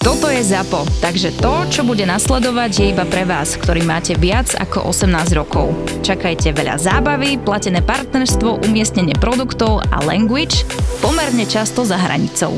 Toto 0.00 0.32
je 0.32 0.40
ZAPO, 0.40 0.88
takže 1.04 1.28
to, 1.44 1.68
čo 1.68 1.84
bude 1.84 2.08
nasledovať, 2.08 2.70
je 2.72 2.86
iba 2.96 3.04
pre 3.04 3.28
vás, 3.28 3.52
ktorý 3.60 3.84
máte 3.84 4.16
viac 4.16 4.48
ako 4.56 4.88
18 4.96 5.12
rokov. 5.36 5.76
Čakajte 6.00 6.56
veľa 6.56 6.80
zábavy, 6.80 7.36
platené 7.36 7.84
partnerstvo, 7.84 8.64
umiestnenie 8.64 9.12
produktov 9.20 9.84
a 9.92 10.00
language 10.00 10.64
pomerne 11.04 11.44
často 11.44 11.84
za 11.84 12.00
hranicou. 12.00 12.56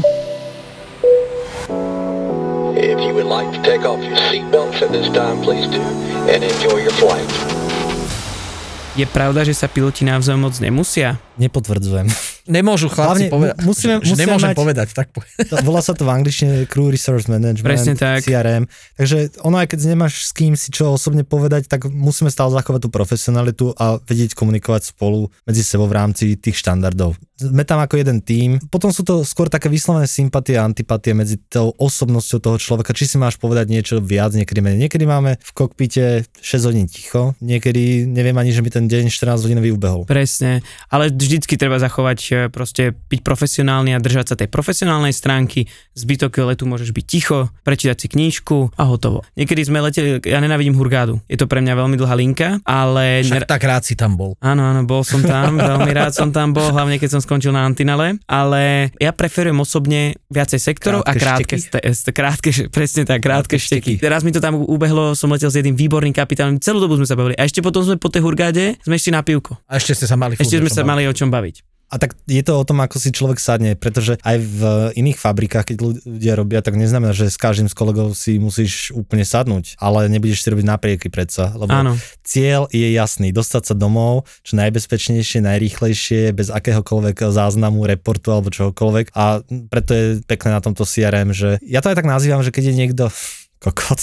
If 2.78 3.02
you 3.02 3.10
would 3.10 3.27
like 3.27 3.50
to 3.50 3.59
take 3.66 3.82
off 3.82 3.98
your 3.98 4.14
seatbelts 4.30 4.79
at 4.79 4.95
this 4.95 5.11
time, 5.11 5.43
please 5.43 5.66
do, 5.66 5.82
and 6.30 6.46
enjoy 6.46 6.79
your 6.79 6.95
flight. 6.95 7.27
Je 8.95 9.02
pravda, 9.02 9.43
že 9.43 9.59
sa 9.59 9.66
piloti 9.66 10.06
navzájom 10.06 10.46
moc 10.46 10.54
nemusia? 10.62 11.18
Nepotvrdzujem. 11.43 12.06
Nemôžu 12.45 12.86
chlapci 12.86 13.27
Hlavne 13.27 13.27
povedať. 13.29 13.54
mu- 13.54 13.66
musíme- 13.68 13.98
že, 13.98 14.09
musíme 14.09 14.22
nemôžem 14.24 14.50
mať- 14.50 14.59
povedať, 14.59 14.88
tak 14.91 15.06
povedať. 15.11 15.34
To, 15.50 15.54
volá 15.62 15.79
sa 15.79 15.92
to 15.92 16.02
v 16.02 16.11
angličtine 16.11 16.54
Crew 16.64 16.88
Resource 16.88 17.27
Management, 17.27 17.62
Presne 17.62 17.95
tak. 17.95 18.23
CRM. 18.23 18.66
Takže 18.96 19.18
ono 19.41 19.56
aj 19.56 19.68
keď 19.68 19.78
nemáš 19.88 20.27
s 20.27 20.32
kým 20.32 20.52
si 20.52 20.68
čo 20.68 20.91
osobne 20.91 21.23
povedať, 21.23 21.66
tak 21.66 21.87
musíme 21.87 22.28
stále 22.28 22.51
zachovať 22.51 22.80
tú 22.80 22.91
profesionalitu 22.91 23.65
a 23.74 24.01
vedieť 24.01 24.32
komunikovať 24.32 24.91
spolu 24.91 25.28
medzi 25.42 25.62
sebou 25.62 25.84
v 25.84 25.95
rámci 25.95 26.34
tých 26.34 26.56
štandardov. 26.56 27.15
Sme 27.34 27.62
tam 27.62 27.78
ako 27.78 27.95
jeden 27.96 28.18
tím. 28.20 28.62
Potom 28.65 28.90
sú 28.90 29.02
to 29.02 29.23
skôr 29.23 29.46
také 29.46 29.66
vyslovené 29.66 30.06
sympatie 30.06 30.54
a 30.54 30.62
antipatie 30.62 31.10
medzi 31.10 31.43
tou 31.43 31.74
osobnosťou 31.77 32.38
toho 32.40 32.56
človeka, 32.56 32.90
či 32.93 33.04
si 33.04 33.16
máš 33.16 33.34
povedať 33.34 33.66
niečo 33.68 33.98
viac, 33.98 34.30
niekedy 34.30 34.59
menej. 34.59 34.79
Niekedy 34.80 35.04
máme 35.04 35.37
v 35.37 35.51
kokpite 35.52 36.04
6 36.37 36.40
hodín 36.65 36.87
ticho, 36.87 37.34
niekedy 37.40 38.04
neviem 38.04 38.34
ani, 38.34 38.51
že 38.51 38.62
mi 38.62 38.68
ten 38.68 38.87
deň 38.87 39.09
14 39.09 39.43
hodinový 39.43 39.70
ubehol. 39.70 40.04
Presne, 40.04 40.62
ale 40.87 41.10
vždycky 41.10 41.54
treba 41.54 41.77
zachovať 41.77 42.16
proste 42.48 42.96
byť 42.96 43.20
profesionálny 43.20 43.95
a 43.95 44.02
držať 44.02 44.27
sa 44.32 44.36
tej 44.38 44.48
profesionálnej 44.48 45.14
stránky. 45.14 45.68
Zbytok 45.95 46.42
letu 46.48 46.64
môžeš 46.64 46.90
byť 46.90 47.04
ticho, 47.04 47.52
prečítať 47.62 47.96
si 47.98 48.06
knížku 48.09 48.73
a 48.74 48.82
hotovo. 48.88 49.23
Niekedy 49.37 49.60
sme 49.68 49.84
leteli, 49.84 50.18
ja 50.24 50.40
nenávidím 50.40 50.74
hurgádu, 50.74 51.20
je 51.29 51.37
to 51.37 51.46
pre 51.46 51.60
mňa 51.60 51.74
veľmi 51.76 51.96
dlhá 52.01 52.15
linka, 52.16 52.48
ale... 52.65 53.23
Však 53.23 53.46
tak 53.46 53.62
rád 53.62 53.84
si 53.84 53.95
tam 53.95 54.16
bol. 54.16 54.34
Áno, 54.40 54.65
áno, 54.65 54.82
bol 54.88 55.04
som 55.04 55.20
tam, 55.23 55.60
veľmi 55.76 55.92
rád 55.92 56.16
som 56.16 56.32
tam 56.32 56.57
bol, 56.57 56.73
hlavne 56.73 56.96
keď 56.96 57.18
som 57.18 57.20
skončil 57.20 57.52
na 57.52 57.68
Antinale, 57.68 58.18
ale 58.26 58.95
ja 58.96 59.12
preferujem 59.12 59.59
osobne 59.60 60.16
viacej 60.32 60.59
sektorov 60.59 61.04
a 61.04 61.12
krátke, 61.12 61.42
Krátke 61.42 61.57
ste, 61.59 61.79
ste, 61.92 62.10
krátke, 62.10 62.51
presne 62.73 63.02
tak, 63.04 63.20
krátke, 63.20 63.42
Krátke 63.42 63.57
šteky. 63.59 63.98
šteky. 63.98 64.04
Teraz 64.04 64.22
mi 64.22 64.31
to 64.31 64.41
tam 64.41 64.56
ubehlo, 64.56 65.12
som 65.19 65.28
letel 65.32 65.50
s 65.50 65.56
jedným 65.59 65.76
výborným 65.76 66.14
kapitánom, 66.14 66.60
celú 66.62 66.81
dobu 66.81 66.97
sme 66.97 67.06
sa 67.09 67.19
bavili. 67.19 67.34
A 67.37 67.44
ešte 67.44 67.60
potom 67.60 67.82
sme 67.82 67.98
po 67.98 68.09
tej 68.09 68.22
hurgáde 68.25 68.78
sme 68.87 68.97
išli 68.97 69.10
na 69.12 69.20
pivko. 69.20 69.59
A 69.69 69.76
ešte 69.76 69.98
ste 69.98 70.06
sa 70.06 70.16
mali 70.16 70.38
Ešte 70.38 70.62
sme 70.62 70.70
sa 70.70 70.87
mali 70.87 71.04
o 71.04 71.12
čom 71.12 71.28
baviť. 71.28 71.72
A 71.93 72.00
tak 72.00 72.16
je 72.25 72.41
to 72.41 72.56
o 72.56 72.65
tom, 72.65 72.81
ako 72.81 72.97
si 72.97 73.12
človek 73.12 73.37
sadne, 73.37 73.76
pretože 73.76 74.16
aj 74.25 74.37
v 74.41 74.60
iných 74.97 75.21
fabrikách, 75.21 75.69
keď 75.69 75.76
ľudia 76.09 76.32
robia, 76.41 76.65
tak 76.65 76.81
neznamená, 76.81 77.12
že 77.12 77.28
s 77.28 77.37
každým 77.37 77.69
z 77.69 77.76
kolegov 77.76 78.16
si 78.16 78.41
musíš 78.41 78.97
úplne 78.97 79.28
sadnúť, 79.28 79.76
ale 79.76 80.09
nebudeš 80.09 80.41
si 80.41 80.48
robiť 80.48 80.65
naprieky 80.65 81.12
predsa, 81.12 81.53
lebo 81.53 81.69
Áno. 81.69 82.00
cieľ 82.25 82.65
je 82.72 82.97
jasný, 82.97 83.28
dostať 83.28 83.62
sa 83.69 83.75
domov 83.76 84.25
čo 84.41 84.56
najbezpečnejšie, 84.56 85.44
najrýchlejšie, 85.44 86.32
bez 86.32 86.48
akéhokoľvek 86.48 87.28
záznamu, 87.28 87.84
reportu 87.84 88.32
alebo 88.32 88.48
čohokoľvek 88.48 89.12
a 89.12 89.44
preto 89.69 89.91
je 89.93 90.06
pekné 90.25 90.56
na 90.56 90.65
tomto 90.65 90.88
CRM, 90.88 91.37
že 91.37 91.60
ja 91.60 91.84
to 91.84 91.93
aj 91.93 92.00
tak 92.00 92.09
nazývam, 92.09 92.41
že 92.41 92.56
keď 92.56 92.72
je 92.72 92.78
niekto 92.81 93.04
kokot, 93.65 94.00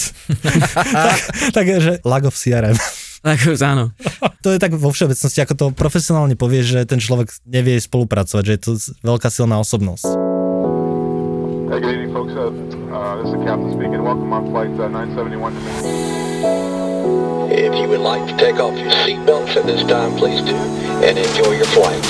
tak, 0.94 1.18
tak 1.50 1.64
je, 1.66 1.76
že 1.82 1.92
lag 2.06 2.22
of 2.22 2.38
CRM. 2.38 2.78
Tak 3.20 3.36
áno. 3.60 3.92
To 4.40 4.48
je 4.48 4.56
tak 4.56 4.72
vo 4.72 4.88
všeobecnosti, 4.88 5.44
ako 5.44 5.54
to 5.56 5.66
profesionálne 5.76 6.32
povie, 6.40 6.64
že 6.64 6.88
ten 6.88 6.96
človek 6.96 7.28
nevie 7.44 7.76
spolupracovať, 7.76 8.42
že 8.48 8.52
je 8.56 8.62
to 8.64 8.72
veľká 9.04 9.28
silná 9.28 9.60
osobnosť. 9.60 10.08
Hey, 11.68 11.78
good 11.84 11.94
evening, 11.94 12.16
folks. 12.16 12.32
Uh, 12.32 12.48
uh, 12.88 13.20
this 13.20 13.28
is 13.28 13.36
the 13.36 13.44
captain 13.44 13.70
speaking. 13.76 14.00
Welcome 14.02 14.32
on 14.32 14.48
flight 14.50 14.72
uh, 14.80 14.88
971 14.88 15.52
to 15.52 15.60
If 17.52 17.76
you 17.76 17.86
would 17.92 18.00
like 18.00 18.24
to 18.26 18.36
take 18.40 18.56
off 18.56 18.72
your 18.80 18.90
seatbelts 19.04 19.54
at 19.54 19.68
this 19.68 19.84
time, 19.84 20.16
please 20.16 20.40
do, 20.40 20.56
and 21.04 21.20
enjoy 21.20 21.52
your 21.60 21.68
flight. 21.76 22.00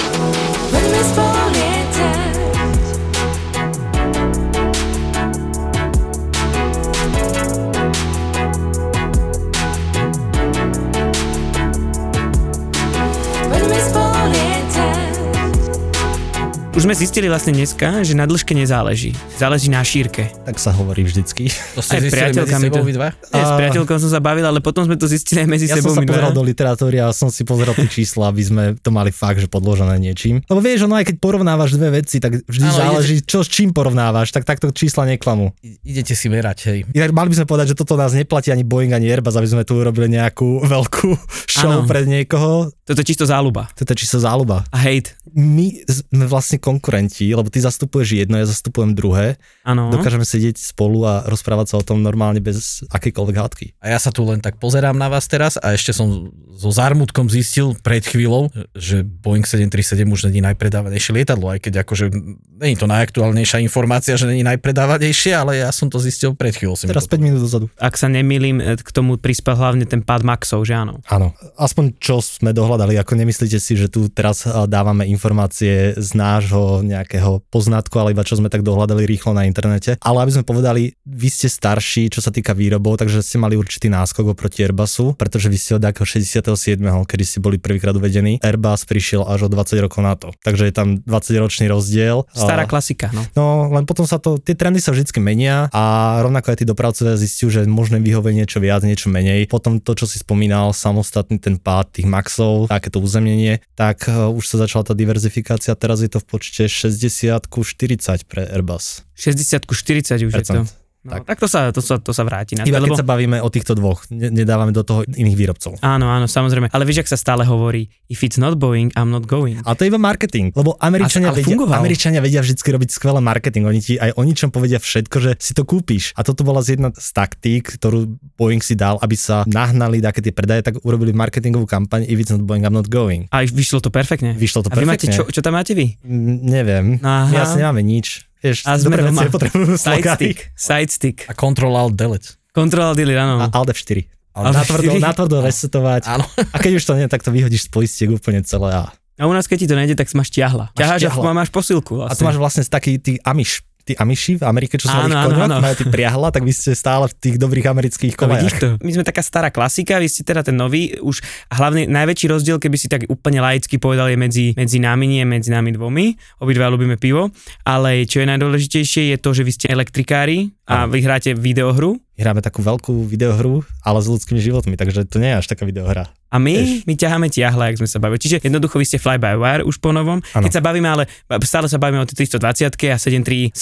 Už 16.81 16.89
sme 16.89 16.97
zistili 16.97 17.29
vlastne 17.29 17.53
dneska, 17.53 18.01
že 18.01 18.17
na 18.17 18.25
dĺžke 18.25 18.57
nezáleží. 18.57 19.13
Záleží 19.37 19.69
na 19.69 19.85
šírke. 19.85 20.33
Tak 20.49 20.57
sa 20.57 20.73
hovorí 20.73 21.05
vždycky. 21.05 21.53
To 21.77 21.85
ste 21.85 22.01
Aj 22.01 22.09
zistili 22.09 22.33
medzi 22.33 22.57
sebou 22.57 22.81
to- 22.81 22.97
dva? 22.97 23.13
Nie, 23.13 23.45
s 23.45 23.53
priateľkou 23.53 23.97
som 24.01 24.09
sa 24.09 24.17
bavil, 24.17 24.49
ale 24.49 24.65
potom 24.65 24.89
sme 24.89 24.97
to 24.97 25.05
zistili 25.05 25.45
aj 25.45 25.49
medzi 25.53 25.69
Ja 25.69 25.77
sebou. 25.77 25.93
som 25.93 26.01
sa 26.01 26.09
pozeral 26.09 26.33
do 26.33 26.41
literatúry 26.41 26.97
a 26.97 27.13
som 27.13 27.29
si 27.29 27.45
pozrel 27.45 27.77
tie 27.77 27.85
čísla, 27.85 28.33
aby 28.33 28.41
sme 28.41 28.65
to 28.81 28.89
mali 28.89 29.13
fakt, 29.13 29.45
že 29.45 29.53
podložené 29.53 29.93
niečím. 30.01 30.41
Lebo 30.49 30.65
vieš, 30.65 30.89
ono 30.89 30.97
aj 30.97 31.13
keď 31.13 31.17
porovnávaš 31.21 31.77
dve 31.77 32.01
veci, 32.01 32.17
tak 32.17 32.49
vždy 32.49 32.65
Áno, 32.65 32.79
záleží, 32.81 33.21
čo 33.29 33.45
s 33.45 33.53
čím 33.53 33.77
porovnávaš, 33.77 34.33
tak 34.33 34.49
takto 34.49 34.73
čísla 34.73 35.05
neklamú. 35.05 35.53
Idete 35.85 36.17
si 36.17 36.33
merať, 36.33 36.59
hej. 36.65 36.79
Inak 36.97 37.13
mali 37.13 37.29
by 37.29 37.45
sme 37.45 37.47
povedať, 37.47 37.77
že 37.77 37.77
toto 37.77 38.01
nás 38.01 38.17
neplatí 38.17 38.49
ani 38.49 38.65
Boeing, 38.65 38.97
ani 38.97 39.13
Airbus, 39.13 39.37
aby 39.37 39.53
sme 39.53 39.69
tu 39.69 39.77
urobili 39.77 40.17
nejakú 40.17 40.65
veľkú 40.65 41.09
show 41.45 41.85
Áno. 41.85 41.85
pre 41.85 42.09
niekoho. 42.09 42.73
Toto 42.89 43.05
je 43.05 43.07
čisto 43.07 43.29
záľuba. 43.29 43.69
To 43.77 43.85
je 43.85 44.01
čisto 44.01 44.17
záľuba. 44.17 44.65
A 44.73 44.81
hejt. 44.81 45.13
My 45.31 45.71
sme 45.87 46.25
vlastne 46.27 46.59
konkurenti, 46.71 47.27
lebo 47.35 47.51
ty 47.51 47.59
zastupuješ 47.59 48.23
jedno, 48.23 48.39
ja 48.39 48.47
zastupujem 48.47 48.95
druhé. 48.95 49.43
Áno. 49.67 49.91
Dokážeme 49.91 50.23
sedieť 50.23 50.63
spolu 50.63 51.03
a 51.03 51.27
rozprávať 51.27 51.75
sa 51.75 51.77
o 51.83 51.85
tom 51.85 51.99
normálne 52.07 52.39
bez 52.39 52.87
akejkoľvek 52.87 53.37
hádky. 53.37 53.67
A 53.83 53.91
ja 53.91 53.99
sa 53.99 54.15
tu 54.15 54.23
len 54.23 54.39
tak 54.39 54.63
pozerám 54.63 54.95
na 54.95 55.11
vás 55.11 55.27
teraz 55.27 55.59
a 55.59 55.75
ešte 55.75 55.91
som 55.91 56.31
so 56.61 56.69
zármutkom 56.69 57.33
zistil 57.33 57.73
pred 57.81 58.05
chvíľou, 58.05 58.53
že 58.77 59.01
Boeing 59.01 59.49
737 59.49 60.05
už 60.05 60.29
není 60.29 60.45
najpredávanejšie 60.45 61.17
lietadlo, 61.17 61.49
aj 61.57 61.65
keď 61.65 61.89
akože 61.89 62.13
není 62.61 62.77
to 62.77 62.85
najaktuálnejšia 62.85 63.65
informácia, 63.65 64.21
že 64.21 64.29
není 64.29 64.45
najpredávanejšie, 64.45 65.33
ale 65.33 65.65
ja 65.65 65.73
som 65.73 65.89
to 65.89 65.97
zistil 65.97 66.37
pred 66.37 66.53
chvíľou. 66.53 66.77
Teraz 66.77 67.09
to 67.09 67.17
5 67.17 67.25
minút 67.25 67.41
dozadu. 67.41 67.73
Ak 67.81 67.97
sa 67.97 68.13
nemýlim, 68.13 68.61
e, 68.61 68.77
k 68.77 68.91
tomu 68.93 69.17
prispel 69.17 69.57
hlavne 69.57 69.89
ten 69.89 70.05
pád 70.05 70.21
Maxov, 70.21 70.69
že 70.69 70.77
áno. 70.77 71.01
Áno, 71.09 71.33
aspoň 71.57 71.97
čo 71.97 72.21
sme 72.21 72.53
dohľadali, 72.53 73.01
ako 73.01 73.17
nemyslíte 73.17 73.57
si, 73.57 73.81
že 73.81 73.89
tu 73.89 74.13
teraz 74.13 74.45
a, 74.45 74.69
dávame 74.69 75.09
informácie 75.09 75.97
z 75.97 76.11
nášho 76.13 76.60
nejakého 76.85 77.45
poznatku, 77.49 77.95
ale 77.97 78.13
iba 78.13 78.27
čo 78.27 78.39
sme 78.39 78.53
tak 78.53 78.63
dohľadali 78.63 79.05
rýchlo 79.05 79.33
na 79.33 79.49
internete. 79.49 79.97
Ale 80.01 80.23
aby 80.25 80.33
sme 80.37 80.45
povedali, 80.45 80.95
vy 81.05 81.29
ste 81.29 81.49
starší, 81.51 82.13
čo 82.13 82.21
sa 82.23 82.31
týka 82.31 82.53
výrobov, 82.55 83.01
takže 83.01 83.25
ste 83.25 83.41
mali 83.41 83.59
určitý 83.59 83.91
náskok 83.91 84.33
oproti 84.33 84.63
Airbusu, 84.63 85.19
pretože 85.19 85.51
vy 85.51 85.59
ste 85.59 85.77
od 85.77 85.83
nejakého 85.83 86.07
67., 86.07 86.81
kedy 86.81 87.25
ste 87.27 87.39
boli 87.43 87.57
prvýkrát 87.57 87.97
uvedení. 87.97 88.39
Airbus 88.41 88.87
prišiel 88.87 89.27
až 89.27 89.47
o 89.47 89.49
20 89.51 89.85
rokov 89.85 90.01
na 90.01 90.15
to. 90.15 90.31
Takže 90.45 90.69
je 90.69 90.75
tam 90.75 90.89
20 91.03 91.43
ročný 91.43 91.67
rozdiel. 91.69 92.25
Stará 92.31 92.65
klasika, 92.65 93.11
no. 93.11 93.23
No, 93.35 93.45
len 93.73 93.85
potom 93.89 94.05
sa 94.05 94.21
to, 94.21 94.37
tie 94.39 94.55
trendy 94.55 94.79
sa 94.79 94.93
vždy 94.93 95.09
menia 95.23 95.67
a 95.73 96.17
rovnako 96.23 96.53
aj 96.53 96.59
tí 96.61 96.65
dopravcovia 96.69 97.17
zistiu, 97.17 97.49
že 97.49 97.67
možné 97.67 97.99
vyhovuje 97.99 98.37
niečo 98.37 98.59
viac, 98.59 98.85
niečo 98.85 99.09
menej. 99.09 99.49
Potom 99.51 99.79
to, 99.81 99.97
čo 99.97 100.07
si 100.07 100.21
spomínal, 100.21 100.73
samostatný 100.77 101.41
ten 101.41 101.57
pád 101.57 102.01
tých 102.01 102.07
maxov, 102.09 102.71
takéto 102.71 103.01
uzemnenie, 103.03 103.63
tak 103.75 104.07
uh, 104.07 104.29
už 104.31 104.45
sa 104.45 104.57
začala 104.67 104.87
tá 104.87 104.95
diverzifikácia, 104.95 105.73
teraz 105.79 106.05
je 106.05 106.11
to 106.11 106.21
v 106.21 106.27
počte 106.41 106.65
60 106.65 107.53
ku 107.53 107.61
40 107.61 108.25
pre 108.25 108.49
Airbus. 108.49 109.05
60 109.13 109.69
ku 109.69 109.77
40 109.77 110.25
už 110.25 110.33
je 110.33 110.45
to. 110.49 110.65
No, 111.01 111.17
tak. 111.17 111.33
Tak. 111.33 111.39
to 111.41 111.49
sa, 111.49 111.61
to, 111.73 111.81
sa, 111.81 111.97
to 111.97 112.13
sa 112.13 112.29
vráti. 112.29 112.61
Na 112.61 112.69
Iba 112.69 112.77
to, 112.77 112.93
keď 112.93 113.01
sa 113.01 113.09
bavíme 113.09 113.41
o 113.41 113.49
týchto 113.49 113.73
dvoch, 113.73 114.05
ne- 114.13 114.29
nedávame 114.29 114.69
do 114.69 114.85
toho 114.85 115.01
iných 115.09 115.33
výrobcov. 115.33 115.81
Áno, 115.81 116.13
áno, 116.13 116.29
samozrejme. 116.29 116.69
Ale 116.69 116.85
vieš, 116.85 117.09
ak 117.09 117.17
sa 117.17 117.19
stále 117.19 117.49
hovorí, 117.49 117.89
if 118.13 118.21
it's 118.21 118.37
not 118.37 118.61
Boeing, 118.61 118.93
I'm 118.93 119.09
not 119.09 119.25
going. 119.25 119.65
A 119.65 119.73
to 119.73 119.89
je 119.89 119.89
iba 119.89 119.97
marketing, 119.97 120.53
lebo 120.53 120.77
Američania, 120.77 121.33
ale 121.33 121.41
vedia, 121.41 121.49
fungoval. 121.49 121.81
Američania 121.81 122.21
vedia 122.21 122.45
vždy 122.45 122.53
robiť 122.53 122.89
skvelé 122.93 123.17
marketing. 123.25 123.65
Oni 123.65 123.81
ti 123.81 123.97
aj 123.97 124.13
o 124.13 124.23
ničom 124.29 124.53
povedia 124.53 124.77
všetko, 124.77 125.17
že 125.25 125.31
si 125.41 125.57
to 125.57 125.65
kúpiš. 125.65 126.13
A 126.15 126.21
toto 126.21 126.45
bola 126.45 126.61
z 126.61 126.77
jedna 126.77 126.93
z 126.93 127.09
taktík, 127.17 127.81
ktorú 127.81 128.05
Boeing 128.37 128.61
si 128.61 128.77
dal, 128.77 129.01
aby 129.01 129.17
sa 129.17 129.49
nahnali 129.49 130.05
také 130.05 130.21
tie 130.21 130.37
predaje, 130.37 130.61
tak 130.61 130.85
urobili 130.85 131.17
marketingovú 131.17 131.65
kampaň 131.65 132.05
If 132.05 132.21
it's 132.21 132.29
not 132.29 132.45
Boeing, 132.45 132.69
I'm 132.69 132.77
not 132.77 132.93
going. 132.93 133.25
A 133.33 133.41
vyšlo 133.49 133.81
to 133.81 133.89
perfektne. 133.89 134.37
Vyšlo 134.37 134.65
to 134.65 134.69
A 134.69 134.77
vy 134.77 134.85
máte, 134.85 135.09
perfektne. 135.09 135.17
čo, 135.17 135.33
čo 135.33 135.41
tam 135.41 135.57
máte 135.57 135.73
vy? 135.73 135.97
Mm, 136.05 136.37
Neviem. 136.45 136.87
Aha. 137.01 137.33
My 137.33 137.37
asi 137.41 137.57
nemáme 137.57 137.81
nič. 137.81 138.29
Vieš, 138.41 138.65
A 138.65 138.75
sme 138.75 138.89
dobré 138.89 139.01
doma. 139.03 139.13
veci 139.15 139.27
nepotrebujú 139.27 139.75
Side 139.75 139.85
slogány. 140.01 140.17
stick, 140.17 140.39
side 140.55 140.91
stick. 140.91 141.19
A 141.27 141.33
Control 141.33 141.73
Alt 141.73 141.95
Delete. 141.95 142.41
Control 142.51 142.93
delete, 142.93 143.17
áno. 143.17 143.37
A 143.39 143.47
Alt 143.47 143.71
F4. 143.71 144.09
Alt 144.33 144.45
Natvrdo, 144.53 144.91
F4. 144.91 144.99
natvrdo 144.99 145.37
resetovať. 145.49 146.03
Áno. 146.07 146.25
A 146.27 146.57
keď 146.57 146.73
už 146.77 146.85
to 146.85 146.93
nie, 146.95 147.07
tak 147.07 147.21
to 147.21 147.29
vyhodíš 147.29 147.67
z 147.67 147.71
poistiek 147.71 148.09
úplne 148.09 148.41
celé. 148.43 148.73
A, 148.73 148.91
A 149.17 149.25
u 149.25 149.33
nás, 149.33 149.45
keď 149.45 149.57
ti 149.59 149.67
to 149.67 149.77
nejde, 149.77 149.95
tak 149.95 150.09
si 150.09 150.17
máš 150.17 150.31
ťahla. 150.31 150.73
Ťaháš 150.73 151.13
a 151.13 151.33
máš 151.33 151.51
posilku 151.51 152.01
a 152.01 152.09
vlastne. 152.09 152.17
to 152.17 152.25
máš 152.25 152.39
vlastne 152.39 152.63
taký 152.65 152.97
tý 152.97 153.21
Amish 153.21 153.61
tí 153.91 153.99
Amiši 153.99 154.39
v 154.39 154.45
Amerike, 154.47 154.79
čo 154.79 154.87
sú 154.87 154.95
na 155.11 155.27
koňoch, 155.27 155.59
majú 155.59 155.75
tie 155.75 155.89
priahla, 155.91 156.31
tak 156.31 156.47
vy 156.47 156.55
ste 156.55 156.79
stále 156.79 157.11
v 157.11 157.15
tých 157.19 157.37
dobrých 157.43 157.67
amerických 157.67 158.15
to? 158.63 158.69
My 158.79 158.91
sme 158.95 159.03
taká 159.03 159.23
stará 159.27 159.51
klasika, 159.51 159.99
vy 159.99 160.07
ste 160.07 160.23
teda 160.23 160.47
ten 160.47 160.55
nový, 160.55 160.95
už 161.03 161.19
hlavne 161.51 161.91
najväčší 161.91 162.27
rozdiel, 162.31 162.63
keby 162.63 162.77
si 162.79 162.87
tak 162.87 163.11
úplne 163.11 163.43
laicky 163.43 163.83
povedal, 163.83 164.07
je 164.15 164.19
medzi, 164.21 164.47
medzi 164.55 164.79
nami, 164.79 165.11
nie 165.11 165.27
medzi 165.27 165.51
nami 165.51 165.75
dvomi. 165.75 166.15
Obidva 166.39 166.71
ľúbime 166.71 166.95
pivo, 166.95 167.35
ale 167.67 168.07
čo 168.07 168.23
je 168.23 168.31
najdôležitejšie 168.31 169.03
je 169.11 169.17
to, 169.19 169.31
že 169.35 169.43
vy 169.43 169.53
ste 169.53 169.67
elektrikári 169.67 170.55
a 170.71 170.87
vy 170.87 171.03
hráte 171.03 171.35
videohru 171.35 171.99
Hráme 172.21 172.45
takú 172.45 172.61
veľkú 172.61 173.09
videohru, 173.09 173.65
ale 173.81 173.99
s 173.99 174.07
ľudskými 174.07 174.37
životmi, 174.37 174.77
takže 174.77 175.09
to 175.09 175.17
nie 175.17 175.33
je 175.33 175.37
až 175.41 175.47
taká 175.49 175.65
videohra. 175.65 176.13
a 176.29 176.37
my, 176.37 176.53
Vieš. 176.53 176.85
my 176.85 176.95
ťaháme 176.95 177.27
tiahle, 177.27 177.65
ak 177.73 177.81
sme 177.81 177.89
sa 177.89 177.97
bavili. 177.97 178.21
Čiže 178.21 178.45
jednoducho 178.45 178.77
vy 178.77 178.85
ste 178.85 179.01
fly 179.01 179.17
by 179.17 179.35
wire 179.35 179.65
už 179.65 179.81
po 179.81 179.91
novom. 179.91 180.21
Áno. 180.31 180.45
Keď 180.45 180.53
sa 180.53 180.63
bavíme, 180.63 180.85
ale 180.87 181.09
stále 181.43 181.67
sa 181.67 181.81
bavíme 181.81 181.99
o 181.99 182.07
tej 182.07 182.29
320 182.29 182.71
a 182.87 182.97
737. 183.01 183.57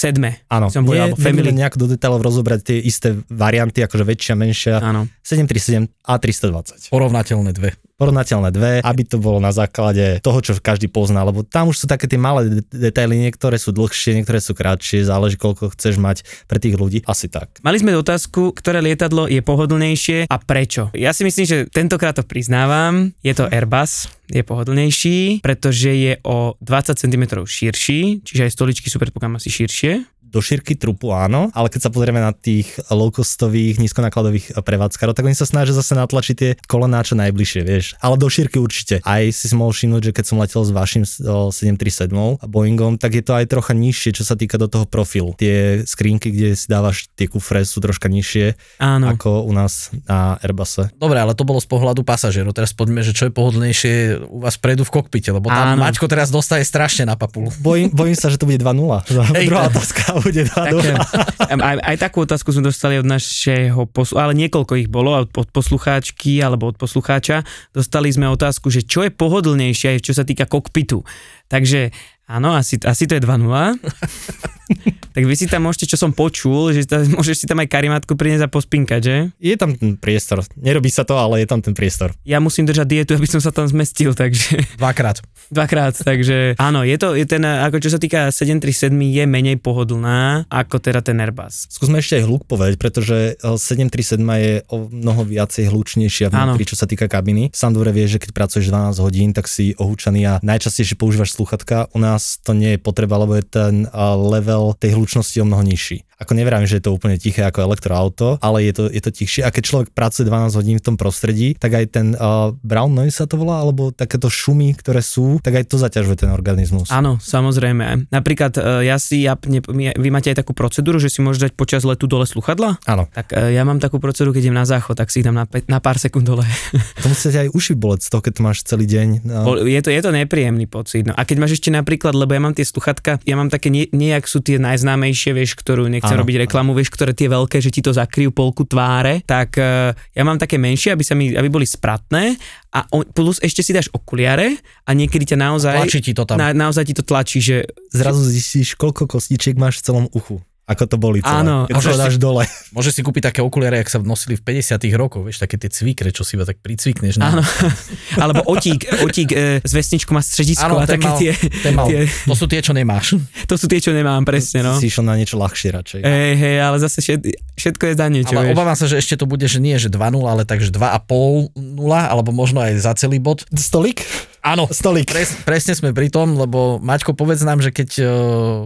Áno, 0.45 0.67
Som 0.69 0.83
povedal, 0.83 1.09
nie, 1.09 1.15
alebo 1.15 1.23
family. 1.23 1.49
nejak 1.55 1.79
do 1.79 1.87
detailov 1.87 2.19
rozobrať 2.21 2.59
tie 2.67 2.77
isté 2.83 3.15
varianty, 3.25 3.81
akože 3.81 4.03
väčšia, 4.03 4.33
menšia, 4.35 4.75
Áno. 4.83 5.07
737 5.23 5.87
a 6.05 6.13
320. 6.19 6.91
Porovnateľné 6.91 7.55
dve. 7.55 7.73
Porovnateľné 7.99 8.49
dve, 8.55 8.73
aby 8.79 9.03
to 9.03 9.19
bolo 9.19 9.43
na 9.43 9.51
základe 9.51 10.23
toho, 10.23 10.39
čo 10.39 10.55
každý 10.55 10.87
pozná, 10.87 11.27
lebo 11.27 11.43
tam 11.43 11.67
už 11.67 11.83
sú 11.83 11.85
také 11.85 12.07
tie 12.07 12.15
malé 12.15 12.47
de- 12.47 12.89
detaily, 12.89 13.19
niektoré 13.19 13.59
sú 13.59 13.75
dlhšie, 13.75 14.15
niektoré 14.15 14.39
sú 14.39 14.55
krátšie, 14.55 15.03
záleží 15.03 15.35
koľko 15.35 15.75
chceš 15.75 15.99
mať 15.99 16.23
pre 16.47 16.63
tých 16.63 16.79
ľudí, 16.79 17.03
asi 17.03 17.27
tak. 17.27 17.59
Mali 17.59 17.83
sme 17.83 17.99
otázku, 17.99 18.55
ktoré 18.55 18.79
lietadlo 18.79 19.27
je 19.27 19.43
pohodlnejšie 19.43 20.31
a 20.31 20.35
prečo. 20.39 20.95
Ja 20.95 21.11
si 21.11 21.27
myslím, 21.27 21.43
že 21.43 21.57
tentokrát 21.67 22.15
to 22.15 22.23
priznávam. 22.23 23.11
Je 23.19 23.35
to 23.35 23.51
Airbus, 23.51 24.07
je 24.29 24.45
pohodlnejší, 24.45 25.41
pretože 25.41 25.89
je 25.89 26.13
o 26.23 26.55
20 26.61 26.95
cm 26.95 27.23
širší, 27.43 28.21
čiže 28.23 28.45
aj 28.45 28.51
stoličky 28.53 28.87
sú 28.87 29.01
predpokladám 29.01 29.41
asi 29.41 29.49
širšie. 29.49 30.18
Do 30.29 30.45
šírky 30.45 30.77
trupu 30.77 31.09
áno, 31.09 31.49
ale 31.57 31.73
keď 31.73 31.89
sa 31.89 31.91
pozrieme 31.91 32.21
na 32.21 32.31
tých 32.31 32.77
low-costových, 32.93 33.81
nízkonákladových 33.81 34.61
prevádzkarov, 34.61 35.17
tak 35.17 35.25
oni 35.25 35.33
sa 35.33 35.49
snažia 35.49 35.73
zase 35.73 35.97
natlačiť 35.97 36.35
tie 36.37 36.51
kolená 36.69 37.01
čo 37.01 37.17
najbližšie, 37.17 37.61
vieš. 37.65 37.97
Ale 37.97 38.15
do 38.21 38.29
šírky 38.29 38.61
určite. 38.61 39.01
Aj 39.01 39.25
si 39.33 39.49
si 39.49 39.55
mohol 39.57 39.73
všimnúť, 39.73 40.11
že 40.11 40.11
keď 40.13 40.25
som 40.29 40.37
letel 40.37 40.61
s 40.61 40.69
vašim 40.69 41.03
o, 41.25 41.49
737 41.49 42.13
a 42.13 42.45
Boeingom, 42.45 43.01
tak 43.01 43.17
je 43.17 43.23
to 43.25 43.33
aj 43.33 43.49
trocha 43.49 43.73
nižšie, 43.73 44.13
čo 44.13 44.23
sa 44.23 44.37
týka 44.37 44.61
do 44.61 44.69
toho 44.69 44.85
profilu. 44.85 45.33
Tie 45.33 45.81
skrinky, 45.89 46.29
kde 46.29 46.53
si 46.53 46.69
dávaš 46.69 47.09
tie 47.17 47.25
kufre, 47.25 47.65
sú 47.65 47.81
troška 47.81 48.05
nižšie 48.05 48.53
Áno. 48.77 49.09
ako 49.09 49.49
u 49.49 49.51
nás 49.55 49.89
na 50.05 50.37
Airbuse. 50.45 50.93
Dobre, 51.01 51.17
ale 51.17 51.33
to 51.33 51.41
bolo 51.41 51.57
z 51.57 51.65
pohľadu 51.65 52.05
pasažierov. 52.05 52.53
Teraz 52.53 52.77
poďme, 52.77 53.01
že 53.01 53.17
čo 53.17 53.27
je 53.27 53.33
pohodlnejšie 53.33 53.93
u 54.29 54.45
vás 54.45 54.61
predu 54.61 54.85
v 54.85 54.93
kokpite, 54.93 55.33
lebo 55.33 55.49
tam 55.49 55.73
Áno. 55.73 55.81
Maťko 55.81 56.05
teraz 56.05 56.29
dostaje 56.29 56.61
strašne 56.67 57.09
na 57.09 57.17
papulu. 57.17 57.49
Bojím, 57.63 57.89
bojím 57.89 58.13
sa, 58.13 58.29
že 58.29 58.37
to 58.37 58.45
bude 58.45 58.61
2-0. 58.61 59.09
Hej. 59.33 59.47
Druhá 59.49 59.71
otázka 59.71 60.18
bude 60.21 60.45
2-0. 60.45 61.59
aj, 61.59 61.77
aj 61.83 61.97
takú 61.99 62.23
otázku 62.23 62.53
sme 62.53 62.69
dostali 62.69 62.99
od 62.99 63.07
našeho 63.07 63.87
poslu, 63.89 64.19
ale 64.21 64.33
niekoľko 64.35 64.73
ich 64.79 64.89
bolo 64.91 65.15
od, 65.15 65.29
poslucháčky 65.31 66.39
alebo 66.43 66.69
od 66.69 66.77
poslucháča. 66.77 67.43
Dostali 67.73 68.11
sme 68.11 68.29
otázku, 68.29 68.69
že 68.69 68.85
čo 68.85 69.03
je 69.03 69.11
pohodlnejšie, 69.11 69.99
čo 70.03 70.13
sa 70.13 70.27
týka 70.27 70.45
kokpitu. 70.45 71.01
Takže 71.49 71.89
áno, 72.29 72.53
asi, 72.53 72.77
asi 72.85 73.09
to 73.09 73.17
je 73.17 73.21
2-0. 73.25 73.49
tak 75.17 75.23
vy 75.25 75.33
si 75.33 75.49
tam 75.49 75.65
môžete, 75.65 75.89
čo 75.89 75.97
som 75.97 76.13
počul, 76.13 76.71
že 76.71 76.85
ta, 76.85 77.01
môžeš 77.01 77.43
si 77.43 77.45
tam 77.49 77.57
aj 77.57 77.67
karimátku 77.67 78.13
priniesť 78.13 78.45
a 78.45 78.49
pospinkať, 78.49 79.01
že? 79.01 79.17
Je 79.41 79.57
tam 79.57 79.73
ten 79.73 79.97
priestor. 79.97 80.45
Nerobí 80.53 80.93
sa 80.93 81.01
to, 81.01 81.17
ale 81.17 81.41
je 81.41 81.47
tam 81.49 81.59
ten 81.65 81.73
priestor. 81.73 82.13
Ja 82.23 82.37
musím 82.37 82.69
držať 82.69 82.87
dietu, 82.87 83.11
aby 83.17 83.25
som 83.25 83.41
sa 83.41 83.49
tam 83.49 83.65
zmestil, 83.65 84.13
takže 84.13 84.61
Dvakrát. 84.77 85.25
dvakrát, 85.55 85.97
takže 85.97 86.53
áno, 86.61 86.85
je 86.85 86.97
to, 87.01 87.17
je 87.17 87.25
ten, 87.25 87.41
ako 87.41 87.81
čo 87.81 87.89
sa 87.89 87.99
týka 87.99 88.29
737 88.29 88.93
je 88.93 89.23
menej 89.25 89.57
pohodlná 89.57 90.45
ako 90.47 90.77
teda 90.77 91.01
ten 91.01 91.17
Airbus. 91.17 91.65
Skúsme 91.73 91.99
ešte 91.99 92.21
aj 92.21 92.23
hluk 92.29 92.45
povedať, 92.45 92.77
pretože 92.77 93.33
eh, 93.33 93.57
737 93.57 94.21
je 94.21 94.53
o 94.69 94.85
mnoho 94.87 95.25
viacej 95.25 95.73
hlučnejšia 95.73 96.29
vnútri, 96.29 96.69
čo 96.69 96.77
sa 96.77 96.85
týka 96.85 97.09
kabiny. 97.09 97.49
Sám 97.51 97.73
dobre 97.73 97.89
vieš, 97.89 98.17
že 98.17 98.29
keď 98.29 98.31
pracuješ 98.37 98.69
12 98.69 99.01
hodín, 99.01 99.29
tak 99.33 99.49
si 99.49 99.73
ohúčaný 99.75 100.21
a 100.29 100.33
najčastejšie 100.45 100.95
používaš 100.95 101.33
sluchatka. 101.33 101.89
U 101.97 101.99
nás 101.99 102.18
to 102.43 102.53
nie 102.53 102.75
je 102.75 102.79
potreba, 102.83 103.17
lebo 103.17 103.35
je 103.35 103.45
ten 103.47 103.87
eh, 103.87 103.89
level 104.15 104.75
tej 104.75 104.95
hlučnosti 104.99 105.41
o 105.41 105.45
mnoho 105.47 105.63
nižší. 105.63 106.08
Ako 106.19 106.35
neverám, 106.35 106.67
že 106.67 106.79
je 106.79 106.83
to 106.83 106.91
úplne 106.91 107.15
tiché 107.15 107.47
ako 107.47 107.63
elektroauto, 107.63 108.35
ale 108.43 108.67
je 108.67 108.73
to, 108.75 108.83
je 108.91 109.01
to 109.01 109.11
tichšie. 109.11 109.41
A 109.47 109.55
keď 109.55 109.63
človek 109.63 109.89
pracuje 109.95 110.27
12 110.27 110.59
hodín 110.59 110.77
v 110.77 110.83
tom 110.83 110.95
prostredí, 110.99 111.55
tak 111.55 111.79
aj 111.79 111.85
ten 111.95 112.07
uh, 112.19 112.51
brown 112.59 112.91
noise 112.91 113.15
sa 113.15 113.23
to 113.23 113.39
volá, 113.39 113.63
alebo 113.63 113.95
takéto 113.95 114.27
šumy, 114.27 114.75
ktoré 114.75 114.99
sú, 114.99 115.39
tak 115.39 115.63
aj 115.63 115.71
to 115.71 115.79
zaťažuje 115.79 116.27
ten 116.27 116.31
organizmus. 116.31 116.91
Áno, 116.91 117.19
samozrejme. 117.23 118.11
Napríklad 118.11 118.59
e, 118.59 118.91
ja 118.91 118.99
si, 118.99 119.23
ja, 119.23 119.39
ne, 119.47 119.63
vy 119.95 120.09
máte 120.11 120.31
aj 120.31 120.43
takú 120.43 120.51
procedúru, 120.51 120.99
že 120.99 121.07
si 121.07 121.23
môžeš 121.23 121.49
dať 121.49 121.51
počas 121.55 121.87
letu 121.87 122.07
dole 122.07 122.27
sluchadla? 122.27 122.83
Áno. 122.83 123.07
Tak 123.11 123.35
e, 123.35 123.55
ja 123.55 123.63
mám 123.63 123.79
takú 123.79 124.03
procedúru, 124.03 124.35
keď 124.35 124.51
idem 124.51 124.57
na 124.59 124.67
záchod, 124.67 124.99
tak 124.99 125.11
si 125.11 125.23
ich 125.23 125.27
dám 125.27 125.39
na, 125.39 125.45
pe- 125.47 125.63
na 125.67 125.79
pár 125.79 125.95
sekúnd 125.99 126.27
dole. 126.27 126.43
To 126.99 127.07
musí 127.07 127.31
aj 127.31 127.55
uši 127.55 127.79
boleť 127.79 128.01
z 128.05 128.09
toho, 128.11 128.21
keď 128.21 128.33
to 128.35 128.41
máš 128.43 128.57
celý 128.67 128.83
deň. 128.83 129.23
No. 129.23 129.55
Je 129.63 129.79
to, 129.79 129.87
je 129.87 130.01
to 130.03 130.11
nepríjemný 130.11 130.67
pocit. 130.67 131.07
No. 131.07 131.15
A 131.15 131.23
keď 131.23 131.37
máš 131.39 131.55
ešte 131.55 131.71
napríklad, 131.71 132.11
lebo 132.11 132.35
ja 132.35 132.41
mám 132.43 132.51
tie 132.51 132.67
sluchatka, 132.67 133.23
ja 133.23 133.35
mám 133.39 133.47
také, 133.47 133.71
nie, 133.71 133.87
nejak 133.95 134.27
sú 134.27 134.43
tie 134.43 134.59
najznámejšie, 134.59 135.31
vieš, 135.31 135.55
ktorú 135.55 135.87
nechcem 135.87 136.08
Áno, 136.15 136.23
robiť 136.23 136.49
reklamu, 136.49 136.71
vieš, 136.73 136.89
ktoré 136.93 137.13
tie 137.13 137.29
veľké, 137.29 137.57
že 137.61 137.69
ti 137.69 137.81
to 137.83 137.93
zakryjú 137.93 138.33
polku 138.33 138.65
tváre, 138.65 139.21
tak 139.27 139.59
e, 139.59 139.93
ja 139.93 140.23
mám 140.25 140.41
také 140.41 140.57
menšie, 140.57 140.95
aby 140.95 141.03
sa 141.05 141.13
mi, 141.13 141.33
aby 141.33 141.49
boli 141.51 141.67
spratné 141.67 142.37
a 142.73 142.85
on, 142.93 143.05
plus 143.09 143.37
ešte 143.41 143.61
si 143.61 143.71
dáš 143.73 143.89
okuliare 143.93 144.57
a 144.85 144.91
niekedy 144.93 145.29
ťa 145.29 145.37
naozaj... 145.37 145.75
Tlačí 145.85 145.99
ti 146.01 146.13
to 146.17 146.23
tam. 146.25 146.37
Na, 146.37 146.53
naozaj 146.53 146.89
ti 146.89 146.93
to 146.97 147.05
tlačí, 147.05 147.39
že 147.41 147.69
Zrazu 147.89 148.21
zistíš, 148.25 148.77
koľko 148.77 149.09
kostičiek 149.09 149.57
máš 149.57 149.81
v 149.81 149.85
celom 149.85 150.05
uchu. 150.13 150.41
Ako 150.69 150.85
to 150.85 151.01
boli 151.01 151.25
celé. 151.25 151.41
Áno, 151.41 151.65
Keď 151.65 151.73
a 151.73 151.79
to 151.81 151.97
dáš 151.97 152.15
dole. 152.21 152.45
Môžeš 152.77 152.93
si 152.93 153.01
kúpiť 153.01 153.33
také 153.33 153.41
okuliare, 153.41 153.81
jak 153.81 153.89
sa 153.89 153.97
nosili 154.05 154.37
v 154.37 154.61
50 154.61 154.77
rokoch, 154.93 155.25
vieš, 155.25 155.41
také 155.41 155.57
tie 155.57 155.73
cvikre, 155.73 156.13
čo 156.13 156.21
si 156.21 156.37
iba 156.37 156.45
tak 156.45 156.61
pricvikneš. 156.61 157.17
Áno. 157.17 157.41
Na... 157.41 157.43
Alebo 158.29 158.45
otík, 158.45 158.85
otík 159.01 159.33
e, 159.33 159.65
s 159.65 159.71
vesničkou 159.73 160.13
má 160.13 160.21
stredisko 160.21 160.69
a 160.77 160.85
ten 160.85 161.01
také 161.01 161.09
mal, 161.09 161.17
tie, 161.17 161.31
ten 161.65 161.73
mal. 161.73 161.89
tie, 161.89 162.05
To 162.05 162.37
sú 162.37 162.45
tie, 162.45 162.61
čo 162.61 162.77
nemáš. 162.77 163.17
to 163.49 163.57
sú 163.57 163.65
tie, 163.65 163.81
čo 163.81 163.89
nemám 163.89 164.21
presne, 164.21 164.61
no. 164.61 164.77
Si 164.77 164.93
išiel 164.93 165.09
na 165.09 165.17
niečo 165.17 165.41
ľahšie 165.41 165.69
radšej. 165.73 165.99
Hej, 166.05 166.33
hej, 166.37 166.55
ale 166.61 166.77
zase 166.77 167.01
všet, 167.01 167.19
všetko 167.57 167.83
je 167.89 167.93
za 167.97 168.07
niečo, 168.13 168.33
Ale 168.37 168.53
vieš. 168.53 168.55
obávam 168.55 168.77
sa, 168.77 168.85
že 168.85 169.01
ešte 169.01 169.17
to 169.17 169.25
bude, 169.25 169.49
že 169.49 169.57
nie, 169.57 169.73
že 169.81 169.89
2-0, 169.89 170.21
ale 170.21 170.45
takže 170.45 170.69
2,5-0, 170.69 171.57
alebo 171.81 172.29
možno 172.29 172.61
aj 172.61 172.77
za 172.77 172.93
celý 172.93 173.17
bod. 173.17 173.41
Stolik? 173.57 174.05
Áno, 174.39 174.65
Stolik. 174.71 175.11
Pres, 175.11 175.35
presne 175.43 175.75
sme 175.75 175.91
pri 175.91 176.07
tom, 176.07 176.39
lebo 176.39 176.79
Maťko, 176.79 177.11
povedz 177.13 177.43
nám, 177.43 177.59
že 177.59 177.75
keď 177.75 177.89
uh, 177.99 178.09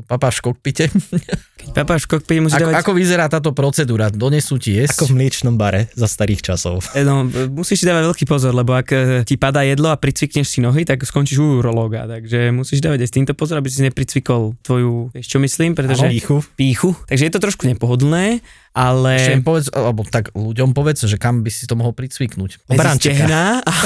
papáš 0.06 0.40
v 0.40 0.54
kokpite, 0.54 0.86
Papáš 1.72 2.04
v 2.06 2.20
kokpite 2.20 2.42
musí 2.44 2.60
ako, 2.60 2.64
dávať... 2.68 2.76
ako 2.84 2.92
vyzerá 2.92 3.26
táto 3.32 3.56
procedúra? 3.56 4.12
Donesú 4.12 4.60
ti 4.60 4.76
jesť? 4.76 5.00
Ako 5.00 5.16
v 5.16 5.24
mliečnom 5.24 5.56
bare 5.56 5.88
za 5.96 6.12
starých 6.12 6.44
časov. 6.44 6.84
E, 6.92 7.08
No, 7.08 7.24
musíš 7.48 7.84
si 7.84 7.86
dávať 7.88 8.12
veľký 8.12 8.26
pozor, 8.28 8.52
lebo 8.52 8.76
ak 8.76 8.88
e, 8.92 8.98
ti 9.24 9.40
padá 9.40 9.64
jedlo 9.64 9.88
a 9.88 9.96
pricvikneš 9.96 10.52
si 10.52 10.60
nohy, 10.60 10.84
tak 10.84 11.00
skončíš 11.00 11.40
u 11.40 11.64
urológa. 11.64 12.04
Takže 12.04 12.52
musíš 12.52 12.84
dávať 12.84 13.08
aj 13.08 13.10
s 13.10 13.16
týmto 13.16 13.34
pozor, 13.36 13.64
aby 13.64 13.72
si 13.72 13.80
nepricvikol 13.80 14.60
tvoju, 14.60 15.16
vieš 15.16 15.28
čo 15.32 15.40
myslím, 15.40 15.72
pretože... 15.72 16.04
Píchu. 16.12 16.44
Píchu. 16.60 16.90
Takže 17.08 17.24
je 17.28 17.34
to 17.34 17.40
trošku 17.40 17.64
nepohodlné, 17.72 18.44
ale... 18.74 19.22
Ešte 19.22 19.38
im 19.38 19.46
povedz, 19.46 19.70
alebo 19.70 20.02
tak 20.02 20.34
ľuďom 20.34 20.74
povedz, 20.74 21.06
že 21.06 21.22
kam 21.22 21.46
by 21.46 21.52
si 21.54 21.70
to 21.70 21.78
mohol 21.78 21.94
pricviknúť. 21.94 22.66
Medzi 22.68 22.80
Barančeka. 22.82 23.26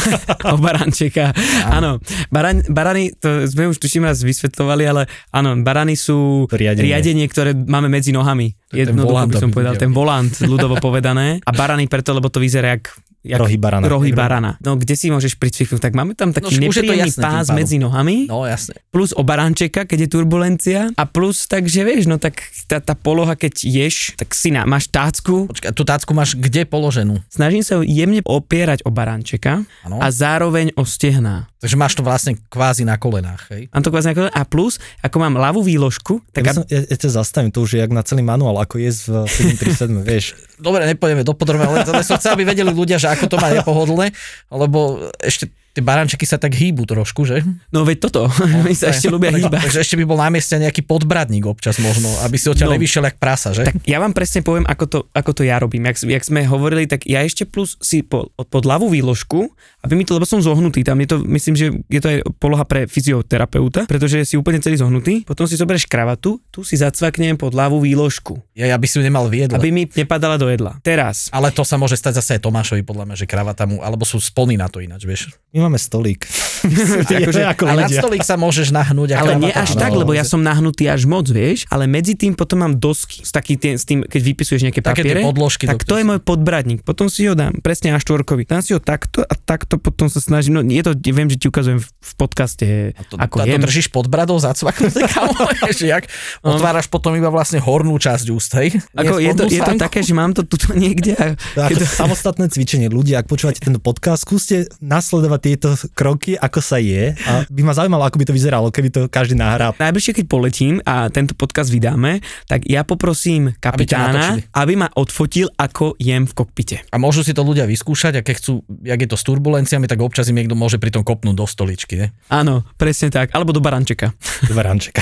o 0.51 0.57
barančeka. 0.57 1.25
Áno, 1.67 1.99
baran, 2.31 2.63
barany, 2.71 3.11
to 3.19 3.43
sme 3.51 3.67
už 3.67 3.77
tuším 3.83 4.07
raz 4.07 4.23
vysvetľovali, 4.23 4.83
ale 4.87 5.11
áno, 5.35 5.59
barany 5.59 5.99
sú 5.99 6.47
riadenie. 6.47 6.87
riadenie, 6.87 7.27
ktoré 7.27 7.51
máme 7.51 7.91
medzi 7.91 8.15
nohami. 8.15 8.55
Jednoducho 8.71 9.27
by 9.27 9.35
som 9.39 9.51
povedal, 9.51 9.75
ten 9.75 9.91
volant, 9.91 10.31
ľudovo 10.43 10.79
povedané. 10.79 11.43
A 11.43 11.51
barany 11.51 11.91
preto, 11.91 12.15
lebo 12.15 12.31
to 12.31 12.39
vyzerá 12.39 12.79
jak 12.79 12.91
jak 13.27 13.37
Rohy 13.37 13.55
barana. 13.55 13.85
rohy 13.85 14.11
barana. 14.11 14.51
No 14.59 14.73
kde 14.73 14.93
si 14.93 15.07
môžeš 15.07 15.35
pricviknúť? 15.35 15.79
Tak 15.79 15.91
máme 15.91 16.13
tam 16.13 16.31
taký 16.31 16.57
No, 16.57 16.65
nepríjemný 16.65 17.11
pás 17.13 17.47
medzi 17.49 17.75
nohami, 17.75 18.25
No 18.25 18.43
jasne. 18.43 18.79
plus 18.87 19.11
o 19.11 19.21
barančeka, 19.21 19.83
keď 19.83 19.99
je 19.99 20.09
turbulencia 20.09 20.79
a 20.91 21.03
plus 21.03 21.45
takže 21.45 21.83
vieš, 21.83 22.05
no 22.05 22.15
tak 22.15 22.39
tá, 22.65 22.79
tá 22.79 22.93
poloha, 22.93 23.33
keď 23.33 23.53
ješ, 23.59 24.15
tak 24.15 24.31
si 24.31 24.49
na, 24.49 24.63
máš 24.63 24.87
tácku, 24.87 25.45
Počkaj, 25.45 25.71
tú 25.71 25.83
tácku 25.83 26.11
máš 26.11 26.33
kde 26.33 26.63
položenú? 26.63 27.19
snažím 27.27 27.61
sa 27.61 27.75
ju 27.75 27.83
jemne 27.83 28.23
opierať 28.23 28.81
o 28.81 28.89
barančeka 28.89 29.67
Áno. 29.81 29.97
a 29.97 30.07
zároveň 30.07 30.71
o 30.73 30.83
stehná. 30.83 31.51
Takže 31.57 31.73
máš 31.73 31.93
to 31.93 32.01
vlastne 32.01 32.37
kvázi 32.45 32.83
na 32.83 32.95
kolenách, 32.95 33.49
hej? 33.49 33.65
Mám 33.71 33.81
to 33.81 33.89
kvázi 33.89 34.07
ako- 34.09 34.29
a 34.29 34.41
plus, 34.43 34.73
ako 35.01 35.15
mám 35.17 35.35
ľavú 35.35 35.59
výložku, 35.59 36.21
tak 36.29 36.43
ja, 36.43 36.53
som, 36.53 36.63
ja, 36.63 36.85
ja 36.85 36.95
ťa 36.95 37.09
zastavím, 37.11 37.49
to 37.49 37.59
už 37.59 37.73
je 37.73 37.79
jak 37.79 37.89
na 37.89 38.01
celý 38.01 38.21
manuál, 38.21 38.55
ako 38.57 38.77
je 38.77 38.93
v 38.93 39.25
737, 39.25 40.05
vieš. 40.05 40.25
Dobre, 40.57 40.85
nepojeme 40.85 41.21
do 41.21 41.33
podrobna, 41.33 41.65
ale 41.67 41.81
ale 41.83 42.05
som 42.07 42.15
chcel, 42.15 42.33
aby 42.33 42.45
vedeli 42.45 42.69
ľudia, 42.69 42.95
že 42.95 43.09
ako 43.17 43.25
to 43.33 43.37
má 43.41 43.49
nepohodlné, 43.49 44.13
lebo 44.53 45.09
ešte 45.17 45.49
tie 45.77 45.85
barančeky 45.85 46.25
sa 46.25 46.35
tak 46.35 46.51
hýbu 46.51 46.83
trošku, 46.83 47.21
že? 47.23 47.45
No 47.69 47.81
veď 47.81 48.09
toto, 48.09 48.25
mi 48.65 48.73
sa 48.73 48.89
ešte 48.89 49.07
ľúbia 49.07 49.29
hýbať. 49.29 49.61
Takže 49.63 49.79
ešte 49.79 49.95
by 49.95 50.03
bol 50.03 50.17
na 50.17 50.27
mieste 50.27 50.53
nejaký 50.53 50.81
podbradník 50.81 51.45
občas 51.45 51.77
možno, 51.77 52.09
aby 52.21 52.35
si 52.35 52.47
odtiaľ 52.47 52.67
No. 52.67 52.75
nevyšiel 52.75 53.03
jak 53.03 53.17
prasa, 53.17 53.51
že? 53.51 53.63
Tak 53.63 53.85
ja 53.85 53.97
vám 53.97 54.11
presne 54.11 54.41
poviem, 54.41 54.63
ako 54.63 54.83
to, 54.85 54.99
ako 55.11 55.31
to 55.31 55.41
ja 55.43 55.55
robím. 55.55 55.85
Jak, 55.85 56.01
jak 56.01 56.23
sme 56.23 56.41
hovorili, 56.43 56.83
tak 56.83 57.05
ja 57.05 57.21
ešte 57.21 57.45
plus 57.45 57.77
si 57.77 58.01
po, 58.01 58.27
pod 58.33 58.63
ľavú 58.63 58.87
výložku, 58.87 59.53
aby 59.81 59.93
mi 59.93 60.03
to, 60.03 60.11
lebo 60.11 60.25
som 60.25 60.39
zohnutý, 60.39 60.81
tam 60.81 60.97
je 60.97 61.07
to, 61.07 61.17
myslím, 61.21 61.53
že 61.53 61.65
je 61.85 61.99
to 61.99 62.07
aj 62.07 62.17
poloha 62.35 62.63
pre 62.63 62.89
fyzioterapeuta, 63.17 63.85
pretože 63.85 64.23
si 64.23 64.35
úplne 64.35 64.57
celý 64.57 64.75
zohnutý, 64.75 65.23
potom 65.23 65.43
si 65.43 65.53
zoberieš 65.53 65.85
kravatu, 65.85 66.39
tu 66.47 66.61
si 66.61 66.75
zacvaknem 66.75 67.35
pod 67.35 67.51
ľavú 67.51 67.79
výložku, 67.79 68.39
Ja, 68.53 68.67
ja 68.67 68.75
by 68.75 68.85
si 68.85 68.95
ju 68.95 69.03
nemal 69.03 69.27
viedla. 69.27 69.55
aby 69.55 69.69
mi 69.69 69.83
nepadala 69.85 70.35
do 70.35 70.47
jedla. 70.47 70.79
Teraz. 70.81 71.27
Ale 71.29 71.49
to 71.49 71.61
sa 71.61 71.75
môže 71.75 71.93
stať 71.93 72.17
zase 72.17 72.29
aj 72.35 72.43
Tomášovi, 72.43 72.81
podľa 72.81 73.03
mňa, 73.05 73.15
že 73.15 73.25
kravata 73.25 73.63
mu, 73.63 73.79
alebo 73.79 74.01
sú 74.01 74.17
splní 74.17 74.55
na 74.55 74.65
to 74.65 74.79
ináč, 74.79 75.03
vieš. 75.03 75.21
My 75.51 75.66
máme 75.67 75.79
stolík. 75.79 76.23
Akože- 77.21 77.45
ako 77.47 77.63
Ale 77.67 77.81
na 77.85 77.89
stolík 77.91 78.23
sa 78.23 78.35
môžeš 78.39 78.73
nahnúť. 78.73 79.13
a 79.13 79.21
Ale 79.21 79.37
nie 79.37 79.51
až 79.53 79.75
tak, 79.77 79.93
lebo 79.93 80.15
ja 80.15 80.23
som 80.23 80.41
nahnutý 80.41 80.87
až 80.89 81.05
moc, 81.05 81.27
vieš, 81.29 81.67
ale 81.69 81.85
medzi 81.85 82.15
tým 82.17 82.33
potom 82.33 82.63
mám 82.63 82.73
dosky. 82.79 83.21
S, 83.21 83.31
taký 83.35 83.59
tým, 83.59 83.75
s 83.77 83.83
tým, 83.85 84.01
keď 84.03 84.21
vypisuješ 84.23 84.61
nejaké 84.63 84.81
Také 84.81 85.03
tie 85.03 85.13
papiere, 85.13 85.21
podložky, 85.21 85.63
tak 85.67 85.83
to 85.83 85.99
je 85.99 86.03
môj 86.07 86.19
podbradník. 86.23 86.81
Potom 86.81 87.11
si 87.11 87.27
ho 87.27 87.35
dám, 87.35 87.59
presne 87.61 87.93
až 87.93 88.07
štvorkový. 88.07 88.47
Dám 88.47 88.63
si 88.63 88.71
ho 88.73 88.81
takto 88.81 89.21
a 89.21 89.33
takto 89.35 89.77
potom 89.77 90.07
sa 90.07 90.23
snažím, 90.23 90.59
no 90.59 90.61
je 90.63 90.81
to, 90.81 90.95
viem, 91.11 91.27
že 91.27 91.37
ti 91.37 91.45
ukazujem 91.51 91.79
v, 91.83 92.11
podcaste, 92.17 92.65
To, 93.11 93.19
ako 93.19 93.43
a 93.43 93.45
to 93.45 93.57
držíš 93.61 93.91
pod 93.91 94.07
bradou 94.09 94.39
zacvaknuté, 94.39 95.05
kamo, 95.11 95.35
jak 95.77 96.07
otváraš 96.41 96.87
potom 96.87 97.13
iba 97.13 97.27
vlastne 97.29 97.59
hornú 97.61 97.95
časť 97.99 98.25
úst, 98.31 98.51
hej? 98.57 98.79
Ako 98.95 99.19
je, 99.19 99.31
to, 99.35 99.43
je 99.47 99.61
to 99.61 99.73
také, 99.77 100.01
že 100.01 100.13
mám 100.15 100.31
to 100.33 100.47
tuto 100.47 100.73
niekde 100.83 101.13
a 101.17 101.35
To 101.55 101.75
to 101.75 101.85
samostatné 101.87 102.47
cvičenie. 102.47 102.87
Ľudia, 102.87 103.21
ak 103.21 103.27
počúvate 103.29 103.59
tento 103.61 103.79
podcast, 103.83 104.23
skúste 104.23 104.67
nasledovať 104.79 105.39
tieto 105.57 105.73
kroky, 105.97 106.37
ako 106.37 106.61
sa 106.61 106.77
je. 106.77 107.17
A 107.25 107.49
by 107.49 107.61
ma 107.65 107.73
zaujímalo, 107.73 108.05
ako 108.05 108.21
by 108.21 108.25
to 108.29 108.37
vyzeralo, 108.37 108.69
keby 108.69 108.93
to 108.93 109.01
každý 109.09 109.33
nahrá. 109.33 109.73
najbližšie, 109.73 110.21
keď 110.21 110.25
poletím 110.29 110.77
a 110.85 111.09
tento 111.09 111.33
podcast 111.33 111.73
vydáme, 111.73 112.21
tak 112.45 112.69
ja 112.69 112.85
poprosím 112.85 113.57
kapitána, 113.57 114.37
natočili. 114.37 114.41
aby 114.53 114.73
ma 114.77 114.87
odfotil, 114.93 115.49
ako 115.57 115.97
jem 115.97 116.29
v 116.29 116.33
kokpite. 116.37 116.77
A 116.93 117.01
môžu 117.01 117.25
si 117.25 117.33
to 117.33 117.41
ľudia 117.41 117.65
vyskúšať 117.65 118.21
a 118.21 118.21
keď 118.21 118.35
chcú, 118.37 118.61
jak 118.85 119.01
je 119.01 119.09
to 119.09 119.17
s 119.17 119.25
turbulenciami, 119.25 119.89
tak 119.89 119.97
občas 119.97 120.29
im 120.29 120.37
niekto 120.37 120.53
môže 120.53 120.77
pri 120.77 120.93
tom 120.93 121.01
kopnúť 121.01 121.33
do 121.33 121.49
stoličky. 121.49 121.97
Ne? 121.97 122.07
Áno, 122.29 122.61
presne 122.77 123.09
tak. 123.09 123.33
Alebo 123.33 123.49
do 123.49 123.59
barančeka. 123.59 124.13
Dva 124.45 124.61
rančeka. 124.61 125.01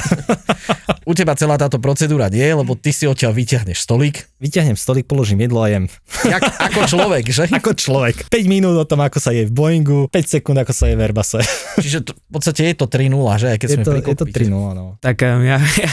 U 1.06 1.14
teba 1.14 1.38
celá 1.38 1.60
táto 1.60 1.78
procedúra 1.78 2.32
nie, 2.32 2.50
lebo 2.50 2.74
ty 2.74 2.90
si 2.90 3.06
odtiaľ 3.06 3.36
vyťahneš 3.36 3.78
stolík. 3.78 4.26
Vyťahnem 4.42 4.74
stolík, 4.74 5.06
položím 5.06 5.44
jedlo 5.46 5.62
a 5.62 5.70
jem. 5.70 5.86
Jak, 6.26 6.42
ako 6.42 6.80
človek, 6.90 7.26
že? 7.30 7.46
Ako 7.58 7.78
človek. 7.78 8.26
5 8.30 8.46
minút 8.50 8.74
o 8.78 8.86
tom, 8.86 9.02
ako 9.02 9.18
sa 9.22 9.32
je 9.32 9.46
v 9.46 9.54
Boeingu, 9.54 10.10
5 10.10 10.34
sekúnd, 10.38 10.45
ako 10.54 10.74
sa 10.76 10.86
je 10.86 10.94
v 10.94 11.02
Airbusse. 11.02 11.42
Čiže 11.86 12.06
to, 12.06 12.14
v 12.14 12.32
podstate 12.38 12.62
je 12.70 12.76
to 12.78 12.86
3-0, 12.86 13.42
že? 13.42 13.48
Aj 13.50 13.58
keď 13.58 13.68
Je 13.68 13.76
sme 13.80 13.84
to, 13.84 13.92
je 13.98 14.04
to 14.14 14.26
kokpite. 14.30 14.46
3 14.46 14.54
no. 14.54 14.86
Tak 15.02 15.18
um, 15.26 15.42
ja, 15.42 15.58
ja, 15.82 15.92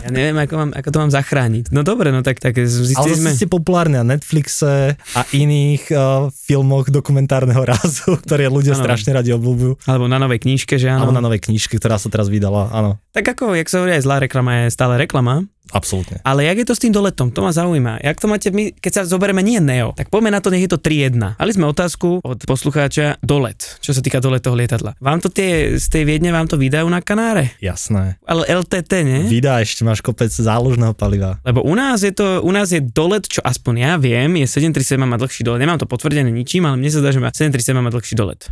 ja 0.00 0.08
neviem, 0.08 0.36
ako, 0.40 0.54
mám, 0.56 0.70
ako 0.72 0.88
to 0.88 0.98
mám 1.04 1.12
zachrániť. 1.12 1.64
No 1.68 1.84
dobre, 1.84 2.08
no 2.08 2.24
tak, 2.24 2.40
tak 2.40 2.56
Ale 2.56 2.64
zistili 2.64 3.20
sme... 3.20 3.36
zase 3.36 3.44
ste 3.44 3.48
populárne 3.52 4.00
na 4.00 4.16
Netflixe 4.16 4.96
a 4.96 5.20
iných 5.36 5.84
uh, 5.92 6.32
filmoch 6.32 6.88
dokumentárneho 6.88 7.60
rázu, 7.76 8.16
ktoré 8.24 8.48
ľudia 8.48 8.72
Áno. 8.72 8.80
strašne 8.80 9.12
radi 9.12 9.36
obľúbujú. 9.36 9.84
Alebo 9.84 10.08
na 10.08 10.16
novej 10.16 10.40
knižke, 10.40 10.80
že 10.80 10.88
áno. 10.88 11.04
Alebo 11.04 11.12
na 11.12 11.20
novej 11.20 11.44
knižke, 11.44 11.76
ktorá 11.76 12.00
sa 12.00 12.08
teraz 12.08 12.32
vydala. 12.32 12.72
Áno, 12.72 12.96
Tak 13.12 13.36
ako, 13.36 13.52
jak 13.52 13.68
sa 13.68 13.84
hovorí, 13.84 14.00
aj 14.00 14.02
zlá 14.08 14.16
reklama 14.24 14.64
je 14.64 14.72
stále 14.72 14.96
reklama. 14.96 15.44
Absolútne. 15.72 16.20
Ale 16.26 16.44
jak 16.44 16.60
je 16.60 16.66
to 16.68 16.74
s 16.76 16.82
tým 16.82 16.92
doletom? 16.92 17.32
To 17.32 17.40
ma 17.40 17.54
zaujíma. 17.54 18.04
Jak 18.04 18.20
to 18.20 18.26
máte 18.28 18.48
my, 18.50 18.74
keď 18.76 18.92
sa 18.92 19.02
zoberieme 19.06 19.40
nie 19.40 19.62
Neo, 19.62 19.96
tak 19.96 20.12
poďme 20.12 20.34
na 20.34 20.40
to, 20.42 20.52
nech 20.52 20.64
je 20.66 20.72
to 20.72 20.80
3-1. 20.80 21.38
Mali 21.40 21.52
sme 21.54 21.64
otázku 21.70 22.20
od 22.20 22.38
poslucháča 22.44 23.22
dolet, 23.24 23.58
čo 23.80 23.96
sa 23.96 24.04
týka 24.04 24.20
doletov 24.20 24.58
lietadla. 24.58 24.98
Vám 25.00 25.24
to 25.24 25.32
tie, 25.32 25.80
z 25.80 25.86
tej 25.88 26.02
Viedne 26.04 26.34
vám 26.34 26.50
to 26.50 26.60
vydajú 26.60 26.84
na 26.90 27.00
Kanáre? 27.00 27.56
Jasné. 27.62 28.20
Ale 28.28 28.44
LTT, 28.44 28.92
ne? 29.06 29.20
Vydá 29.30 29.62
ešte 29.64 29.86
máš 29.86 30.04
kopec 30.04 30.28
záložného 30.28 30.92
paliva. 30.92 31.40
Lebo 31.46 31.64
u 31.64 31.72
nás 31.72 32.04
je 32.04 32.12
to, 32.12 32.44
u 32.44 32.50
nás 32.52 32.68
je 32.74 32.82
dolet, 32.82 33.24
čo 33.24 33.40
aspoň 33.40 33.74
ja 33.80 33.92
viem, 33.96 34.28
je 34.42 34.46
737 34.50 35.00
má 35.00 35.16
dlhší 35.16 35.46
dolet. 35.46 35.60
Nemám 35.62 35.80
to 35.80 35.88
potvrdené 35.88 36.28
ničím, 36.28 36.66
ale 36.68 36.76
mne 36.76 36.90
sa 36.90 37.00
zdá, 37.00 37.10
že 37.14 37.20
má 37.22 37.30
737 37.32 37.78
má 37.78 37.90
dlhší 37.92 38.14
dolet. 38.18 38.48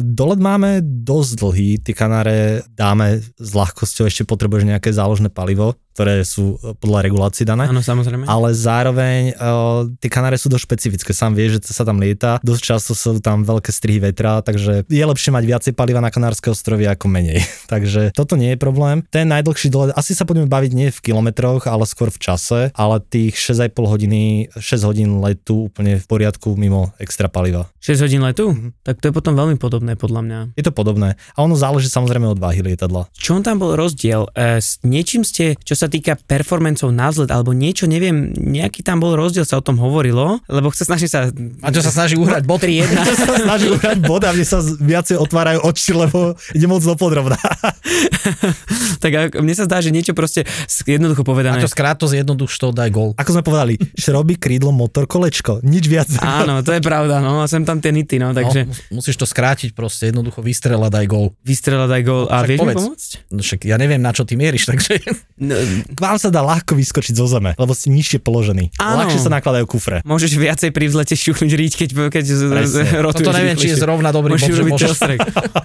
Dolet 0.00 0.40
máme 0.40 0.80
dosť 0.80 1.32
dlhý, 1.44 1.70
tie 1.84 1.92
kanáre 1.92 2.64
dáme 2.72 3.20
s 3.20 3.50
ľahkosťou, 3.52 4.08
ešte 4.08 4.24
potrebuješ 4.24 4.64
nejaké 4.64 4.88
záložné 4.96 5.28
palivo, 5.28 5.76
ktoré 5.98 6.22
sú 6.22 6.54
e, 6.62 6.78
podľa 6.78 7.10
regulácií 7.10 7.42
dané. 7.42 7.66
Áno, 7.66 7.82
samozrejme. 7.82 8.30
Ale 8.30 8.54
zároveň 8.54 9.34
uh, 9.34 9.90
tie 9.98 10.06
kanáre 10.06 10.38
sú 10.38 10.46
dosť 10.46 10.62
špecifické. 10.62 11.10
Sám 11.10 11.34
vieš, 11.34 11.58
že 11.58 11.74
sa 11.74 11.82
tam 11.82 11.98
lieta. 11.98 12.38
Dosť 12.46 12.62
často 12.62 12.92
sú 12.94 13.18
tam 13.18 13.42
veľké 13.42 13.74
strihy 13.74 13.98
vetra, 13.98 14.38
takže 14.38 14.86
je 14.86 15.02
lepšie 15.02 15.34
mať 15.34 15.44
viacej 15.44 15.72
paliva 15.74 15.98
na 15.98 16.14
Kanárske 16.14 16.54
ostrovy 16.54 16.86
ako 16.86 17.10
menej. 17.10 17.42
takže 17.72 18.14
toto 18.14 18.38
nie 18.38 18.54
je 18.54 18.58
problém. 18.62 19.02
Ten 19.10 19.26
najdlhší 19.34 19.74
dolet, 19.74 19.90
asi 19.98 20.14
sa 20.14 20.22
budeme 20.22 20.46
baviť 20.46 20.70
nie 20.70 20.94
v 20.94 21.02
kilometroch, 21.02 21.66
ale 21.66 21.82
skôr 21.82 22.14
v 22.14 22.22
čase, 22.22 22.70
ale 22.78 23.02
tých 23.02 23.34
6,5 23.34 23.74
hodiny, 23.74 24.54
6 24.54 24.86
hodín 24.86 25.18
letu 25.18 25.66
úplne 25.66 25.98
v 25.98 26.06
poriadku 26.06 26.54
mimo 26.54 26.94
extra 27.02 27.26
paliva. 27.26 27.66
6 27.82 28.06
hodín 28.06 28.22
letu? 28.22 28.54
Mhm. 28.54 28.86
Tak 28.86 29.02
to 29.02 29.10
je 29.10 29.12
potom 29.18 29.34
veľmi 29.34 29.57
podobné 29.58 29.98
podľa 29.98 30.20
mňa. 30.22 30.38
Je 30.54 30.64
to 30.64 30.70
podobné. 30.70 31.18
A 31.34 31.42
ono 31.42 31.58
záleží 31.58 31.90
samozrejme 31.90 32.30
od 32.30 32.38
váhy 32.38 32.62
lietadla. 32.62 33.10
Čo 33.12 33.42
tam 33.42 33.58
bol 33.58 33.74
rozdiel? 33.74 34.30
E, 34.32 34.62
s 34.62 34.78
niečím 34.86 35.26
ste, 35.26 35.58
čo 35.60 35.74
sa 35.74 35.90
týka 35.90 36.16
performancov 36.16 36.88
na 36.94 37.10
vzlet, 37.10 37.28
alebo 37.34 37.50
niečo, 37.50 37.90
neviem, 37.90 38.30
nejaký 38.32 38.86
tam 38.86 39.02
bol 39.02 39.18
rozdiel, 39.18 39.42
sa 39.42 39.58
o 39.58 39.64
tom 39.64 39.76
hovorilo, 39.76 40.38
lebo 40.46 40.70
chce 40.70 40.86
snažiť 40.86 41.08
sa... 41.10 41.28
A 41.62 41.68
čo 41.74 41.82
sa 41.82 41.90
snaží 41.90 42.14
uhrať 42.14 42.46
bod? 42.46 42.62
3-1. 42.62 42.86
sa 43.26 43.36
snaží 43.38 43.66
uhrať 43.70 43.98
bod 44.02 44.22
a 44.22 44.30
mne 44.30 44.46
sa 44.46 44.58
viacej 44.62 45.18
otvárajú 45.18 45.62
oči, 45.66 45.90
lebo 45.94 46.38
ide 46.54 46.66
moc 46.70 46.82
dopodrobná. 46.82 47.38
tak 49.02 49.38
mne 49.38 49.54
sa 49.54 49.64
zdá, 49.66 49.82
že 49.82 49.90
niečo 49.94 50.12
proste 50.14 50.46
jednoducho 50.86 51.22
A 51.22 51.28
povedané. 51.28 51.58
to 51.62 51.70
skrát 51.70 51.98
to 51.98 52.06
zjednoduš 52.06 52.52
to, 52.58 52.70
daj 52.70 52.90
gol. 52.90 53.14
Ako 53.18 53.34
sme 53.34 53.42
povedali, 53.42 53.74
šroby, 53.98 54.38
krídlo, 54.38 54.70
motor, 54.70 55.06
kolečko. 55.08 55.62
Nič 55.64 55.84
viac. 55.90 56.08
Áno, 56.20 56.60
to 56.62 56.74
je 56.74 56.82
pravda, 56.82 57.18
no, 57.18 57.42
a 57.42 57.46
sem 57.50 57.62
tam 57.66 57.78
tie 57.82 57.90
nity, 57.90 58.20
no, 58.20 58.30
takže 58.34 58.66
No, 58.68 58.70
mus- 58.70 58.84
musíš 59.02 59.16
to 59.16 59.26
skrátiť 59.48 59.72
proste, 59.72 60.04
jednoducho 60.06 60.38
vystrelať, 60.38 60.90
daj 60.92 61.06
gol. 61.08 61.32
vystrelať 61.40 61.88
aj 61.90 62.02
gól. 62.04 62.24
A 62.26 62.36
Však 62.38 62.44
vieš 62.44 62.52
mi 62.52 62.60
povedz. 62.60 62.76
pomôcť? 62.78 63.10
No 63.28 63.40
však 63.40 63.60
ja 63.64 63.76
neviem, 63.76 63.96
na 63.98 64.12
čo 64.12 64.22
ty 64.22 64.36
mieríš, 64.36 64.68
takže... 64.70 65.00
No, 65.38 65.56
K 65.88 65.96
vám 65.96 66.16
sa 66.16 66.28
dá 66.28 66.44
ľahko 66.44 66.76
vyskočiť 66.76 67.14
zo 67.14 67.24
zeme, 67.26 67.56
lebo 67.56 67.72
si 67.72 67.88
nižšie 67.88 68.20
položený. 68.20 68.76
Áno. 68.76 69.00
Ľahšie 69.00 69.18
sa 69.18 69.30
nakladajú 69.30 69.64
kufre. 69.66 70.04
môžeš 70.04 70.36
viacej 70.36 70.68
pri 70.68 70.84
vzlete 70.86 71.14
šuchnúť 71.14 71.48
riť, 71.50 71.72
keď, 71.74 71.88
keď 72.12 72.24
Presne. 72.28 72.84
rotuješ 73.00 73.24
Toto 73.24 73.32
neviem, 73.32 73.56
či 73.56 73.72
je 73.72 73.76
zrovna 73.78 74.12
dobrý 74.12 74.36
Môžeš 74.36 74.52
bod, 74.52 74.68
môžeš- 74.68 74.84
telestrek. 75.00 75.18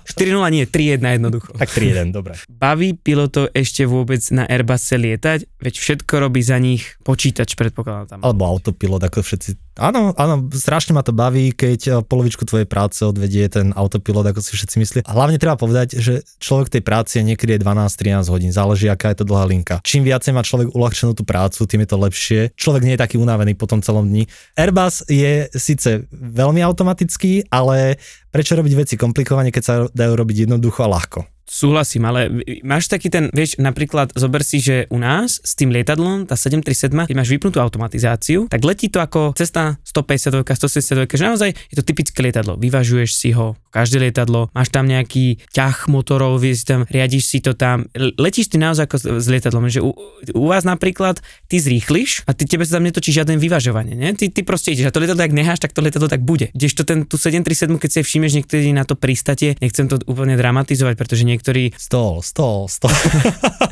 4-0 0.08 0.48
nie, 0.50 0.64
3-1 0.64 1.04
jednoducho. 1.12 1.52
Tak 1.54 1.68
3-1, 1.70 2.10
dobre. 2.10 2.40
Baví 2.48 2.96
pilotov 2.96 3.52
ešte 3.52 3.84
vôbec 3.84 4.24
na 4.32 4.48
Airbusse 4.48 4.96
lietať? 4.96 5.44
Veď 5.60 5.74
všetko 5.76 6.14
robí 6.18 6.40
za 6.40 6.56
nich 6.56 6.96
počítač, 7.02 7.54
predpokladám 7.54 8.08
tam. 8.08 8.20
Alebo 8.22 8.48
autopilot, 8.48 9.04
ako 9.04 9.20
všetci. 9.20 9.73
Áno, 9.74 10.14
áno, 10.14 10.54
strašne 10.54 10.94
ma 10.94 11.02
to 11.02 11.10
baví, 11.10 11.50
keď 11.50 11.80
eh, 11.90 11.94
polovičku 12.06 12.46
tvojej 12.46 12.70
práce 12.70 13.02
odvedie 13.02 13.50
ten 13.50 13.74
autopilot, 13.74 14.30
ako 14.30 14.46
si 14.46 14.54
všetci 14.54 14.76
myslí. 14.78 15.00
A 15.10 15.12
hlavne 15.18 15.42
treba 15.42 15.58
povedať, 15.58 15.98
že 15.98 16.22
človek 16.38 16.70
tej 16.70 16.84
práci 16.86 17.18
je 17.18 17.34
niekedy 17.34 17.58
je 17.58 17.64
12-13 17.66 18.30
hodín, 18.30 18.52
záleží, 18.54 18.86
aká 18.86 19.10
je 19.10 19.26
to 19.26 19.30
dlhá 19.30 19.50
linka. 19.50 19.82
Čím 19.82 20.06
viacej 20.06 20.32
má 20.38 20.46
človek 20.46 20.78
uľahčenú 20.78 21.18
tú 21.18 21.26
prácu, 21.26 21.66
tým 21.66 21.82
je 21.82 21.90
to 21.90 21.98
lepšie. 21.98 22.40
Človek 22.54 22.86
nie 22.86 22.94
je 22.94 23.02
taký 23.02 23.18
unavený 23.18 23.58
po 23.58 23.66
tom 23.66 23.82
celom 23.82 24.06
dni. 24.06 24.30
Airbus 24.54 25.10
je 25.10 25.50
síce 25.58 26.06
veľmi 26.14 26.62
automatický, 26.62 27.50
ale 27.50 27.98
prečo 28.30 28.54
robiť 28.54 28.74
veci 28.78 28.94
komplikovane, 28.94 29.50
keď 29.50 29.64
sa 29.66 29.74
dajú 29.90 30.14
robiť 30.14 30.46
jednoducho 30.46 30.86
a 30.86 30.92
ľahko? 30.94 31.33
Súhlasím, 31.44 32.08
ale 32.08 32.32
máš 32.64 32.88
taký 32.88 33.12
ten, 33.12 33.28
vieš, 33.36 33.60
napríklad 33.60 34.16
zober 34.16 34.48
si, 34.48 34.64
že 34.64 34.88
u 34.88 34.96
nás 34.96 35.44
s 35.44 35.60
tým 35.60 35.76
lietadlom, 35.76 36.24
tá 36.24 36.40
737, 36.40 37.12
keď 37.12 37.16
máš 37.20 37.30
vypnutú 37.36 37.60
automatizáciu, 37.60 38.48
tak 38.48 38.64
letí 38.64 38.88
to 38.88 39.04
ako 39.04 39.36
cesta 39.36 39.76
150, 39.84 40.40
170, 40.40 41.04
že 41.04 41.26
naozaj 41.28 41.50
je 41.52 41.76
to 41.76 41.84
typické 41.84 42.24
lietadlo. 42.24 42.56
Vyvažuješ 42.56 43.12
si 43.12 43.36
ho, 43.36 43.60
každé 43.76 44.08
lietadlo, 44.08 44.56
máš 44.56 44.72
tam 44.72 44.88
nejaký 44.88 45.44
ťah 45.52 45.92
motorov, 45.92 46.40
vieš, 46.40 46.64
tam, 46.64 46.88
riadiš 46.88 47.28
si 47.28 47.44
to 47.44 47.52
tam, 47.52 47.92
letíš 47.96 48.48
ty 48.48 48.56
naozaj 48.56 48.88
ako 48.88 49.20
s, 49.20 49.28
lietadlom, 49.28 49.68
že 49.68 49.84
u, 49.84 49.92
u 50.32 50.46
vás 50.48 50.64
napríklad 50.64 51.20
ty 51.52 51.60
zrýchliš 51.60 52.24
a 52.24 52.32
ty 52.32 52.48
tebe 52.48 52.64
sa 52.64 52.80
tam 52.80 52.88
netočí 52.88 53.12
žiadne 53.12 53.36
vyvažovanie, 53.36 54.00
ne? 54.00 54.16
Ty, 54.16 54.32
ty 54.32 54.48
proste 54.48 54.72
ideš 54.72 54.88
a 54.88 54.96
to 54.96 55.04
lietadlo, 55.04 55.28
ak 55.28 55.36
neháš, 55.36 55.60
tak 55.60 55.76
to 55.76 55.84
lietadlo 55.84 56.08
tak 56.08 56.24
bude. 56.24 56.56
Kdežto 56.56 56.88
ten, 56.88 57.04
tú 57.04 57.20
737, 57.20 57.68
keď 57.76 57.90
si 57.92 58.00
všimneš 58.00 58.34
niektorí 58.40 58.72
na 58.72 58.88
to 58.88 58.96
pristate, 58.96 59.60
nechcem 59.60 59.92
to 59.92 60.00
úplne 60.08 60.40
dramatizovať, 60.40 60.96
pretože 60.96 61.26
niektorí 61.34 61.74
Stol, 61.74 62.22
stol, 62.22 62.70
stol. 62.70 62.94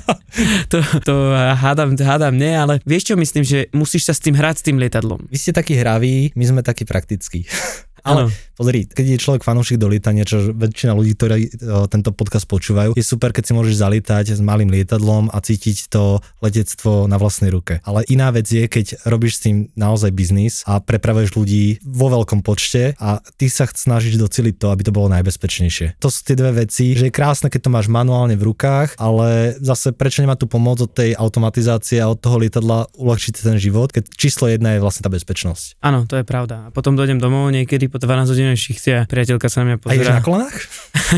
to, 0.71 0.81
to 1.05 1.13
hádam, 1.35 1.93
hádam 1.95 2.35
nie, 2.35 2.51
ale 2.51 2.81
vieš 2.83 3.13
čo 3.13 3.15
myslím, 3.15 3.43
že 3.45 3.69
musíš 3.71 4.09
sa 4.09 4.13
s 4.17 4.23
tým 4.23 4.33
hrať 4.33 4.55
s 4.59 4.65
tým 4.65 4.77
lietadlom. 4.81 5.29
Vy 5.29 5.37
ste 5.37 5.51
takí 5.53 5.77
hraví, 5.77 6.33
my 6.33 6.43
sme 6.43 6.61
takí 6.65 6.83
praktickí. 6.83 7.45
Ale 8.01 8.25
Áno. 8.25 8.33
Pozri, 8.61 8.85
keď 8.85 9.17
je 9.17 9.17
človek 9.17 9.41
fanúšik 9.41 9.81
do 9.81 9.89
lietania, 9.89 10.21
čo 10.21 10.53
väčšina 10.53 10.93
ľudí, 10.93 11.17
ktorí 11.17 11.33
o, 11.33 11.89
tento 11.89 12.13
podcast 12.13 12.45
počúvajú, 12.45 12.93
je 12.93 13.01
super, 13.01 13.33
keď 13.33 13.49
si 13.49 13.53
môžeš 13.57 13.81
zalietať 13.81 14.37
s 14.37 14.41
malým 14.45 14.69
lietadlom 14.69 15.33
a 15.33 15.41
cítiť 15.41 15.89
to 15.89 16.21
letectvo 16.45 17.09
na 17.09 17.17
vlastnej 17.17 17.49
ruke. 17.49 17.81
Ale 17.81 18.05
iná 18.13 18.29
vec 18.29 18.45
je, 18.45 18.69
keď 18.69 19.01
robíš 19.09 19.41
s 19.41 19.49
tým 19.49 19.55
naozaj 19.73 20.13
biznis 20.13 20.61
a 20.69 20.77
prepravuješ 20.77 21.33
ľudí 21.33 21.81
vo 21.81 22.13
veľkom 22.13 22.45
počte 22.45 22.93
a 23.01 23.17
ty 23.41 23.49
sa 23.49 23.65
snažíš 23.65 24.21
doceliť 24.21 24.61
to, 24.61 24.69
aby 24.69 24.85
to 24.85 24.93
bolo 24.93 25.09
najbezpečnejšie. 25.09 25.97
To 25.97 26.13
sú 26.13 26.21
tie 26.21 26.37
dve 26.37 26.61
veci, 26.67 26.93
že 26.93 27.09
je 27.09 27.13
krásne, 27.13 27.49
keď 27.49 27.65
to 27.65 27.73
máš 27.73 27.89
manuálne 27.89 28.37
v 28.37 28.45
rukách, 28.53 28.93
ale 29.01 29.57
zase 29.57 29.89
prečo 29.95 30.21
nemá 30.21 30.37
tu 30.37 30.45
pomoc 30.45 30.77
od 30.85 30.91
tej 30.93 31.17
automatizácie 31.17 31.97
a 31.97 32.11
od 32.11 32.21
toho 32.21 32.37
lietadla 32.37 32.93
uľahčiť 32.93 33.41
ten 33.41 33.57
život, 33.57 33.89
keď 33.89 34.11
číslo 34.13 34.45
jedna 34.45 34.77
je 34.77 34.83
vlastne 34.83 35.01
tá 35.01 35.09
bezpečnosť. 35.09 35.81
Áno, 35.81 36.05
to 36.05 36.21
je 36.21 36.25
pravda. 36.27 36.67
A 36.67 36.71
potom 36.75 36.93
dojdem 36.93 37.17
domov 37.17 37.49
niekedy 37.49 37.89
po 37.89 37.97
12 37.97 38.29
hodinovej 38.29 38.50
a 38.95 39.05
priateľka 39.05 39.47
sa 39.47 39.61
na 39.61 39.73
mňa 39.73 39.77
A 39.77 39.81
pozerá. 39.81 40.13
na 40.17 40.23
kolenách? 40.25 40.57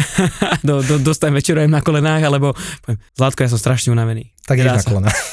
do, 0.68 0.84
do, 0.84 0.96
dostajem 1.00 1.36
večerujem 1.40 1.72
na 1.72 1.80
kolenách, 1.80 2.28
alebo 2.28 2.52
poviem, 2.84 3.00
Zlatko, 3.16 3.40
ja 3.46 3.50
som 3.50 3.60
strašne 3.62 3.96
unavený. 3.96 4.36
Tak 4.44 4.60
ideš 4.60 4.84
na 4.84 4.90
kolenách. 4.90 5.18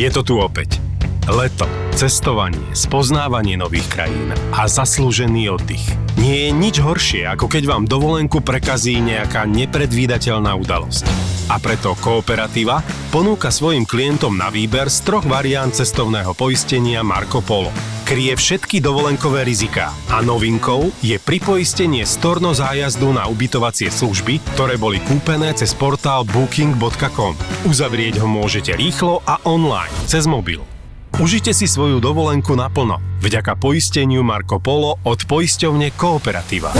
Je 0.00 0.08
to 0.12 0.20
tu 0.20 0.36
opäť. 0.36 0.85
Leto, 1.26 1.66
cestovanie, 1.90 2.70
spoznávanie 2.70 3.58
nových 3.58 3.90
krajín 3.90 4.30
a 4.54 4.70
zaslúžený 4.70 5.58
oddych. 5.58 5.82
Nie 6.22 6.46
je 6.46 6.50
nič 6.54 6.78
horšie, 6.78 7.26
ako 7.26 7.50
keď 7.50 7.66
vám 7.66 7.82
dovolenku 7.82 8.46
prekazí 8.46 9.02
nejaká 9.02 9.42
nepredvídateľná 9.42 10.54
udalosť. 10.54 11.02
A 11.50 11.58
preto 11.58 11.98
Kooperativa 11.98 12.78
ponúka 13.10 13.50
svojim 13.50 13.82
klientom 13.82 14.38
na 14.38 14.54
výber 14.54 14.86
z 14.86 15.02
troch 15.02 15.26
variant 15.26 15.74
cestovného 15.74 16.30
poistenia 16.38 17.02
Marco 17.02 17.42
Polo. 17.42 17.74
Kryje 18.06 18.38
všetky 18.38 18.78
dovolenkové 18.78 19.42
riziká 19.42 19.90
a 20.14 20.22
novinkou 20.22 20.94
je 21.02 21.18
pripoistenie 21.18 22.06
storno 22.06 22.54
zájazdu 22.54 23.10
na 23.10 23.26
ubytovacie 23.26 23.90
služby, 23.90 24.38
ktoré 24.54 24.78
boli 24.78 25.02
kúpené 25.02 25.50
cez 25.58 25.74
portál 25.74 26.22
booking.com. 26.22 27.34
Uzavrieť 27.66 28.22
ho 28.22 28.30
môžete 28.30 28.78
rýchlo 28.78 29.26
a 29.26 29.42
online, 29.42 29.90
cez 30.06 30.30
mobil. 30.30 30.75
Užite 31.16 31.56
si 31.56 31.64
svoju 31.64 31.96
dovolenku 31.96 32.52
naplno 32.52 33.00
vďaka 33.24 33.56
poisteniu 33.56 34.20
Marco 34.20 34.60
Polo 34.60 35.00
od 35.00 35.24
poisťovne 35.24 35.96
Kooperativa. 35.96 36.76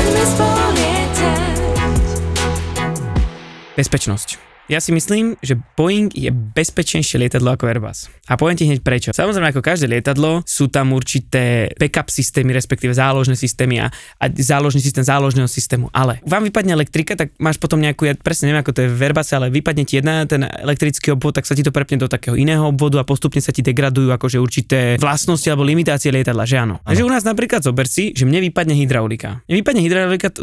Bezpečnosť. 3.80 4.45
Ja 4.66 4.82
si 4.82 4.90
myslím, 4.90 5.38
že 5.46 5.54
Boeing 5.78 6.11
je 6.11 6.26
bezpečnejšie 6.35 7.23
lietadlo 7.23 7.54
ako 7.54 7.70
Airbus. 7.70 8.11
A 8.26 8.35
poviem 8.35 8.58
ti 8.58 8.66
hneď 8.66 8.82
prečo. 8.82 9.14
Samozrejme, 9.14 9.54
ako 9.54 9.62
každé 9.62 9.87
lietadlo, 9.87 10.42
sú 10.42 10.66
tam 10.66 10.90
určité 10.90 11.70
backup 11.78 12.11
systémy, 12.11 12.50
respektíve 12.50 12.90
záložné 12.90 13.38
systémy 13.38 13.78
a, 13.78 13.94
a 14.18 14.25
záložný 14.35 14.82
systém 14.82 15.06
záložného 15.06 15.46
systému. 15.46 15.87
Ale 15.94 16.18
vám 16.26 16.42
vypadne 16.50 16.75
elektrika, 16.75 17.14
tak 17.14 17.30
máš 17.38 17.62
potom 17.62 17.78
nejakú, 17.78 18.11
ja 18.11 18.18
presne 18.18 18.50
neviem, 18.50 18.66
ako 18.66 18.75
to 18.75 18.80
je 18.82 18.88
v 18.90 19.02
Airbuse, 19.06 19.32
ale 19.38 19.54
vypadne 19.54 19.87
ti 19.87 20.02
jedna 20.02 20.26
ten 20.26 20.42
elektrický 20.42 21.14
obvod, 21.14 21.38
tak 21.38 21.46
sa 21.46 21.54
ti 21.54 21.62
to 21.62 21.70
prepne 21.70 22.02
do 22.02 22.11
takého 22.11 22.35
iného 22.35 22.66
obvodu 22.66 22.99
a 22.99 23.06
postupne 23.06 23.38
sa 23.38 23.54
ti 23.54 23.62
degradujú 23.62 24.11
akože 24.11 24.42
určité 24.42 24.99
vlastnosti 24.99 25.46
alebo 25.46 25.62
limitácie 25.62 26.11
lietadla, 26.11 26.42
že 26.42 26.58
áno. 26.58 26.82
Takže 26.82 27.06
u 27.06 27.11
nás 27.14 27.23
napríklad 27.23 27.62
zober 27.62 27.87
si, 27.87 28.11
že 28.18 28.26
mne 28.26 28.42
vypadne 28.50 28.75
hydraulika. 28.75 29.46
Mne 29.46 29.62
vypadne 29.62 29.80
hydraulika, 29.87 30.35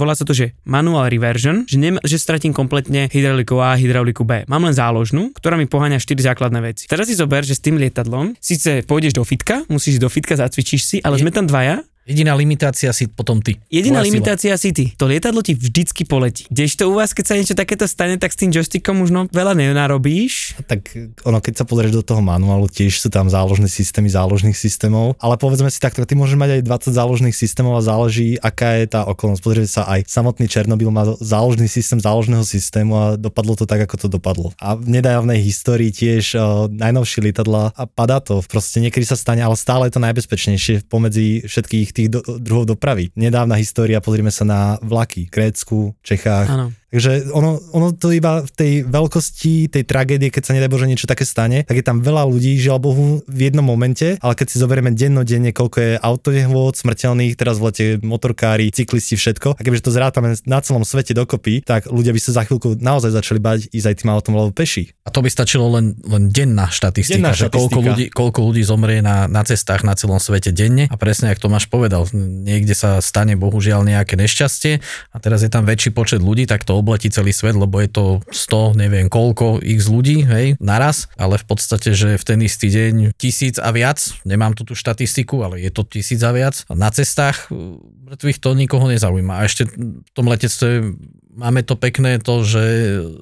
volá 0.00 0.16
sa 0.16 0.24
to, 0.24 0.32
že 0.32 0.56
manual 0.64 1.12
reversion, 1.12 1.68
že, 1.68 1.76
nem, 1.76 2.00
že 2.00 2.16
stratím 2.16 2.56
kompletne 2.56 3.12
hydrauliku 3.12 3.65
A 3.66 3.74
hydrauliku 3.74 4.22
B. 4.22 4.46
Mám 4.46 4.70
len 4.70 4.74
záložnú, 4.74 5.34
ktorá 5.34 5.58
mi 5.58 5.66
poháňa 5.66 5.98
4 5.98 6.30
základné 6.30 6.62
veci. 6.62 6.84
Teraz 6.86 7.10
si 7.10 7.18
zober, 7.18 7.42
že 7.42 7.58
s 7.58 7.64
tým 7.66 7.82
lietadlom 7.82 8.38
síce 8.38 8.86
pôjdeš 8.86 9.18
do 9.18 9.26
fitka, 9.26 9.66
musíš 9.66 9.98
do 9.98 10.06
fitka, 10.06 10.38
zacvičíš 10.38 10.82
si, 10.86 10.96
ale 11.02 11.18
sme 11.18 11.34
tam 11.34 11.50
dvaja 11.50 11.82
Jediná 12.06 12.38
limitácia 12.38 12.94
si 12.94 13.10
potom 13.10 13.42
ty. 13.42 13.58
Jediná 13.66 13.98
Tvoja 13.98 14.06
sila. 14.06 14.14
limitácia 14.14 14.54
si 14.54 14.70
ty. 14.70 14.94
To 14.94 15.10
lietadlo 15.10 15.42
ti 15.42 15.58
vždycky 15.58 16.06
poletí. 16.06 16.46
Kdežto 16.46 16.86
u 16.86 16.94
vás, 16.94 17.10
keď 17.10 17.24
sa 17.26 17.34
niečo 17.34 17.58
takéto 17.58 17.82
stane, 17.90 18.14
tak 18.14 18.30
s 18.30 18.38
tým 18.38 18.54
joystickom 18.54 19.02
už 19.02 19.10
no 19.10 19.26
veľa 19.26 19.58
nenarobíš. 19.58 20.54
Tak 20.70 20.94
ono, 21.26 21.42
keď 21.42 21.58
sa 21.58 21.64
pozrieš 21.66 21.98
do 21.98 22.06
toho 22.06 22.22
manuálu, 22.22 22.70
tiež 22.70 23.02
sú 23.02 23.10
tam 23.10 23.26
záložné 23.26 23.66
systémy 23.66 24.06
záložných 24.06 24.54
systémov, 24.54 25.18
ale 25.18 25.34
povedzme 25.34 25.66
si 25.66 25.82
takto, 25.82 26.06
ty 26.06 26.14
môžeš 26.14 26.38
mať 26.38 26.50
aj 26.54 26.94
20 26.94 26.94
záložných 26.94 27.34
systémov 27.34 27.74
a 27.74 27.82
záleží, 27.82 28.38
aká 28.38 28.78
je 28.78 28.86
tá 28.86 29.02
okolnosť. 29.10 29.42
Pozrieš 29.42 29.68
sa 29.74 29.90
aj 29.90 30.06
samotný 30.06 30.46
Černobyl 30.46 30.94
má 30.94 31.10
záložný 31.18 31.66
systém 31.66 31.98
záložného 31.98 32.46
systému 32.46 32.94
a 32.94 33.04
dopadlo 33.18 33.58
to 33.58 33.66
tak, 33.66 33.82
ako 33.82 34.06
to 34.06 34.08
dopadlo. 34.14 34.54
A 34.62 34.78
v 34.78 34.94
nedávnej 35.02 35.42
histórii 35.42 35.90
tiež 35.90 36.38
uh, 36.38 36.70
najnovšie 36.70 37.18
lietadla 37.18 37.74
a 37.74 37.82
padá 37.90 38.22
to, 38.22 38.46
proste 38.46 38.78
niekedy 38.78 39.02
sa 39.02 39.18
stane, 39.18 39.42
ale 39.42 39.58
stále 39.58 39.90
je 39.90 39.98
to 39.98 40.06
najbezpečnejšie 40.06 40.86
pomedzi 40.86 41.50
všetkých 41.50 41.95
tých 41.96 42.08
do, 42.12 42.20
druhov 42.36 42.68
dopravy. 42.68 43.08
Nedávna 43.16 43.56
história, 43.56 44.04
pozrime 44.04 44.28
sa 44.28 44.44
na 44.44 44.60
vlaky, 44.84 45.32
Grécku, 45.32 45.96
Čechách, 46.04 46.48
Áno. 46.52 46.76
Takže 46.94 47.34
ono, 47.34 47.58
ono 47.74 47.90
to 47.92 48.14
iba 48.14 48.46
v 48.46 48.52
tej 48.54 48.72
veľkosti, 48.86 49.74
tej 49.74 49.84
tragédie, 49.84 50.30
keď 50.30 50.42
sa 50.46 50.52
nedaj 50.54 50.70
Bože 50.70 50.86
niečo 50.86 51.10
také 51.10 51.26
stane, 51.26 51.66
tak 51.66 51.82
je 51.82 51.84
tam 51.84 51.98
veľa 51.98 52.30
ľudí, 52.30 52.56
žiaľ 52.62 52.78
Bohu, 52.78 53.06
v 53.26 53.40
jednom 53.50 53.66
momente, 53.66 54.14
ale 54.22 54.32
keď 54.38 54.46
si 54.46 54.56
zoberieme 54.62 54.94
dennodenne, 54.94 55.50
koľko 55.50 55.76
je 55.82 55.92
autonehôd, 55.98 56.78
smrteľných, 56.78 57.34
teraz 57.34 57.58
v 57.58 57.64
lete 57.68 57.86
motorkári, 58.06 58.70
cyklisti, 58.70 59.18
všetko, 59.18 59.58
a 59.58 59.60
keďže 59.60 59.82
to 59.82 59.90
zrátame 59.90 60.38
na 60.46 60.62
celom 60.62 60.86
svete 60.86 61.10
dokopy, 61.10 61.66
tak 61.66 61.90
ľudia 61.90 62.14
by 62.14 62.20
sa 62.22 62.30
za 62.38 62.42
chvíľku 62.46 62.78
naozaj 62.78 63.10
začali 63.10 63.40
bať 63.42 63.58
ísť 63.74 63.86
aj 63.90 63.96
tým 63.98 64.10
autom 64.14 64.32
alebo 64.38 64.54
peši. 64.54 64.94
A 65.02 65.10
to 65.10 65.26
by 65.26 65.30
stačilo 65.30 65.66
len, 65.74 65.98
len 66.06 66.30
denná 66.30 66.70
štatistika, 66.70 67.18
Denná 67.18 67.34
že 67.34 67.50
koľko 67.50 67.82
štatistika. 67.82 67.90
ľudí, 67.90 68.06
koľko 68.14 68.40
ľudí 68.46 68.62
zomrie 68.62 69.02
na, 69.02 69.26
na 69.26 69.42
cestách 69.42 69.82
na 69.82 69.98
celom 69.98 70.22
svete 70.22 70.54
denne. 70.54 70.86
A 70.86 70.94
presne, 70.94 71.34
ako 71.34 71.50
Tomáš 71.50 71.66
povedal, 71.66 72.06
niekde 72.14 72.78
sa 72.78 73.02
stane 73.02 73.34
bohužiaľ 73.34 73.82
nejaké 73.82 74.14
nešťastie 74.14 74.78
a 75.10 75.16
teraz 75.18 75.42
je 75.42 75.50
tam 75.50 75.66
väčší 75.66 75.90
počet 75.90 76.22
ľudí, 76.22 76.46
tak 76.46 76.62
to 76.62 76.75
obletí 76.78 77.08
celý 77.08 77.32
svet, 77.32 77.56
lebo 77.56 77.80
je 77.80 77.90
to 77.90 78.04
100, 78.28 78.76
neviem 78.76 79.06
koľko 79.08 79.64
x 79.64 79.88
ľudí, 79.88 80.22
hej, 80.28 80.46
naraz, 80.60 81.08
ale 81.16 81.40
v 81.40 81.46
podstate, 81.48 81.96
že 81.96 82.20
v 82.20 82.24
ten 82.24 82.38
istý 82.44 82.68
deň 82.68 83.16
tisíc 83.16 83.56
a 83.56 83.72
viac, 83.72 83.98
nemám 84.28 84.52
tu 84.52 84.62
tú 84.62 84.76
štatistiku, 84.76 85.42
ale 85.42 85.62
je 85.62 85.70
to 85.72 85.82
tisíc 85.88 86.20
a 86.22 86.30
viac, 86.30 86.62
na 86.72 86.92
cestách 86.92 87.48
uh, 87.48 87.80
mŕtvych 88.06 88.38
to 88.38 88.50
nikoho 88.54 88.86
nezaujíma. 88.86 89.42
A 89.42 89.46
ešte 89.46 89.66
v 89.74 90.10
tom 90.14 90.30
letectve 90.30 90.94
máme 91.36 91.60
to 91.62 91.76
pekné 91.76 92.18
to, 92.18 92.42
že 92.42 92.64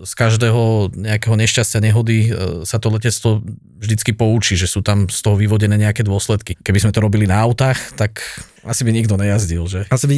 z 0.07 0.13
každého 0.15 0.95
nejakého 0.95 1.35
nešťastia, 1.35 1.83
nehody 1.83 2.31
e, 2.31 2.63
sa 2.63 2.79
to 2.79 2.89
letectvo 2.89 3.43
vždycky 3.83 4.15
poučí, 4.15 4.55
že 4.55 4.71
sú 4.71 4.81
tam 4.81 5.11
z 5.11 5.19
toho 5.21 5.37
vyvodené 5.37 5.75
nejaké 5.77 6.07
dôsledky. 6.07 6.57
Keby 6.57 6.79
sme 6.81 6.95
to 6.95 7.03
robili 7.03 7.27
na 7.27 7.43
autách, 7.43 7.93
tak 7.99 8.23
asi 8.65 8.81
by 8.87 8.97
nikto 8.97 9.21
nejazdil, 9.21 9.69
že? 9.69 9.85
Asi 9.93 10.07
by, 10.09 10.17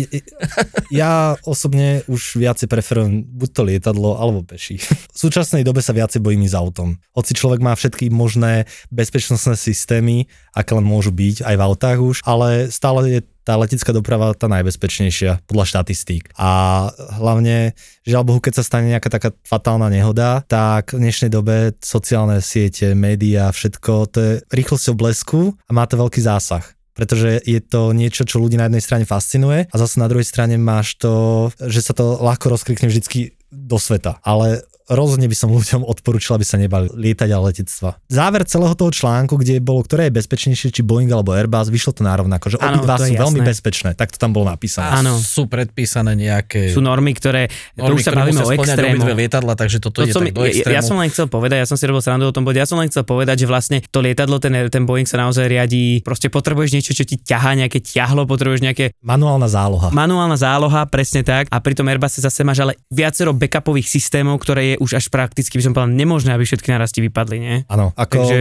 ja 0.95 1.35
osobne 1.43 2.07
už 2.07 2.39
viacej 2.39 2.71
preferujem 2.71 3.27
buď 3.27 3.49
to 3.51 3.63
lietadlo 3.67 4.21
alebo 4.21 4.47
peši. 4.47 4.79
V 4.79 5.19
súčasnej 5.19 5.67
dobe 5.67 5.83
sa 5.83 5.97
viacej 5.97 6.23
bojím 6.23 6.47
ísť 6.47 6.55
autom. 6.55 6.95
Hoci 7.17 7.35
človek 7.35 7.59
má 7.59 7.75
všetky 7.75 8.13
možné 8.13 8.71
bezpečnostné 8.95 9.59
systémy, 9.59 10.31
aké 10.55 10.79
len 10.79 10.87
môžu 10.87 11.11
byť 11.11 11.43
aj 11.43 11.55
v 11.59 11.65
autách 11.65 11.99
už, 11.99 12.17
ale 12.23 12.71
stále 12.71 13.19
je 13.19 13.21
tá 13.47 13.55
letecká 13.55 13.95
doprava 13.95 14.35
tá 14.35 14.51
najbezpečnejšia 14.51 15.47
podľa 15.47 15.65
štatistík. 15.71 16.35
A 16.35 16.91
hlavne, 17.23 17.79
žiaľ 18.03 18.27
Bohu, 18.27 18.43
keď 18.43 18.59
sa 18.59 18.67
stane 18.67 18.91
nejaká 18.91 19.07
taká 19.07 19.31
fatálna 19.47 19.87
nehoda, 19.87 20.43
tak 20.51 20.91
v 20.91 21.07
dnešnej 21.07 21.31
dobe 21.31 21.79
sociálne 21.79 22.43
siete, 22.43 22.99
médiá, 22.99 23.55
všetko, 23.55 23.93
to 24.11 24.19
je 24.19 24.33
rýchlosťou 24.51 24.95
blesku 24.99 25.55
a 25.55 25.71
má 25.71 25.87
to 25.87 25.95
veľký 25.95 26.19
zásah 26.19 26.67
pretože 26.97 27.45
je 27.45 27.61
to 27.61 27.93
niečo, 27.93 28.25
čo 28.25 28.41
ľudí 28.41 28.57
na 28.57 28.73
jednej 28.73 28.81
strane 28.81 29.05
fascinuje 29.05 29.69
a 29.69 29.75
zase 29.77 30.01
na 30.01 30.09
druhej 30.09 30.25
strane 30.25 30.57
máš 30.57 30.97
to, 30.97 31.47
že 31.61 31.85
sa 31.85 31.93
to 31.93 32.17
ľahko 32.25 32.49
rozkrikne 32.49 32.89
vždycky 32.89 33.37
do 33.53 33.77
sveta. 33.77 34.17
Ale 34.25 34.65
rozhodne 34.87 35.27
by 35.27 35.35
som 35.35 35.51
ľuďom 35.51 35.83
odporúčil, 35.83 36.35
aby 36.35 36.42
sa 36.42 36.57
nebali 36.57 36.87
lietať 36.88 37.29
a 37.29 37.38
letectva. 37.38 37.90
Záver 38.07 38.46
celého 38.46 38.72
toho 38.72 38.90
článku, 38.90 39.35
kde 39.37 39.59
bolo, 39.59 39.83
ktoré 39.83 40.09
je 40.09 40.16
bezpečnejšie, 40.16 40.70
či 40.70 40.81
Boeing 40.81 41.11
alebo 41.11 41.35
Airbus, 41.35 41.68
vyšlo 41.68 41.92
to 41.92 42.03
nárovnako, 42.03 42.55
že 42.55 42.57
Áno, 42.59 42.79
obidva 42.79 42.96
to 42.96 43.07
sú 43.07 43.12
je 43.12 43.18
veľmi 43.18 43.40
jasné. 43.40 43.51
bezpečné. 43.51 43.90
Tak 43.94 44.14
to 44.14 44.18
tam 44.18 44.31
bolo 44.31 44.46
napísané. 44.46 45.03
Áno. 45.03 45.18
sú 45.18 45.46
predpísané 45.46 46.14
nejaké... 46.14 46.70
Sú 46.70 46.79
normy, 46.79 47.12
ktoré, 47.12 47.51
to 47.75 47.83
normy, 47.83 47.99
už 47.99 48.03
sa 48.03 48.12
bavíme 48.12 48.42
o 48.42 48.51
extrému. 48.55 49.03
lietadla, 49.11 49.53
takže 49.55 49.79
toto 49.79 50.01
To 50.01 50.07
je 50.07 50.12
som, 50.12 50.22
tak 50.22 50.33
do 50.33 50.46
ja, 50.46 50.55
extrému. 50.55 50.75
ja 50.75 50.83
som 50.83 50.96
len 50.96 51.09
chcel 51.11 51.27
povedať, 51.27 51.59
ja 51.62 51.66
som 51.66 51.75
si 51.75 51.85
robil 51.85 52.03
srandu 52.03 52.25
o 52.29 52.35
tom 52.35 52.46
bode, 52.46 52.57
ja 52.57 52.68
som 52.68 52.79
len 52.79 52.87
chcel 52.87 53.03
povedať, 53.03 53.42
že 53.42 53.46
vlastne 53.46 53.83
to 53.90 53.99
lietadlo, 53.99 54.38
ten, 54.38 54.55
ten 54.70 54.87
Boeing 54.87 55.05
sa 55.05 55.18
naozaj 55.18 55.51
riadí, 55.51 56.01
proste 56.01 56.31
potrebuješ 56.31 56.70
niečo, 56.72 56.92
čo 56.94 57.03
ti 57.03 57.18
ťahá, 57.18 57.57
nejaké 57.57 57.83
ťahlo, 57.83 58.29
potrebuješ 58.29 58.62
nejaké 58.62 58.94
Manuálna 59.03 59.51
záloha. 59.51 59.88
manuálna 59.90 60.37
záloha, 60.37 60.87
presne 60.87 61.27
tak. 61.27 61.49
A 61.51 61.59
pri 61.59 61.75
tom 61.75 61.87
Airbuse 61.87 62.20
zase 62.20 62.42
máš 62.42 62.61
ale 62.61 62.79
viacero 62.88 63.33
backupových 63.33 63.88
systémov, 63.88 64.38
ktoré 64.38 64.75
je 64.75 64.76
už 64.77 65.01
až 65.01 65.07
prakticky, 65.09 65.57
by 65.59 65.62
som 65.65 65.73
povedal, 65.73 65.95
nemožné, 65.95 66.35
aby 66.35 66.45
všetky 66.45 66.69
narasti 66.69 67.01
vypadli, 67.05 67.37
nie? 67.39 67.57
Áno, 67.71 67.95
ako 67.95 68.15
Takže 68.17 68.41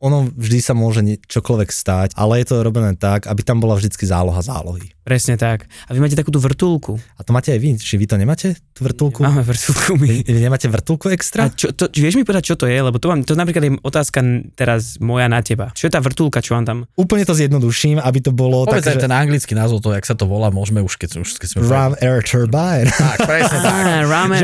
ono 0.00 0.28
vždy 0.28 0.58
sa 0.60 0.72
môže 0.76 1.00
čokoľvek 1.24 1.70
stať, 1.72 2.08
ale 2.16 2.40
je 2.40 2.46
to 2.52 2.64
robené 2.64 2.92
tak, 2.96 3.24
aby 3.28 3.40
tam 3.40 3.64
bola 3.64 3.76
vždycky 3.76 4.04
záloha 4.04 4.40
zálohy. 4.44 4.95
Presne 5.06 5.38
tak. 5.38 5.70
A 5.86 5.94
vy 5.94 6.02
máte 6.02 6.18
takú 6.18 6.34
tú 6.34 6.42
vrtulku. 6.42 6.98
A 7.14 7.22
to 7.22 7.30
máte 7.30 7.54
aj 7.54 7.62
vy, 7.62 7.78
či 7.78 7.94
vy 7.94 8.10
to 8.10 8.18
nemáte, 8.18 8.58
tú 8.74 8.82
vrtulku? 8.82 9.22
Máme 9.22 9.46
vrtulku 9.46 9.94
my. 9.94 10.26
Vy, 10.26 10.34
vy 10.34 10.40
nemáte 10.42 10.66
vrtulku 10.66 11.06
A 11.06 11.14
extra? 11.14 11.46
čo, 11.54 11.70
to, 11.70 11.86
vieš 11.94 12.18
mi 12.18 12.26
povedať, 12.26 12.50
čo 12.50 12.54
to 12.58 12.66
je? 12.66 12.74
Lebo 12.74 12.98
to, 12.98 13.14
mám, 13.14 13.22
to 13.22 13.38
napríklad 13.38 13.62
je 13.70 13.72
otázka 13.86 14.18
teraz 14.58 14.98
moja 14.98 15.30
na 15.30 15.46
teba. 15.46 15.70
Čo 15.78 15.86
je 15.86 15.94
tá 15.94 16.02
vrtulka, 16.02 16.42
čo 16.42 16.58
mám 16.58 16.66
tam? 16.66 16.78
Úplne 16.98 17.22
to 17.22 17.38
zjednoduším, 17.38 18.02
aby 18.02 18.18
to 18.18 18.34
bolo 18.34 18.66
Povedz 18.66 18.82
tak, 18.82 18.92
aj 18.92 18.94
že 18.98 19.04
ten 19.06 19.14
anglický 19.14 19.54
názov, 19.54 19.78
to, 19.78 19.94
jak 19.94 20.02
sa 20.02 20.18
to 20.18 20.26
volá, 20.26 20.50
môžeme 20.50 20.82
už, 20.82 20.98
keď, 20.98 21.22
už, 21.22 21.38
keď 21.38 21.48
sme... 21.54 21.58
Ram 21.70 21.94
Air 22.02 22.26
Turbine. 22.26 22.90
Tak, 22.90 23.30
presne 23.30 23.58
tak. 23.66 23.82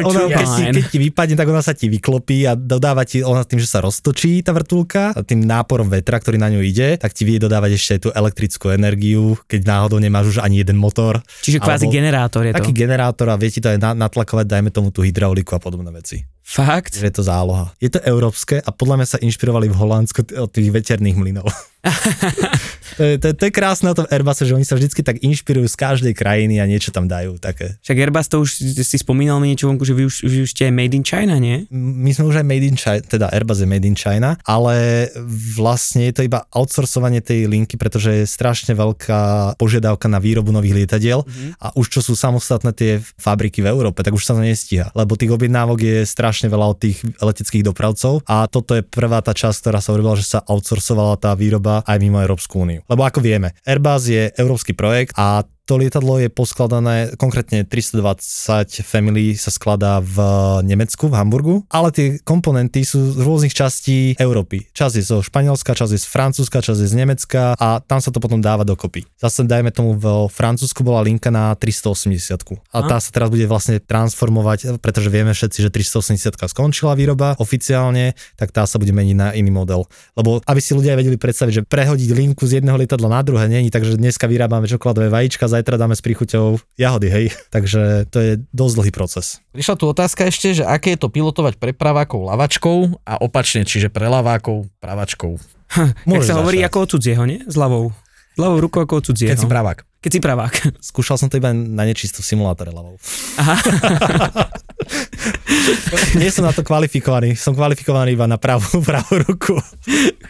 Ona, 0.06 0.22
keď, 0.38 0.46
ti, 0.46 0.62
turbine. 0.62 0.78
keď 0.78 0.84
ti 0.86 0.98
vypadne, 1.10 1.34
tak 1.34 1.48
ona 1.50 1.62
sa 1.66 1.74
ti 1.74 1.90
vyklopí 1.90 2.46
a 2.46 2.54
dodáva 2.54 3.02
ti 3.02 3.26
ona 3.26 3.42
tým, 3.42 3.58
že 3.58 3.66
sa 3.66 3.82
roztočí 3.82 4.46
tá 4.46 4.54
vrtulka 4.54 5.10
a 5.10 5.26
tým 5.26 5.42
náporom 5.42 5.90
vetra, 5.90 6.22
ktorý 6.22 6.38
na 6.38 6.54
ňu 6.54 6.62
ide, 6.62 7.02
tak 7.02 7.10
ti 7.10 7.26
vie 7.26 7.42
dodávať 7.42 7.74
ešte 7.74 8.06
tú 8.06 8.08
elektrickú 8.14 8.70
energiu, 8.70 9.34
keď 9.50 9.66
náhodou 9.66 9.98
nemáš 9.98 10.38
už 10.38 10.38
ani 10.38 10.51
jeden 10.54 10.76
motor. 10.76 11.24
Čiže 11.40 11.58
kvázi 11.58 11.88
generátor 11.88 12.46
je 12.46 12.52
to. 12.52 12.60
Taký 12.60 12.72
generátor 12.76 13.26
a 13.32 13.36
vie 13.40 13.48
ti 13.48 13.60
to 13.64 13.72
aj 13.72 13.78
na- 13.80 13.96
natlakovať, 13.96 14.46
dajme 14.46 14.70
tomu 14.70 14.92
tú 14.92 15.00
hydrauliku 15.00 15.56
a 15.56 15.60
podobné 15.60 15.88
veci. 15.90 16.22
Fakt? 16.42 16.98
Že 16.98 17.08
je 17.08 17.14
to 17.16 17.24
záloha. 17.24 17.72
Je 17.80 17.88
to 17.88 18.02
európske 18.04 18.60
a 18.60 18.70
podľa 18.74 19.00
mňa 19.00 19.08
sa 19.08 19.18
inšpirovali 19.22 19.72
v 19.72 19.76
Holandsku 19.78 20.36
od 20.36 20.50
tých 20.52 20.68
veterných 20.68 21.16
mlynov. 21.16 21.48
to, 22.96 23.02
je, 23.02 23.14
to, 23.18 23.26
je, 23.30 23.34
to 23.34 23.42
je 23.50 23.52
krásne 23.52 23.90
na 23.90 23.96
tom 23.98 24.06
Airbuse, 24.06 24.46
že 24.46 24.54
oni 24.54 24.62
sa 24.62 24.78
vždycky 24.78 25.02
tak 25.02 25.18
inšpirujú 25.18 25.66
z 25.66 25.74
každej 25.74 26.14
krajiny 26.14 26.62
a 26.62 26.64
niečo 26.70 26.94
tam 26.94 27.10
dajú 27.10 27.42
také. 27.42 27.74
Však 27.82 27.98
Airbus 27.98 28.30
to 28.30 28.38
už 28.38 28.62
si- 28.86 29.02
spomínal 29.02 29.42
mi 29.42 29.50
niečo 29.50 29.66
vonku, 29.66 29.82
že 29.82 29.90
vy 29.90 30.06
už, 30.06 30.22
vy 30.22 30.38
už 30.46 30.50
ste 30.54 30.70
aj 30.70 30.74
made 30.78 30.94
in 30.94 31.02
China, 31.02 31.42
nie? 31.42 31.66
My 31.74 32.14
sme 32.14 32.30
už 32.30 32.38
aj 32.38 32.46
made 32.46 32.62
in 32.62 32.78
China, 32.78 33.02
teda 33.02 33.34
Airbus 33.34 33.58
je 33.58 33.66
made 33.66 33.82
in 33.82 33.98
China, 33.98 34.38
ale 34.46 35.10
vlastne 35.58 36.06
je 36.06 36.14
to 36.14 36.22
iba 36.22 36.46
outsourcovanie 36.54 37.18
tej 37.18 37.50
linky, 37.50 37.74
pretože 37.74 38.22
je 38.22 38.30
strašne 38.30 38.78
veľká 38.78 39.58
požiadavka 39.58 40.06
na 40.06 40.22
výrobu 40.22 40.54
nových 40.54 40.86
lietadiel 40.86 41.26
mm-hmm. 41.26 41.58
a 41.58 41.74
už 41.74 41.98
čo 41.98 42.00
sú 42.00 42.14
samostatné 42.14 42.70
tie 42.78 43.02
fabriky 43.18 43.58
v 43.58 43.74
Európe, 43.74 44.06
tak 44.06 44.14
už 44.14 44.22
sa 44.22 44.38
to 44.38 44.46
nestíha, 44.46 44.94
lebo 44.94 45.18
tých 45.18 45.34
objednávok 45.34 45.82
je 45.82 45.98
strašne 46.06 46.46
veľa 46.46 46.66
od 46.70 46.78
tých 46.78 47.02
leteckých 47.18 47.66
dopravcov 47.66 48.22
a 48.30 48.46
toto 48.46 48.78
je 48.78 48.86
prvá 48.86 49.18
tá 49.18 49.34
časť, 49.34 49.66
ktorá 49.66 49.82
sa 49.82 49.90
urobila, 49.90 50.14
že 50.14 50.38
sa 50.38 50.46
outsourcovala 50.46 51.18
tá 51.18 51.34
výroba 51.34 51.71
aj 51.80 51.96
mimo 51.96 52.20
Európsku 52.20 52.60
úniu. 52.60 52.84
Lebo 52.84 53.08
ako 53.08 53.24
vieme, 53.24 53.56
Airbus 53.64 54.04
je 54.12 54.28
európsky 54.36 54.76
projekt 54.76 55.16
a 55.16 55.46
to 55.62 55.78
lietadlo 55.78 56.18
je 56.18 56.26
poskladané, 56.26 57.14
konkrétne 57.14 57.62
320 57.62 58.82
Family 58.82 59.38
sa 59.38 59.54
skladá 59.54 60.02
v 60.02 60.18
Nemecku, 60.66 61.06
v 61.06 61.14
Hamburgu, 61.14 61.54
ale 61.70 61.94
tie 61.94 62.06
komponenty 62.26 62.82
sú 62.82 63.14
z 63.14 63.22
rôznych 63.22 63.54
častí 63.54 64.18
Európy. 64.18 64.66
Časť 64.74 64.94
je 64.98 65.04
zo 65.06 65.18
Španielska, 65.22 65.78
časť 65.78 65.92
je 65.94 66.00
z 66.02 66.08
Francúzska, 66.10 66.58
časť 66.58 66.82
je 66.82 66.88
z 66.90 66.96
Nemecka 66.98 67.54
a 67.54 67.78
tam 67.78 68.02
sa 68.02 68.10
to 68.10 68.18
potom 68.18 68.42
dáva 68.42 68.66
dokopy. 68.66 69.06
Zase 69.22 69.46
dajme 69.46 69.70
tomu 69.70 69.94
v 69.94 70.26
Francúzsku 70.26 70.82
bola 70.82 70.98
linka 71.06 71.30
na 71.30 71.54
380 71.54 72.74
a 72.74 72.78
tá 72.82 72.98
sa 72.98 73.10
teraz 73.14 73.30
bude 73.30 73.46
vlastne 73.46 73.78
transformovať, 73.78 74.82
pretože 74.82 75.14
vieme 75.14 75.30
všetci, 75.30 75.62
že 75.62 75.70
380 75.70 76.42
skončila 76.50 76.98
výroba 76.98 77.38
oficiálne, 77.38 78.18
tak 78.34 78.50
tá 78.50 78.66
sa 78.66 78.82
bude 78.82 78.90
meniť 78.90 79.16
na 79.16 79.28
iný 79.30 79.54
model. 79.54 79.86
Lebo 80.18 80.42
aby 80.42 80.58
si 80.58 80.74
ľudia 80.74 80.98
vedeli 80.98 81.14
predstaviť, 81.14 81.52
že 81.54 81.62
prehodiť 81.62 82.10
linku 82.10 82.50
z 82.50 82.58
jedného 82.58 82.74
lietadla 82.82 83.06
na 83.06 83.22
druhé 83.22 83.46
není, 83.46 83.70
takže 83.70 83.94
dneska 83.94 84.26
vyrábame 84.26 84.66
čokoládové 84.66 85.06
vajíčka, 85.06 85.51
zajtra 85.52 85.76
dáme 85.76 85.92
s 85.92 86.00
príchuťou 86.00 86.56
jahody, 86.80 87.08
hej. 87.12 87.26
Takže 87.54 88.08
to 88.08 88.18
je 88.18 88.32
dosť 88.56 88.74
dlhý 88.80 88.92
proces. 88.92 89.44
Prišla 89.52 89.76
tu 89.76 89.84
otázka 89.84 90.26
ešte, 90.32 90.62
že 90.62 90.64
aké 90.64 90.96
je 90.96 91.04
to 91.04 91.12
pilotovať 91.12 91.60
prepravákov 91.60 92.32
lavačkou 92.32 93.04
a 93.04 93.20
opačne, 93.20 93.68
čiže 93.68 93.92
pre 93.92 94.08
lavákov 94.08 94.72
pravačkou. 94.80 95.36
Jak 95.76 96.08
Môžeš 96.08 96.28
sa 96.32 96.40
hovorí 96.40 96.64
ako 96.64 96.78
od 96.84 96.88
cudzieho, 96.96 97.22
nie? 97.28 97.44
S 97.44 97.56
ľavou. 97.56 97.92
S 98.32 98.38
ľavou 98.40 98.58
rukou 98.64 98.80
ako 98.80 99.04
od 99.04 99.04
cudzieho. 99.12 99.28
Keď 99.28 99.44
si 99.44 99.48
pravák. 99.48 99.78
Keď 100.02 100.10
si 100.10 100.20
pravák. 100.24 100.54
Skúšal 100.82 101.14
som 101.20 101.28
to 101.30 101.38
iba 101.38 101.54
na 101.54 101.84
nečisto 101.86 102.24
v 102.24 102.26
simulátore 102.26 102.72
ľavou. 102.74 102.98
Aha. 103.38 103.54
Nie 106.20 106.30
som 106.32 106.44
na 106.44 106.52
to 106.52 106.64
kvalifikovaný, 106.64 107.34
som 107.36 107.54
kvalifikovaný 107.54 108.16
iba 108.16 108.26
na 108.26 108.36
pravú, 108.36 108.80
pravú 108.88 109.22
ruku. 109.24 109.56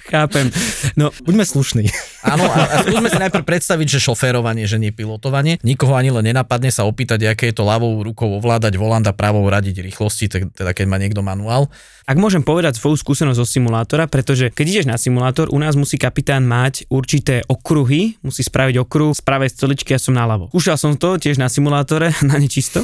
Chápem. 0.09 0.51
No, 0.95 1.11
Buďme 1.23 1.47
slušní. 1.47 1.89
Áno, 2.23 2.47
a, 2.47 2.61
a 2.71 2.77
skúsme 2.87 3.09
si 3.11 3.19
najprv 3.19 3.45
predstaviť, 3.45 3.99
že 3.99 3.99
šoférovanie, 3.99 4.67
že 4.67 4.79
nie 4.79 4.95
pilotovanie. 4.95 5.59
Nikoho 5.67 5.99
ani 5.99 6.15
len 6.15 6.23
nenapadne 6.23 6.71
sa 6.71 6.87
opýtať, 6.87 7.27
aké 7.27 7.51
je 7.51 7.57
to 7.59 7.67
ľavou 7.67 8.03
rukou 8.03 8.31
ovládať 8.39 8.79
volant 8.79 9.05
a 9.07 9.15
pravou 9.15 9.43
radiť 9.47 9.83
rýchlosti, 9.83 10.27
tak- 10.31 10.51
teda 10.55 10.71
keď 10.71 10.87
má 10.87 10.97
niekto 10.99 11.23
manuál. 11.23 11.67
ak 12.03 12.19
môžem 12.19 12.43
povedať 12.43 12.77
svoju 12.77 12.99
skúsenosť 12.99 13.39
zo 13.39 13.47
simulátora, 13.47 14.11
pretože 14.11 14.51
keď 14.51 14.67
ideš 14.67 14.87
na 14.91 14.99
simulátor, 14.99 15.47
u 15.55 15.59
nás 15.59 15.79
musí 15.79 15.95
kapitán 15.97 16.43
mať 16.43 16.91
určité 16.91 17.47
okruhy, 17.47 18.19
musí 18.27 18.43
spraviť 18.43 18.83
okruh 18.83 19.15
z 19.15 19.23
pravej 19.23 19.51
stoličky 19.55 19.95
a 19.95 20.03
som 20.03 20.15
naľavo. 20.15 20.51
Skúšal 20.51 20.77
som 20.79 20.99
to 20.99 21.15
tiež 21.17 21.39
na 21.39 21.47
simulátore, 21.47 22.11
na 22.31 22.37
nečisto. 22.43 22.83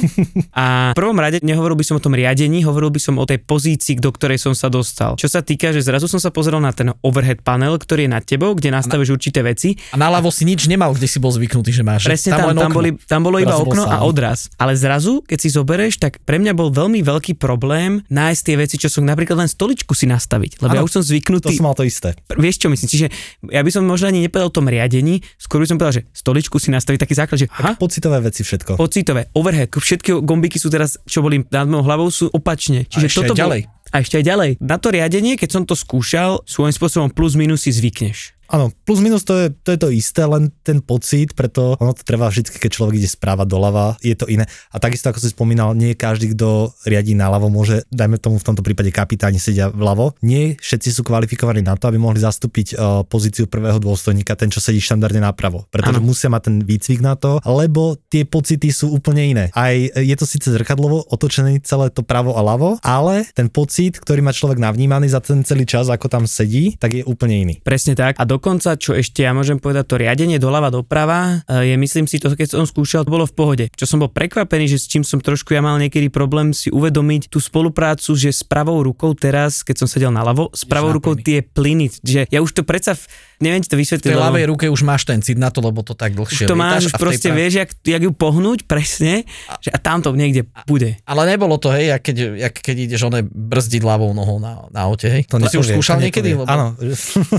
A 0.55 0.95
v 0.95 0.99
prvom 0.99 1.19
rade 1.19 1.43
nehovoril 1.69 1.77
by 1.77 1.85
som 1.85 1.97
o 1.97 2.03
tom 2.03 2.13
riadení, 2.17 2.65
hovoril 2.65 2.89
by 2.89 2.97
som 2.97 3.15
o 3.21 3.25
tej 3.29 3.37
pozícii, 3.45 4.01
do 4.01 4.09
ktorej 4.09 4.41
som 4.41 4.57
sa 4.57 4.73
dostal. 4.73 5.13
Čo 5.21 5.29
sa 5.29 5.45
týka, 5.45 5.69
že 5.69 5.85
zrazu 5.85 6.09
som 6.09 6.17
sa 6.17 6.33
pozrel 6.33 6.57
na 6.57 6.73
ten 6.73 6.89
overhead 7.05 7.45
panel, 7.45 7.77
ktorý 7.77 8.09
je 8.09 8.11
nad 8.11 8.25
tebou, 8.25 8.57
kde 8.57 8.73
nastavíš 8.73 9.13
určité 9.13 9.45
veci 9.45 9.77
A 9.93 10.01
naľavo 10.01 10.33
si 10.33 10.49
nič 10.49 10.65
nemal, 10.65 10.97
kde 10.97 11.05
si 11.05 11.21
bol 11.21 11.29
zvyknutý, 11.29 11.69
že 11.69 11.85
máš. 11.85 12.09
Presne 12.09 12.33
tam, 12.33 12.57
tam, 12.57 12.73
okno. 12.73 12.73
boli, 12.73 12.89
tam 13.05 13.21
bolo 13.21 13.37
iba 13.37 13.53
okno 13.53 13.85
a 13.85 14.01
odraz. 14.01 14.49
Ale 14.57 14.73
zrazu, 14.73 15.21
keď 15.21 15.37
si 15.37 15.49
zoberieš, 15.53 16.01
tak 16.01 16.17
pre 16.25 16.41
mňa 16.41 16.57
bol 16.57 16.73
veľmi 16.73 17.05
veľký 17.05 17.37
problém 17.37 18.01
nájsť 18.09 18.41
tie 18.41 18.55
veci, 18.57 18.75
čo 18.81 18.89
som 18.89 19.05
napríklad 19.05 19.45
len 19.45 19.49
stoličku 19.51 19.93
si 19.93 20.09
nastaviť. 20.09 20.65
Lebo 20.65 20.73
ja 20.73 20.81
Áno, 20.81 20.87
už 20.89 20.93
som 20.97 21.03
To 21.05 21.09
zvyknutý. 21.13 21.53
som 21.53 21.69
mal 21.69 21.77
to 21.77 21.85
isté. 21.85 22.17
Vieš 22.33 22.65
čo 22.65 22.67
myslím? 22.73 22.89
Čiže 22.89 23.07
ja 23.53 23.61
by 23.61 23.69
som 23.69 23.85
možno 23.85 24.09
ani 24.09 24.25
nepovedal 24.25 24.49
o 24.49 24.55
tom 24.55 24.65
riadení, 24.65 25.21
skôr 25.37 25.61
by 25.61 25.67
som 25.69 25.77
povedal, 25.77 26.01
že 26.01 26.03
stoličku 26.17 26.57
si 26.57 26.73
nastaviť 26.73 26.99
taký 27.05 27.13
základ, 27.13 27.37
že 27.45 27.47
aha, 27.53 27.77
Pocitové 27.77 28.17
veci 28.23 28.41
všetko. 28.41 28.79
pocitové, 28.79 29.29
overhead, 29.35 29.69
všetky 29.69 30.23
gombiky 30.23 30.57
sú 30.57 30.71
teraz, 30.71 30.95
čo 31.03 31.19
boli 31.19 31.43
nad 31.51 31.65
mojou 31.67 31.85
hlavou, 31.85 32.07
sú 32.09 32.25
opačne. 32.31 32.85
Čiže 32.85 33.05
ešte 33.05 33.19
aj 33.19 33.23
toto 33.25 33.35
bol- 33.35 33.43
ďalej. 33.43 33.61
A 33.89 33.95
ešte 34.05 34.15
aj 34.21 34.25
ďalej. 34.25 34.49
Na 34.61 34.77
to 34.77 34.93
riadenie, 34.93 35.33
keď 35.33 35.49
som 35.49 35.63
to 35.65 35.73
skúšal, 35.73 36.45
svojím 36.45 36.73
spôsobom 36.73 37.09
plus 37.09 37.33
minus 37.33 37.65
si 37.65 37.73
zvykneš. 37.73 38.37
Áno, 38.49 38.73
plus 38.83 38.99
minus 38.99 39.21
to 39.21 39.37
je, 39.37 39.47
to 39.61 39.69
je 39.73 39.79
to 39.79 39.89
isté, 39.93 40.25
len 40.25 40.49
ten 40.65 40.81
pocit, 40.81 41.37
preto 41.37 41.77
ono 41.77 41.93
to 41.93 42.01
trvá 42.01 42.33
vždy, 42.33 42.49
keď 42.49 42.71
človek 42.73 42.97
ide 42.97 43.05
správa 43.05 43.45
doľava, 43.45 44.01
je 44.01 44.17
to 44.17 44.25
iné. 44.25 44.49
A 44.73 44.81
takisto, 44.81 45.13
ako 45.13 45.21
si 45.21 45.29
spomínal, 45.29 45.77
nie 45.77 45.93
každý, 45.93 46.33
kto 46.33 46.73
riadí 46.89 47.13
naľavo, 47.13 47.53
môže, 47.53 47.85
dajme 47.93 48.17
tomu 48.17 48.41
v 48.41 48.47
tomto 48.49 48.65
prípade 48.65 48.89
kapitáni 48.89 49.37
sedia 49.37 49.69
vľavo. 49.69 50.17
Nie 50.25 50.57
všetci 50.57 50.89
sú 50.89 51.05
kvalifikovaní 51.05 51.61
na 51.61 51.77
to, 51.77 51.93
aby 51.93 52.01
mohli 52.01 52.17
zastúpiť 52.17 52.73
uh, 52.73 53.05
pozíciu 53.05 53.45
prvého 53.45 53.77
dôstojníka, 53.77 54.33
ten, 54.33 54.49
čo 54.49 54.57
sedí 54.57 54.81
štandardne 54.81 55.21
napravo. 55.21 55.69
Pretože 55.69 56.01
Áno. 56.01 56.09
musia 56.09 56.33
mať 56.33 56.49
ten 56.49 56.55
výcvik 56.65 57.05
na 57.05 57.13
to, 57.13 57.37
lebo 57.45 58.01
tie 58.09 58.25
pocity 58.25 58.73
sú 58.73 58.89
úplne 58.89 59.29
iné. 59.29 59.45
Aj 59.53 59.77
je 59.77 60.15
to 60.17 60.25
síce 60.25 60.49
zrkadlovo 60.49 61.05
otočené 61.05 61.61
celé 61.61 61.93
to 61.93 62.01
pravo 62.01 62.33
a 62.33 62.41
ľavo, 62.41 62.81
ale 62.81 63.29
ten 63.37 63.45
pocit, 63.45 64.01
ktorý 64.01 64.25
má 64.25 64.33
človek 64.33 64.57
navnímaný 64.57 65.13
za 65.13 65.21
ten 65.21 65.45
celý 65.45 65.69
čas, 65.69 65.85
ako 65.85 66.09
tam 66.09 66.25
sedí, 66.25 66.73
tak 66.81 66.97
je 66.97 67.03
úplne 67.05 67.45
iný. 67.45 67.55
Presne 67.61 67.93
tak. 67.93 68.17
A 68.17 68.23
dokonca, 68.39 68.79
čo 68.79 68.95
ešte 68.95 69.27
ja 69.27 69.35
môžem 69.35 69.59
povedať, 69.59 69.83
to 69.91 69.99
riadenie 69.99 70.39
doľava 70.39 70.71
doprava, 70.71 71.43
e, 71.43 71.69
je 71.69 71.75
myslím 71.75 72.07
si 72.07 72.23
to, 72.23 72.31
keď 72.31 72.55
som 72.55 72.63
skúšal, 72.63 73.03
to 73.03 73.11
bolo 73.11 73.27
v 73.27 73.35
pohode. 73.35 73.65
Čo 73.75 73.85
som 73.85 73.99
bol 73.99 74.07
prekvapený, 74.07 74.71
že 74.71 74.79
s 74.79 74.87
čím 74.87 75.03
som 75.03 75.19
trošku 75.19 75.51
ja 75.51 75.59
mal 75.59 75.75
niekedy 75.75 76.07
problém 76.07 76.55
si 76.55 76.71
uvedomiť 76.71 77.27
tú 77.27 77.43
spoluprácu, 77.43 78.15
že 78.15 78.31
s 78.31 78.47
pravou 78.47 78.79
rukou 78.79 79.11
teraz, 79.11 79.61
keď 79.67 79.83
som 79.83 79.87
sedel 79.91 80.15
naľavo, 80.15 80.55
s 80.55 80.63
pravou 80.63 80.89
na 80.89 80.95
rukou 80.95 81.19
tie 81.19 81.43
plyny, 81.43 81.91
že 81.99 82.23
ja 82.31 82.39
už 82.39 82.55
to 82.55 82.63
predsa, 82.63 82.95
v- 82.95 83.05
neviem 83.39 83.59
ti 83.63 83.69
to 83.71 83.75
V 83.75 83.81
vysvetliť, 83.81 84.11
tej 84.11 84.19
lebo 84.19 84.25
ľavej 84.29 84.45
ruke 84.51 84.65
už 84.67 84.81
máš 84.83 85.07
ten 85.07 85.19
cit 85.23 85.39
na 85.39 85.49
to, 85.49 85.63
lebo 85.63 85.83
to 85.83 85.95
tak 85.95 86.13
už 86.13 86.19
dlhšie 86.19 86.45
to 86.45 86.55
máš, 86.55 86.91
už 86.91 86.93
a 86.93 86.97
v 86.97 86.99
tej 86.99 87.03
proste 87.03 87.29
pra- 87.31 87.37
vieš, 87.39 87.53
jak, 87.59 87.69
jak 87.83 88.01
ju 88.03 88.11
pohnúť 88.11 88.59
presne, 88.67 89.23
že 89.63 89.69
a 89.71 89.77
tam 89.79 90.03
to 90.03 90.11
niekde 90.11 90.47
bude. 90.67 90.99
Ale 91.07 91.21
nebolo 91.25 91.55
to, 91.57 91.71
hej, 91.71 91.95
jak 91.95 92.01
keď, 92.03 92.17
jak 92.35 92.53
keď 92.53 92.75
ideš 92.85 93.01
one 93.07 93.19
brzdiť 93.25 93.81
ľavou 93.81 94.11
nohou 94.11 94.37
na, 94.37 94.67
na 94.69 94.87
aute, 94.87 95.07
hej. 95.07 95.23
To, 95.31 95.39
to 95.39 95.47
si 95.47 95.57
už 95.57 95.75
skúšal 95.75 96.03
to 96.03 96.11
niekedy? 96.11 96.35
Lebo... 96.35 96.47
Áno, 96.47 96.75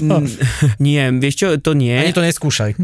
nie, 0.87 1.03
vieš 1.21 1.35
čo, 1.37 1.47
to 1.61 1.77
nie. 1.77 1.93
Ani 1.93 2.17
to 2.17 2.25
neskúšaj. 2.25 2.75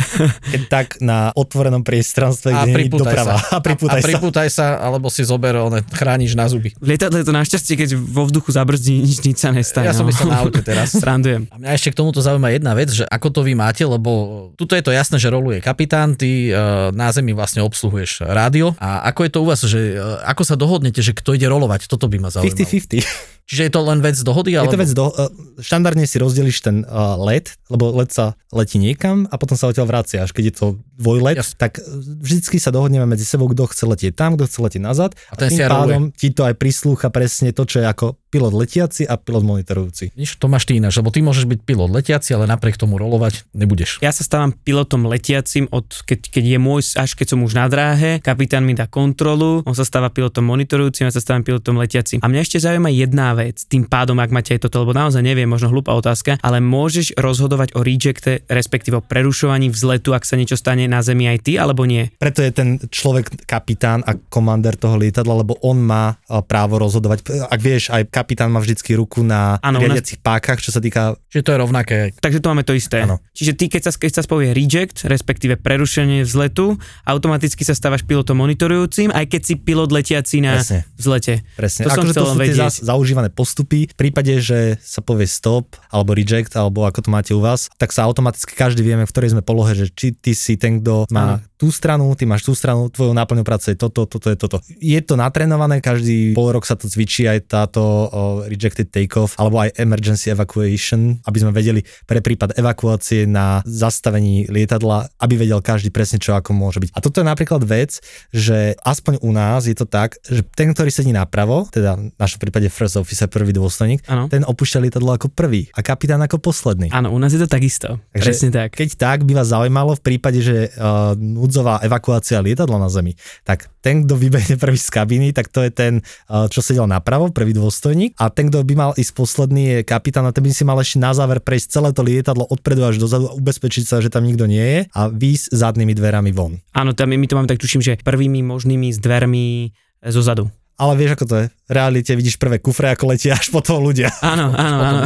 keď 0.52 0.62
tak 0.68 0.86
na 1.04 1.30
otvorenom 1.36 1.84
priestranstve, 1.84 2.52
A 2.52 2.64
kde 2.64 2.72
pripútaj 2.72 3.14
doprava. 3.14 3.36
sa. 3.38 3.56
A 3.56 3.58
pripútaj 3.60 3.98
a, 3.98 4.00
a 4.00 4.02
sa. 4.02 4.08
pripútaj 4.08 4.48
sa, 4.48 4.66
alebo 4.80 5.06
si 5.12 5.22
zober, 5.22 5.60
one, 5.60 5.84
chrániš 5.92 6.32
na 6.34 6.48
zuby. 6.48 6.72
V 6.80 6.86
lietadle 6.94 7.20
to 7.22 7.32
našťastie, 7.34 7.74
keď 7.76 7.88
vo 7.96 8.24
vzduchu 8.28 8.50
zabrzdí, 8.54 9.02
nič, 9.02 9.20
nič 9.24 9.38
sa 9.38 9.50
nestane. 9.52 9.88
Ja 9.88 9.94
som 9.94 10.06
no. 10.06 10.10
myslel 10.10 10.28
na 10.32 10.38
aute 10.40 10.60
teraz. 10.64 10.94
Srandujem. 11.02 11.48
A 11.50 11.58
mňa 11.58 11.70
ešte 11.76 11.92
k 11.92 11.96
tomuto 11.98 12.22
zaujíma 12.22 12.54
jedna 12.62 12.78
vec, 12.78 12.94
že 12.94 13.02
ako 13.02 13.28
to 13.34 13.40
vy 13.42 13.58
máte, 13.58 13.82
lebo 13.82 14.10
tuto 14.54 14.78
je 14.78 14.86
to 14.86 14.94
jasné, 14.94 15.18
že 15.18 15.34
roluje 15.34 15.58
kapitán, 15.58 16.14
ty 16.14 16.54
uh, 16.54 16.94
na 16.94 17.10
zemi 17.10 17.34
vlastne 17.34 17.58
obsluhuješ 17.66 18.22
rádio. 18.22 18.78
A 18.78 19.02
ako 19.10 19.20
je 19.26 19.30
to 19.34 19.38
u 19.42 19.46
vás, 19.50 19.60
že 19.66 19.98
uh, 19.98 20.22
ako 20.22 20.42
sa 20.46 20.54
dohodnete, 20.54 21.02
že 21.02 21.10
kto 21.10 21.34
ide 21.34 21.50
rolovať, 21.50 21.90
toto 21.90 22.06
by 22.06 22.22
ma 22.22 22.30
zaujímalo. 22.30 22.54
50-50. 22.54 23.41
Čiže 23.46 23.62
je 23.68 23.72
to 23.72 23.80
len 23.84 23.98
vec 24.00 24.16
dohody? 24.22 24.54
Je 24.54 24.60
Alebo... 24.62 24.72
to 24.72 24.80
vec, 24.80 24.90
do, 24.94 25.06
uh, 25.10 25.28
štandardne 25.60 26.06
si 26.06 26.16
rozdeliš 26.16 26.56
ten 26.62 26.76
uh, 26.86 27.18
let, 27.20 27.58
lebo 27.68 27.92
let 27.92 28.14
sa 28.14 28.38
letí 28.54 28.78
niekam 28.78 29.26
a 29.28 29.34
potom 29.36 29.58
sa 29.58 29.68
odtiaľ 29.68 29.88
vracia, 29.88 30.22
až 30.24 30.30
keď 30.32 30.44
je 30.48 30.54
to 30.54 30.66
dvojlet, 31.00 31.36
Jasne. 31.40 31.58
tak 31.58 31.82
vždycky 32.22 32.62
sa 32.62 32.70
dohodneme 32.70 33.04
medzi 33.04 33.26
sebou, 33.26 33.50
kto 33.50 33.66
chce 33.68 33.84
letieť 33.88 34.14
tam, 34.14 34.38
kto 34.38 34.46
chce 34.46 34.58
letieť 34.62 34.82
nazad. 34.82 35.10
A 35.32 35.34
ten 35.36 35.50
si 35.50 35.58
tým 35.58 35.68
pádom 35.68 36.02
ti 36.14 36.30
to 36.30 36.46
aj 36.46 36.54
prislúcha 36.56 37.08
presne 37.10 37.50
to, 37.50 37.66
čo 37.66 37.82
je 37.82 37.86
ako 37.88 38.16
pilot 38.32 38.56
letiaci 38.56 39.04
a 39.04 39.20
pilot 39.20 39.44
monitorujúci. 39.44 40.16
Nič, 40.16 40.40
to 40.40 40.48
máš 40.48 40.64
ty 40.64 40.80
ináč, 40.80 40.96
lebo 40.96 41.12
ty 41.12 41.20
môžeš 41.20 41.44
byť 41.44 41.60
pilot 41.68 41.92
letiaci, 41.92 42.32
ale 42.32 42.48
napriek 42.48 42.80
tomu 42.80 42.96
rolovať 42.96 43.44
nebudeš. 43.52 44.00
Ja 44.00 44.08
sa 44.08 44.24
stávam 44.24 44.56
pilotom 44.56 45.04
letiacim, 45.04 45.68
od, 45.68 45.84
keď, 46.08 46.32
keď 46.32 46.44
je 46.56 46.58
môj, 46.60 46.80
až 46.96 47.12
keď 47.12 47.36
som 47.36 47.44
už 47.44 47.52
na 47.52 47.68
dráhe, 47.68 48.24
kapitán 48.24 48.64
mi 48.64 48.72
dá 48.72 48.88
kontrolu, 48.88 49.60
on 49.68 49.76
sa 49.76 49.84
stáva 49.84 50.08
pilotom 50.08 50.48
monitorujúcim, 50.48 51.04
ja 51.04 51.12
sa 51.12 51.20
stávam 51.20 51.44
pilotom 51.44 51.76
letiacim. 51.76 52.24
A 52.24 52.26
mňa 52.32 52.40
ešte 52.40 52.56
zaujíma 52.64 52.88
jedna 52.88 53.31
vec, 53.36 53.64
tým 53.66 53.86
pádom, 53.86 54.18
ak 54.18 54.30
máte 54.34 54.54
aj 54.56 54.68
toto, 54.68 54.82
lebo 54.84 54.96
naozaj 54.96 55.22
neviem, 55.22 55.48
možno 55.48 55.70
hlúpa 55.70 55.94
otázka, 55.94 56.40
ale 56.40 56.58
môžeš 56.58 57.14
rozhodovať 57.16 57.74
o 57.76 57.80
rejecte, 57.80 58.44
respektíve 58.48 58.98
o 58.98 59.04
prerušovaní 59.04 59.70
vzletu, 59.70 60.12
ak 60.12 60.26
sa 60.26 60.36
niečo 60.36 60.56
stane 60.58 60.86
na 60.88 61.00
zemi 61.04 61.28
aj 61.28 61.38
ty, 61.44 61.56
alebo 61.56 61.86
nie? 61.86 62.10
Preto 62.18 62.42
je 62.42 62.52
ten 62.52 62.76
človek 62.78 63.46
kapitán 63.48 64.02
a 64.04 64.16
komander 64.16 64.76
toho 64.76 64.96
lietadla, 64.98 65.44
lebo 65.44 65.58
on 65.62 65.78
má 65.80 66.16
a, 66.28 66.42
právo 66.42 66.80
rozhodovať. 66.80 67.48
Ak 67.48 67.60
vieš, 67.60 67.92
aj 67.92 68.08
kapitán 68.08 68.50
má 68.52 68.60
vždycky 68.60 68.96
ruku 68.96 69.24
na 69.24 69.56
nás- 69.60 69.82
riadiacich 69.82 70.20
pákach, 70.20 70.58
čo 70.62 70.70
sa 70.74 70.80
týka 70.80 71.14
Čiže 71.32 71.48
to 71.48 71.52
je 71.56 71.58
rovnaké. 71.58 71.98
Takže 72.20 72.44
tu 72.44 72.46
máme 72.52 72.60
to 72.60 72.76
isté. 72.76 73.08
Áno. 73.08 73.16
Čiže 73.32 73.52
ty, 73.56 73.64
keď 73.72 73.88
sa, 73.88 73.90
keď 73.96 74.12
sa 74.20 74.22
spovie 74.22 74.52
reject, 74.52 75.08
respektíve 75.08 75.56
prerušenie 75.56 76.28
vzletu, 76.28 76.76
automaticky 77.08 77.64
sa 77.64 77.72
stávaš 77.72 78.04
pilotom 78.04 78.36
monitorujúcim, 78.36 79.08
aj 79.08 79.32
keď 79.32 79.40
si 79.40 79.54
pilot 79.56 79.88
letiaci 79.88 80.44
na 80.44 80.60
Presne. 80.60 80.84
vzlete. 81.00 81.32
Presne. 81.56 81.82
To 81.88 81.90
som 81.90 82.04
akože 82.04 82.12
chcel 82.12 82.22
to 82.22 82.28
sú 82.28 82.36
tie 82.36 82.42
vedieť. 82.52 82.72
Zaužívané 83.22 83.30
postupy. 83.30 83.86
V 83.86 83.96
prípade, 83.96 84.34
že 84.42 84.76
sa 84.82 84.98
povie 84.98 85.30
stop 85.30 85.78
alebo 85.94 86.16
reject, 86.16 86.50
alebo 86.58 86.82
ako 86.82 87.06
to 87.06 87.10
máte 87.10 87.30
u 87.30 87.40
vás, 87.40 87.70
tak 87.78 87.94
sa 87.94 88.02
automaticky 88.08 88.58
každý 88.58 88.82
vieme, 88.82 89.06
v 89.06 89.12
ktorej 89.12 89.38
sme 89.38 89.46
polohe, 89.46 89.78
že 89.78 89.86
či 89.94 90.10
ty 90.10 90.34
si 90.34 90.58
ten, 90.58 90.82
kto 90.82 91.06
má 91.14 91.38
tú 91.62 91.70
stranu, 91.70 92.10
ty 92.18 92.26
máš 92.26 92.42
tú 92.42 92.58
stranu, 92.58 92.90
tvojou 92.90 93.14
náplňou 93.14 93.46
práce 93.46 93.70
je 93.70 93.78
toto, 93.78 94.02
toto 94.10 94.26
je 94.26 94.34
toto. 94.34 94.58
Je 94.82 94.98
to 94.98 95.14
natrénované, 95.14 95.78
každý 95.78 96.34
pol 96.34 96.50
rok 96.50 96.66
sa 96.66 96.74
to 96.74 96.90
cvičí 96.90 97.30
aj 97.30 97.46
táto 97.46 97.78
o, 97.78 98.06
rejected 98.50 98.90
takeoff 98.90 99.38
alebo 99.38 99.62
aj 99.62 99.78
emergency 99.78 100.34
evacuation, 100.34 101.22
aby 101.22 101.38
sme 101.38 101.54
vedeli 101.54 101.86
pre 102.02 102.18
prípad 102.18 102.58
evakuácie 102.58 103.30
na 103.30 103.62
zastavení 103.62 104.50
lietadla, 104.50 105.06
aby 105.22 105.38
vedel 105.38 105.62
každý 105.62 105.94
presne, 105.94 106.18
čo 106.18 106.34
ako 106.34 106.50
môže 106.50 106.82
byť. 106.82 106.90
A 106.90 106.98
toto 106.98 107.22
je 107.22 107.30
napríklad 107.30 107.62
vec, 107.62 108.02
že 108.34 108.74
aspoň 108.82 109.22
u 109.22 109.30
nás 109.30 109.70
je 109.70 109.78
to 109.78 109.86
tak, 109.86 110.18
že 110.26 110.42
ten, 110.58 110.74
ktorý 110.74 110.90
sedí 110.90 111.14
napravo, 111.14 111.70
teda 111.70 111.94
v 111.94 112.18
našom 112.18 112.42
prípade 112.42 112.66
first 112.74 112.98
officer, 112.98 113.30
prvý 113.30 113.54
dôstojník, 113.54 114.02
Áno. 114.10 114.26
ten 114.26 114.42
opúšťa 114.42 114.82
lietadlo 114.82 115.14
ako 115.14 115.30
prvý 115.30 115.70
a 115.78 115.86
kapitán 115.86 116.18
ako 116.26 116.42
posledný. 116.42 116.90
Áno, 116.90 117.14
u 117.14 117.18
nás 117.22 117.30
je 117.30 117.38
to 117.38 117.46
takisto. 117.46 118.02
Takže 118.10 118.26
Presne 118.26 118.48
tak. 118.50 118.74
Keď 118.74 118.98
tak 118.98 119.22
by 119.22 119.38
vás 119.38 119.54
zaujímalo 119.54 119.94
v 119.94 120.02
prípade, 120.02 120.42
že 120.42 120.74
uh, 120.74 121.14
núdzová 121.52 121.84
evakuácia 121.84 122.40
lietadla 122.40 122.80
na 122.80 122.88
zemi, 122.88 123.12
tak 123.44 123.68
ten, 123.84 124.08
kto 124.08 124.16
vybehne 124.16 124.56
prvý 124.56 124.80
z 124.80 124.88
kabiny, 124.88 125.36
tak 125.36 125.52
to 125.52 125.60
je 125.60 125.68
ten, 125.68 126.00
uh, 126.32 126.48
čo 126.48 126.64
sedel 126.64 126.88
napravo, 126.88 127.28
prvý 127.28 127.52
dôstojník 127.52 128.16
a 128.16 128.32
ten, 128.32 128.48
kto 128.48 128.64
by 128.64 128.72
mal 128.72 128.90
ísť 128.96 129.12
posledný 129.12 129.62
je 129.68 129.78
kapitán 129.84 130.24
a 130.24 130.32
ten 130.32 130.40
by 130.40 130.48
si 130.48 130.64
mal 130.64 130.80
ešte 130.80 130.96
na 130.96 131.12
záver 131.12 131.44
prejsť 131.44 131.68
celé 131.68 131.92
to 131.92 132.00
lietadlo 132.00 132.48
odpredu 132.48 132.88
až 132.88 132.96
dozadu 132.96 133.28
a 133.28 133.36
ubezpečiť 133.36 133.84
sa, 133.84 134.00
že 134.00 134.08
tam 134.08 134.24
nikto 134.24 134.48
nie 134.48 134.64
je 134.64 134.80
a 134.96 135.12
výjsť 135.12 135.52
zadnými 135.52 135.92
dverami 135.92 136.32
von. 136.32 136.56
Áno, 136.72 136.96
tam, 136.96 137.12
my 137.12 137.28
to 137.28 137.36
máme 137.36 137.52
tak 137.52 137.60
tuším, 137.60 137.84
že 137.84 138.00
prvými 138.00 138.40
možnými 138.40 138.88
s 138.88 138.96
dvermi 138.96 139.76
zo 140.08 140.24
zadu. 140.24 140.48
Ale 140.82 140.98
vieš, 140.98 141.14
ako 141.14 141.24
to 141.24 141.36
je? 141.38 141.46
V 141.62 141.72
realite 141.72 142.12
vidíš 142.12 142.36
prvé 142.36 142.58
kufre, 142.58 142.90
ako 142.90 143.14
letia 143.14 143.32
až 143.32 143.48
potom 143.48 143.80
ľudia. 143.80 144.10
Áno, 144.20 144.50
áno, 144.50 144.76
áno. 144.82 144.98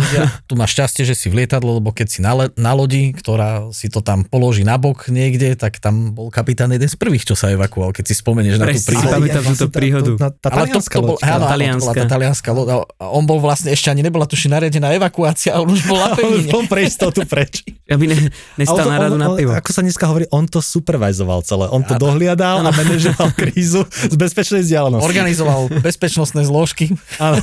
Tu 0.43 0.57
máš 0.57 0.73
šťastie, 0.73 1.05
že 1.05 1.13
si 1.13 1.29
v 1.29 1.45
lietadle, 1.45 1.69
lebo 1.69 1.93
keď 1.93 2.07
si 2.09 2.19
na, 2.19 2.33
le, 2.33 2.47
na 2.57 2.73
lodi, 2.73 3.13
ktorá 3.13 3.71
si 3.71 3.87
to 3.87 4.01
tam 4.01 4.25
položí 4.25 4.65
na 4.65 4.75
bok 4.75 5.07
niekde, 5.07 5.55
tak 5.55 5.79
tam 5.79 6.11
bol 6.11 6.27
kapitán 6.27 6.73
jeden 6.73 6.89
z 6.89 6.97
prvých, 6.97 7.23
čo 7.23 7.37
sa 7.37 7.53
evakuoval, 7.53 7.93
keď 7.93 8.05
si 8.09 8.15
spomenieš 8.17 8.57
na 8.57 8.67
tú 8.67 8.73
Presne. 8.73 8.89
príhodu. 8.89 9.07
Ale- 9.07 9.21
pamätám 9.21 9.45
túto 9.47 9.67
príhodu. 9.69 10.11
Tá, 10.17 10.29
tá 10.33 10.49
Ale 10.49 10.67
to, 10.67 10.81
talianská 10.81 10.97
to 10.97 11.03
bol, 11.05 11.17
áno, 11.17 11.29
áno, 11.29 11.39
to 11.39 11.47
Talianska. 11.47 11.93
tá 11.93 12.05
talianská 12.09 12.49
loď. 12.51 12.67
On 12.99 13.23
bol 13.23 13.39
vlastne, 13.39 13.69
ešte 13.71 13.87
ani 13.87 14.03
nebola 14.03 14.25
tuši 14.25 14.49
nariadená 14.49 14.91
evakuácia, 14.91 15.55
on 15.61 15.69
už 15.69 15.87
bol 15.87 16.01
na 16.01 16.09
On 16.17 16.17
už 16.17 16.19
pevnine. 16.19 16.51
bol 16.51 16.65
pre 16.67 16.81
istotu 16.83 17.23
preč. 17.23 17.63
Aby 17.95 18.11
ne, 18.11 18.17
nestal 18.59 18.89
na 18.89 18.99
radu 18.99 19.15
na 19.15 19.31
pivo. 19.39 19.55
Ako 19.55 19.71
sa 19.71 19.79
dneska 19.79 20.09
hovorí, 20.09 20.27
on 20.35 20.51
to 20.51 20.59
supervizoval 20.59 21.47
celé. 21.47 21.71
On 21.71 21.79
to 21.81 21.95
dohliadal 21.95 22.59
a 22.59 22.75
manažoval 22.75 23.31
krízu 23.39 23.87
z 23.87 24.15
bezpečnej 24.17 24.67
vzdialenosti. 24.67 25.07
Organizoval 25.07 25.66
bezpečnostné 25.69 26.47
zložky. 26.47 26.95
Áno. 27.23 27.41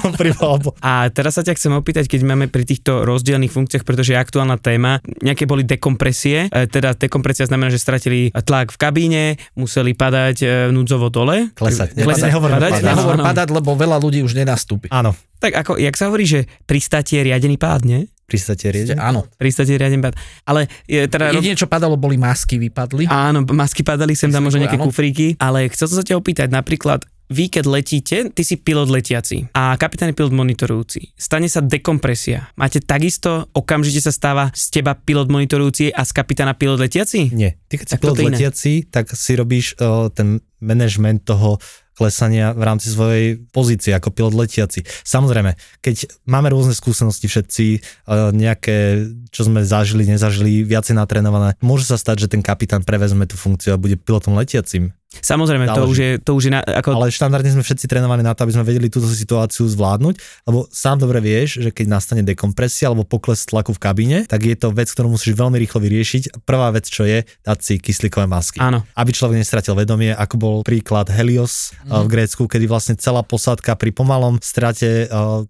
A 0.80 1.08
teraz 1.10 1.36
sa 1.36 1.44
ťa 1.44 1.56
chcem 1.58 1.74
opýtať, 1.74 2.10
keď 2.10 2.22
máme 2.28 2.46
pri 2.48 2.64
týchto 2.64 3.04
rozdielných 3.04 3.52
funkciách, 3.52 3.84
pretože 3.84 4.16
je 4.16 4.20
aktuálna 4.20 4.58
téma, 4.58 5.04
nejaké 5.22 5.48
boli 5.48 5.64
dekompresie, 5.68 6.48
e, 6.50 6.68
teda 6.68 6.96
dekompresia 6.98 7.48
znamená, 7.50 7.70
že 7.70 7.82
stratili 7.82 8.30
tlak 8.34 8.74
v 8.74 8.78
kabíne, 8.78 9.24
museli 9.58 9.94
padať 9.94 10.38
e, 10.42 10.48
núdzovo 10.74 11.10
dole. 11.14 11.52
Klesať. 11.54 12.00
Klesať, 12.00 12.30
Nehovorme 12.34 12.58
padať, 12.60 12.72
padať. 12.80 12.84
Nehovor 12.88 13.16
padať, 13.20 13.48
lebo 13.52 13.70
veľa 13.76 13.98
ľudí 14.00 14.20
už 14.26 14.34
nenastúpi. 14.38 14.88
Áno, 14.90 15.14
Tak 15.44 15.52
ako, 15.60 15.72
jak 15.76 15.96
sa 16.00 16.08
hovorí, 16.08 16.24
že 16.24 16.48
pristátie 16.64 17.20
je 17.20 17.28
riadený 17.32 17.60
pád, 17.60 17.84
nie? 17.84 18.02
pristate 18.34 18.74
riede. 18.74 18.98
Áno. 18.98 19.30
Pristátie 19.38 19.78
je 19.78 19.80
riadený 19.86 20.02
pád. 20.02 20.16
Ale 20.48 20.66
je, 20.90 21.06
teda... 21.06 21.30
Jediné, 21.38 21.54
čo 21.54 21.70
padalo, 21.70 22.00
boli 22.00 22.18
masky, 22.18 22.58
vypadli. 22.58 23.06
Áno, 23.06 23.46
masky 23.46 23.86
padali 23.86 24.18
sem 24.18 24.34
tam 24.34 24.50
možno 24.50 24.64
nejaké 24.64 24.82
áno. 24.82 24.90
kufríky, 24.90 25.38
ale 25.38 25.70
chcel 25.70 25.86
som 25.86 26.02
sa 26.02 26.06
ťa 26.06 26.18
opýtať, 26.18 26.50
napríklad 26.50 27.06
vy 27.34 27.50
keď 27.50 27.66
letíte, 27.66 28.18
ty 28.30 28.42
si 28.46 28.62
pilot 28.62 28.94
letiaci 28.94 29.50
a 29.58 29.74
kapitán 29.82 30.14
je 30.14 30.16
pilot 30.16 30.38
monitorujúci. 30.38 31.18
Stane 31.18 31.50
sa 31.50 31.66
dekompresia. 31.66 32.54
Máte 32.54 32.78
takisto, 32.78 33.50
okamžite 33.58 34.06
sa 34.06 34.14
stáva 34.14 34.54
z 34.54 34.70
teba 34.70 34.94
pilot 34.94 35.34
monitorujúci 35.34 35.90
a 35.90 36.06
z 36.06 36.12
kapitána 36.14 36.54
pilot 36.54 36.78
letiaci? 36.78 37.34
Nie. 37.34 37.58
Ty 37.66 37.82
keď 37.82 37.88
si 37.90 37.94
Tak 37.98 38.02
pilot 38.06 38.18
letiaci, 38.30 38.72
tak 38.94 39.10
si 39.18 39.34
robíš 39.34 39.74
uh, 39.82 40.14
ten 40.14 40.38
management 40.62 41.26
toho 41.26 41.58
klesania 41.94 42.58
v 42.58 42.64
rámci 42.66 42.90
svojej 42.90 43.38
pozície 43.54 43.94
ako 43.94 44.10
pilot 44.10 44.34
letiaci. 44.34 44.82
Samozrejme, 45.06 45.54
keď 45.80 46.10
máme 46.26 46.50
rôzne 46.50 46.74
skúsenosti 46.74 47.30
všetci, 47.30 47.66
uh, 47.78 48.34
nejaké, 48.34 49.10
čo 49.30 49.46
sme 49.46 49.62
zažili, 49.62 50.10
nezažili, 50.10 50.66
viacej 50.66 50.98
natrénované, 50.98 51.54
môže 51.62 51.86
sa 51.86 51.98
stať, 51.98 52.26
že 52.26 52.32
ten 52.34 52.42
kapitán 52.42 52.82
prevezme 52.82 53.30
tú 53.30 53.38
funkciu 53.38 53.78
a 53.78 53.82
bude 53.82 53.98
pilotom 53.98 54.34
letiacim. 54.34 54.94
Samozrejme, 55.22 55.70
to 55.70 55.86
Záleží. 55.86 55.92
už 55.92 55.98
je, 55.98 56.12
to 56.24 56.32
už 56.34 56.44
je 56.50 56.52
na, 56.54 56.62
ako... 56.64 56.90
Ale 56.98 57.14
štandardne 57.14 57.52
sme 57.54 57.64
všetci 57.64 57.86
trénovaní 57.86 58.26
na 58.26 58.34
to, 58.34 58.48
aby 58.48 58.54
sme 58.56 58.66
vedeli 58.66 58.88
túto 58.90 59.06
situáciu 59.06 59.70
zvládnuť, 59.70 60.16
lebo 60.50 60.66
sám 60.74 61.04
dobre 61.04 61.22
vieš, 61.22 61.62
že 61.62 61.70
keď 61.70 61.86
nastane 61.92 62.22
dekompresia 62.26 62.90
alebo 62.90 63.06
pokles 63.06 63.46
tlaku 63.46 63.76
v 63.76 63.80
kabíne, 63.82 64.18
tak 64.26 64.48
je 64.48 64.56
to 64.58 64.74
vec, 64.74 64.90
ktorú 64.90 65.14
musíš 65.14 65.38
veľmi 65.38 65.60
rýchlo 65.62 65.84
vyriešiť. 65.84 66.48
Prvá 66.48 66.74
vec, 66.74 66.90
čo 66.90 67.06
je, 67.06 67.28
dať 67.46 67.58
si 67.62 67.74
kyslíkové 67.78 68.26
masky. 68.26 68.58
Áno. 68.64 68.82
Aby 68.98 69.12
človek 69.14 69.38
nestratil 69.38 69.78
vedomie, 69.78 70.16
ako 70.16 70.36
bol 70.40 70.56
príklad 70.66 71.12
Helios 71.12 71.76
mm. 71.86 72.06
v 72.06 72.08
Grécku, 72.08 72.48
kedy 72.48 72.66
vlastne 72.66 72.96
celá 72.98 73.22
posádka 73.22 73.76
pri 73.78 73.92
pomalom 73.92 74.40
strate 74.42 75.06
eh, 75.06 75.10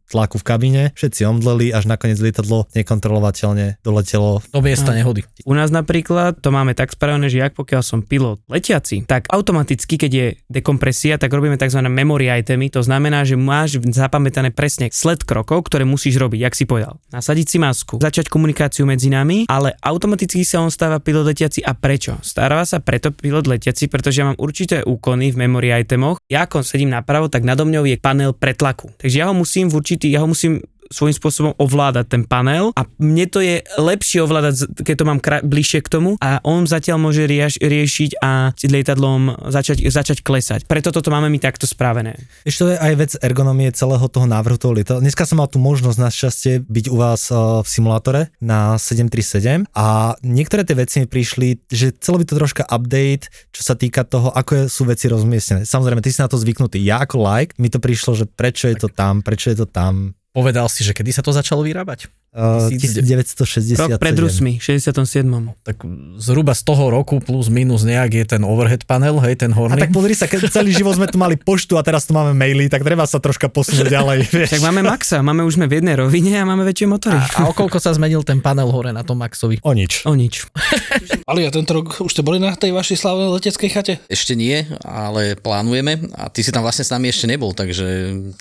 tlaku 0.09 0.41
v 0.41 0.45
kabíne, 0.45 0.83
všetci 0.97 1.23
omdleli, 1.27 1.71
až 1.75 1.85
nakoniec 1.85 2.17
lietadlo 2.17 2.65
nekontrolovateľne 2.73 3.83
doletelo. 3.85 4.41
Do 4.49 4.61
miesta 4.63 4.95
nehody. 4.95 5.27
U 5.43 5.53
nás 5.53 5.69
napríklad 5.69 6.39
to 6.39 6.49
máme 6.49 6.73
tak 6.73 6.95
spravené, 6.95 7.27
že 7.27 7.43
ak 7.43 7.53
pokiaľ 7.57 7.81
som 7.83 7.99
pilot 8.01 8.41
letiaci, 8.47 9.03
tak 9.05 9.27
automaticky, 9.53 10.01
keď 10.01 10.11
je 10.11 10.27
dekompresia, 10.49 11.21
tak 11.21 11.29
robíme 11.29 11.53
tzv. 11.61 11.77
memory 11.85 12.25
itemy, 12.41 12.73
to 12.73 12.81
znamená, 12.81 13.21
že 13.21 13.37
máš 13.37 13.77
zapamätané 13.85 14.49
presne 14.49 14.89
sled 14.89 15.21
krokov, 15.21 15.69
ktoré 15.69 15.85
musíš 15.85 16.17
robiť, 16.17 16.41
jak 16.41 16.57
si 16.57 16.65
povedal. 16.65 16.97
Nasadiť 17.13 17.45
si 17.45 17.57
masku, 17.61 18.01
začať 18.01 18.33
komunikáciu 18.33 18.89
medzi 18.89 19.13
nami, 19.13 19.45
ale 19.45 19.77
automaticky 19.77 20.41
sa 20.41 20.65
on 20.65 20.73
stáva 20.73 20.97
pilot 20.97 21.37
letiaci 21.37 21.61
a 21.61 21.77
prečo? 21.77 22.17
Stáva 22.25 22.65
sa 22.65 22.81
preto 22.81 23.13
pilot 23.13 23.45
letiaci, 23.45 23.85
pretože 23.93 24.25
ja 24.25 24.33
mám 24.33 24.41
určité 24.41 24.81
úkony 24.81 25.29
v 25.29 25.45
memory 25.45 25.69
itemoch. 25.85 26.17
Ja 26.25 26.49
ako 26.49 26.65
sedím 26.65 26.89
napravo, 26.89 27.29
tak 27.29 27.45
nado 27.45 27.69
mňou 27.69 27.85
je 27.85 28.01
panel 28.01 28.33
pretlaku. 28.33 28.89
Takže 28.97 29.21
ja 29.21 29.29
ho 29.29 29.37
musím 29.37 29.69
v 29.69 29.77
určitý, 29.77 30.09
ja 30.09 30.25
ho 30.25 30.27
musím 30.27 30.65
svojím 30.93 31.17
spôsobom 31.17 31.51
ovládať 31.57 32.05
ten 32.13 32.23
panel 32.23 32.69
a 32.77 32.85
mne 33.01 33.25
to 33.25 33.41
je 33.41 33.65
lepšie 33.81 34.21
ovládať, 34.21 34.69
keď 34.85 34.95
to 35.01 35.05
mám 35.09 35.19
kra- 35.19 35.41
bližšie 35.41 35.81
k 35.81 35.89
tomu 35.89 36.15
a 36.21 36.37
on 36.45 36.69
zatiaľ 36.69 37.01
môže 37.01 37.25
rieš- 37.25 37.57
riešiť 37.57 38.21
a 38.21 38.53
lietadlom 38.53 39.49
začať, 39.49 39.81
začať 39.89 40.21
klesať. 40.21 40.69
Preto 40.69 40.93
toto 40.93 41.09
máme 41.09 41.27
my 41.33 41.39
takto 41.41 41.65
spravené. 41.65 42.15
Ešte 42.45 42.61
to 42.61 42.71
je 42.75 42.77
aj 42.77 42.93
vec 42.93 43.11
ergonomie 43.17 43.73
celého 43.73 44.05
toho 44.07 44.29
návrhu 44.29 44.61
toho 44.61 44.77
lietadla. 44.77 45.01
Dneska 45.01 45.25
som 45.25 45.41
mal 45.41 45.49
tú 45.49 45.57
možnosť 45.57 45.97
našťastie 45.97 46.53
byť 46.69 46.85
u 46.93 46.95
vás 46.99 47.33
eh, 47.33 47.37
v 47.37 47.67
simulátore 47.67 48.21
na 48.37 48.77
737 48.77 49.65
a 49.73 50.13
niektoré 50.21 50.61
tie 50.67 50.77
veci 50.77 51.01
mi 51.01 51.07
prišli, 51.09 51.65
že 51.71 51.95
chcelo 51.97 52.21
by 52.21 52.25
to 52.29 52.37
troška 52.37 52.63
update, 52.67 53.31
čo 53.55 53.61
sa 53.63 53.73
týka 53.73 54.05
toho, 54.05 54.29
ako 54.29 54.67
sú 54.67 54.85
veci 54.85 55.07
rozmiestnené. 55.07 55.63
Samozrejme, 55.63 56.03
ty 56.03 56.11
si 56.11 56.19
na 56.19 56.29
to 56.29 56.37
zvyknutý. 56.37 56.83
Ja 56.83 57.01
ako 57.01 57.23
like, 57.23 57.55
mi 57.57 57.71
to 57.71 57.79
prišlo, 57.79 58.13
že 58.13 58.25
prečo 58.27 58.67
je 58.67 58.77
to 58.77 58.89
tam, 58.91 59.23
prečo 59.23 59.49
je 59.49 59.63
to 59.63 59.67
tam. 59.69 60.13
Povedal 60.33 60.65
si, 60.65 60.81
že 60.81 60.97
kedy 60.97 61.13
sa 61.13 61.21
to 61.21 61.29
začalo 61.29 61.61
vyrábať? 61.61 62.09
Uh, 62.33 62.65
1967. 62.65 63.77
Rok 63.77 64.01
pred 64.01 64.17
Rusmi, 64.17 64.57
67. 64.57 65.05
Tak 65.61 65.85
zhruba 66.17 66.57
z 66.57 66.65
toho 66.65 66.89
roku 66.89 67.21
plus 67.21 67.53
minus 67.53 67.85
nejak 67.85 68.09
je 68.09 68.25
ten 68.25 68.41
overhead 68.41 68.89
panel, 68.89 69.21
hej, 69.21 69.37
ten 69.37 69.53
A 69.53 69.61
horný. 69.61 69.77
tak 69.77 69.93
pozri 69.93 70.17
sa, 70.17 70.25
keď 70.25 70.49
celý 70.49 70.73
život 70.73 70.97
sme 70.97 71.05
tu 71.05 71.21
mali 71.21 71.37
poštu 71.37 71.77
a 71.77 71.85
teraz 71.85 72.09
tu 72.09 72.17
máme 72.17 72.33
maily, 72.33 72.73
tak 72.73 72.81
treba 72.81 73.05
sa 73.05 73.21
troška 73.21 73.53
posunúť 73.53 73.85
ďalej. 73.85 74.19
Vieš. 74.33 74.49
Tak 74.57 74.65
máme 74.65 74.81
Maxa, 74.81 75.21
máme 75.21 75.45
už 75.45 75.61
sme 75.61 75.69
v 75.69 75.77
jednej 75.77 75.93
rovine 75.93 76.33
a 76.33 76.41
máme 76.41 76.65
väčšie 76.65 76.89
motory. 76.89 77.21
A, 77.21 77.45
a 77.45 77.53
okolko 77.53 77.77
sa 77.77 77.93
zmenil 77.93 78.25
ten 78.25 78.41
panel 78.41 78.73
hore 78.73 78.89
na 78.89 79.05
tom 79.05 79.21
Maxovi? 79.21 79.61
O 79.61 79.77
nič. 79.77 80.01
O 80.09 80.17
nič. 80.17 80.49
Ale 81.29 81.45
ja 81.45 81.53
tento 81.53 81.77
rok 81.77 82.01
už 82.01 82.17
ste 82.17 82.25
boli 82.25 82.41
na 82.41 82.57
tej 82.57 82.73
vašej 82.73 82.97
slavnej 82.97 83.29
leteckej 83.29 83.69
chate? 83.69 83.93
Ešte 84.09 84.33
nie, 84.33 84.65
ale 84.83 85.37
plánujeme 85.37 86.11
a 86.17 86.27
ty 86.27 86.41
si 86.41 86.51
tam 86.51 86.65
vlastne 86.65 86.83
s 86.83 86.91
nami 86.91 87.13
ešte 87.13 87.29
nebol, 87.29 87.55
takže 87.55 87.85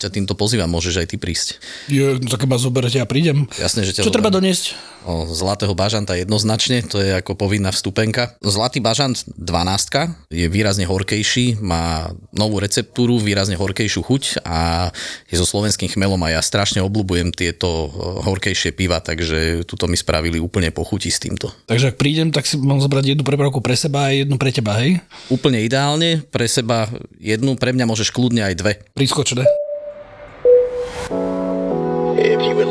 ťa 0.01 0.09
týmto 0.11 0.35
pozývam, 0.35 0.67
môžeš 0.73 1.05
aj 1.05 1.07
ty 1.13 1.17
prísť. 1.21 1.61
Je, 1.93 2.19
no 2.19 2.27
tak 2.27 2.49
ma 2.49 2.59
zoberete 2.59 2.99
a 2.99 3.07
prídem. 3.07 3.47
Jasné, 3.83 3.91
že 3.91 3.97
ťa 3.99 4.07
Čo 4.07 4.15
treba 4.15 4.31
doniesť? 4.31 4.65
O, 5.03 5.27
zlatého 5.27 5.75
bažanta 5.75 6.15
jednoznačne, 6.15 6.87
to 6.87 7.03
je 7.03 7.19
ako 7.19 7.35
povinná 7.35 7.75
vstupenka. 7.75 8.39
Zlatý 8.39 8.79
bažant 8.79 9.19
12 9.35 10.31
je 10.31 10.47
výrazne 10.47 10.87
horkejší, 10.87 11.59
má 11.59 12.15
novú 12.31 12.63
receptúru, 12.63 13.19
výrazne 13.19 13.59
horkejšiu 13.59 13.99
chuť 13.99 14.47
a 14.47 14.91
je 15.27 15.35
so 15.35 15.43
slovenským 15.43 15.91
chmelom 15.91 16.23
a 16.23 16.39
ja 16.39 16.41
strašne 16.41 16.79
obľúbujem 16.87 17.35
tieto 17.35 17.91
horkejšie 18.23 18.71
piva, 18.79 19.03
takže 19.03 19.67
tuto 19.67 19.91
mi 19.91 19.99
spravili 19.99 20.39
úplne 20.39 20.71
pochutí 20.71 21.11
s 21.11 21.19
týmto. 21.19 21.51
Takže 21.67 21.91
ak 21.91 21.99
prídem, 21.99 22.31
tak 22.31 22.47
si 22.47 22.55
mám 22.63 22.79
zobrať 22.79 23.19
jednu 23.19 23.27
prepravku 23.27 23.59
pre 23.59 23.75
seba 23.75 24.07
a 24.07 24.15
jednu 24.15 24.39
pre 24.39 24.55
teba, 24.55 24.79
hej? 24.79 25.03
Úplne 25.35 25.67
ideálne, 25.67 26.23
pre 26.31 26.47
seba 26.47 26.87
jednu, 27.19 27.59
pre 27.59 27.75
mňa 27.75 27.91
môžeš 27.91 28.15
kľudne 28.15 28.47
aj 28.47 28.55
dve. 28.55 28.73
Prískočné. 28.95 29.72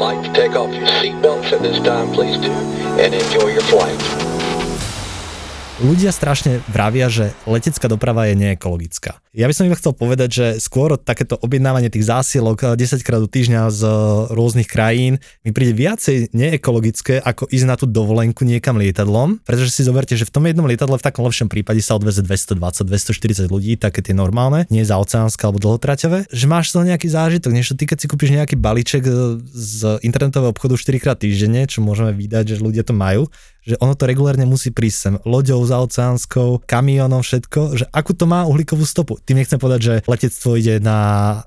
To 0.02 0.34
take 0.34 0.56
off 0.56 0.74
your 0.74 0.88
seatbelts 0.88 1.52
at 1.52 1.62
this 1.62 1.78
time, 1.86 2.12
please 2.12 2.36
do, 2.38 2.50
and 2.50 3.14
enjoy 3.14 3.50
your 3.50 3.62
flight. 3.62 4.31
Ľudia 5.82 6.14
strašne 6.14 6.62
vravia, 6.70 7.10
že 7.10 7.34
letecká 7.50 7.90
doprava 7.90 8.30
je 8.30 8.38
neekologická. 8.38 9.18
Ja 9.34 9.50
by 9.50 9.54
som 9.58 9.66
iba 9.66 9.74
chcel 9.74 9.98
povedať, 9.98 10.30
že 10.30 10.46
skôr 10.62 10.94
takéto 10.94 11.42
objednávanie 11.42 11.90
tých 11.90 12.06
zásielok 12.06 12.78
10 12.78 13.02
krát 13.02 13.18
do 13.18 13.26
týždňa 13.26 13.74
z 13.74 13.82
rôznych 14.30 14.70
krajín 14.70 15.18
mi 15.42 15.50
príde 15.50 15.74
viacej 15.74 16.38
neekologické, 16.38 17.18
ako 17.18 17.50
ísť 17.50 17.66
na 17.66 17.82
tú 17.82 17.90
dovolenku 17.90 18.46
niekam 18.46 18.78
lietadlom, 18.78 19.42
pretože 19.42 19.74
si 19.74 19.82
zoberte, 19.82 20.14
že 20.14 20.30
v 20.30 20.34
tom 20.38 20.46
jednom 20.46 20.70
lietadle 20.70 21.02
v 21.02 21.06
takom 21.08 21.26
lepšom 21.26 21.50
prípade 21.50 21.82
sa 21.82 21.98
odveze 21.98 22.22
220-240 22.22 23.50
ľudí, 23.50 23.74
také 23.74 24.06
tie 24.06 24.14
normálne, 24.14 24.70
nie 24.70 24.86
za 24.86 25.02
oceánske 25.02 25.50
alebo 25.50 25.58
dlhotraťové, 25.66 26.30
že 26.30 26.46
máš 26.46 26.78
z 26.78 26.94
nejaký 26.94 27.10
zážitok, 27.10 27.50
to 27.58 27.74
ty, 27.74 27.90
keď 27.90 27.98
si 27.98 28.06
kúpiš 28.06 28.38
nejaký 28.38 28.54
balíček 28.54 29.02
e, 29.02 29.42
z 29.50 29.98
internetového 30.06 30.54
obchodu 30.54 30.78
4 30.78 31.02
krát 31.02 31.18
týždenne, 31.18 31.66
čo 31.66 31.82
môžeme 31.82 32.14
vydať, 32.14 32.54
že 32.54 32.62
ľudia 32.62 32.86
to 32.86 32.94
majú, 32.94 33.32
že 33.62 33.78
ono 33.78 33.94
to 33.94 34.10
regulárne 34.10 34.44
musí 34.50 34.74
prísť 34.74 34.98
sem 34.98 35.14
loďou 35.22 35.62
za 35.66 35.78
oceánskou, 35.82 36.66
kamionom, 36.66 37.22
všetko, 37.22 37.60
že 37.78 37.86
akú 37.94 38.18
to 38.18 38.26
má 38.26 38.46
uhlíkovú 38.50 38.82
stopu. 38.86 39.22
Tým 39.22 39.38
nechcem 39.38 39.62
povedať, 39.62 39.80
že 39.82 39.96
letectvo 40.10 40.58
ide 40.58 40.82
na 40.82 40.98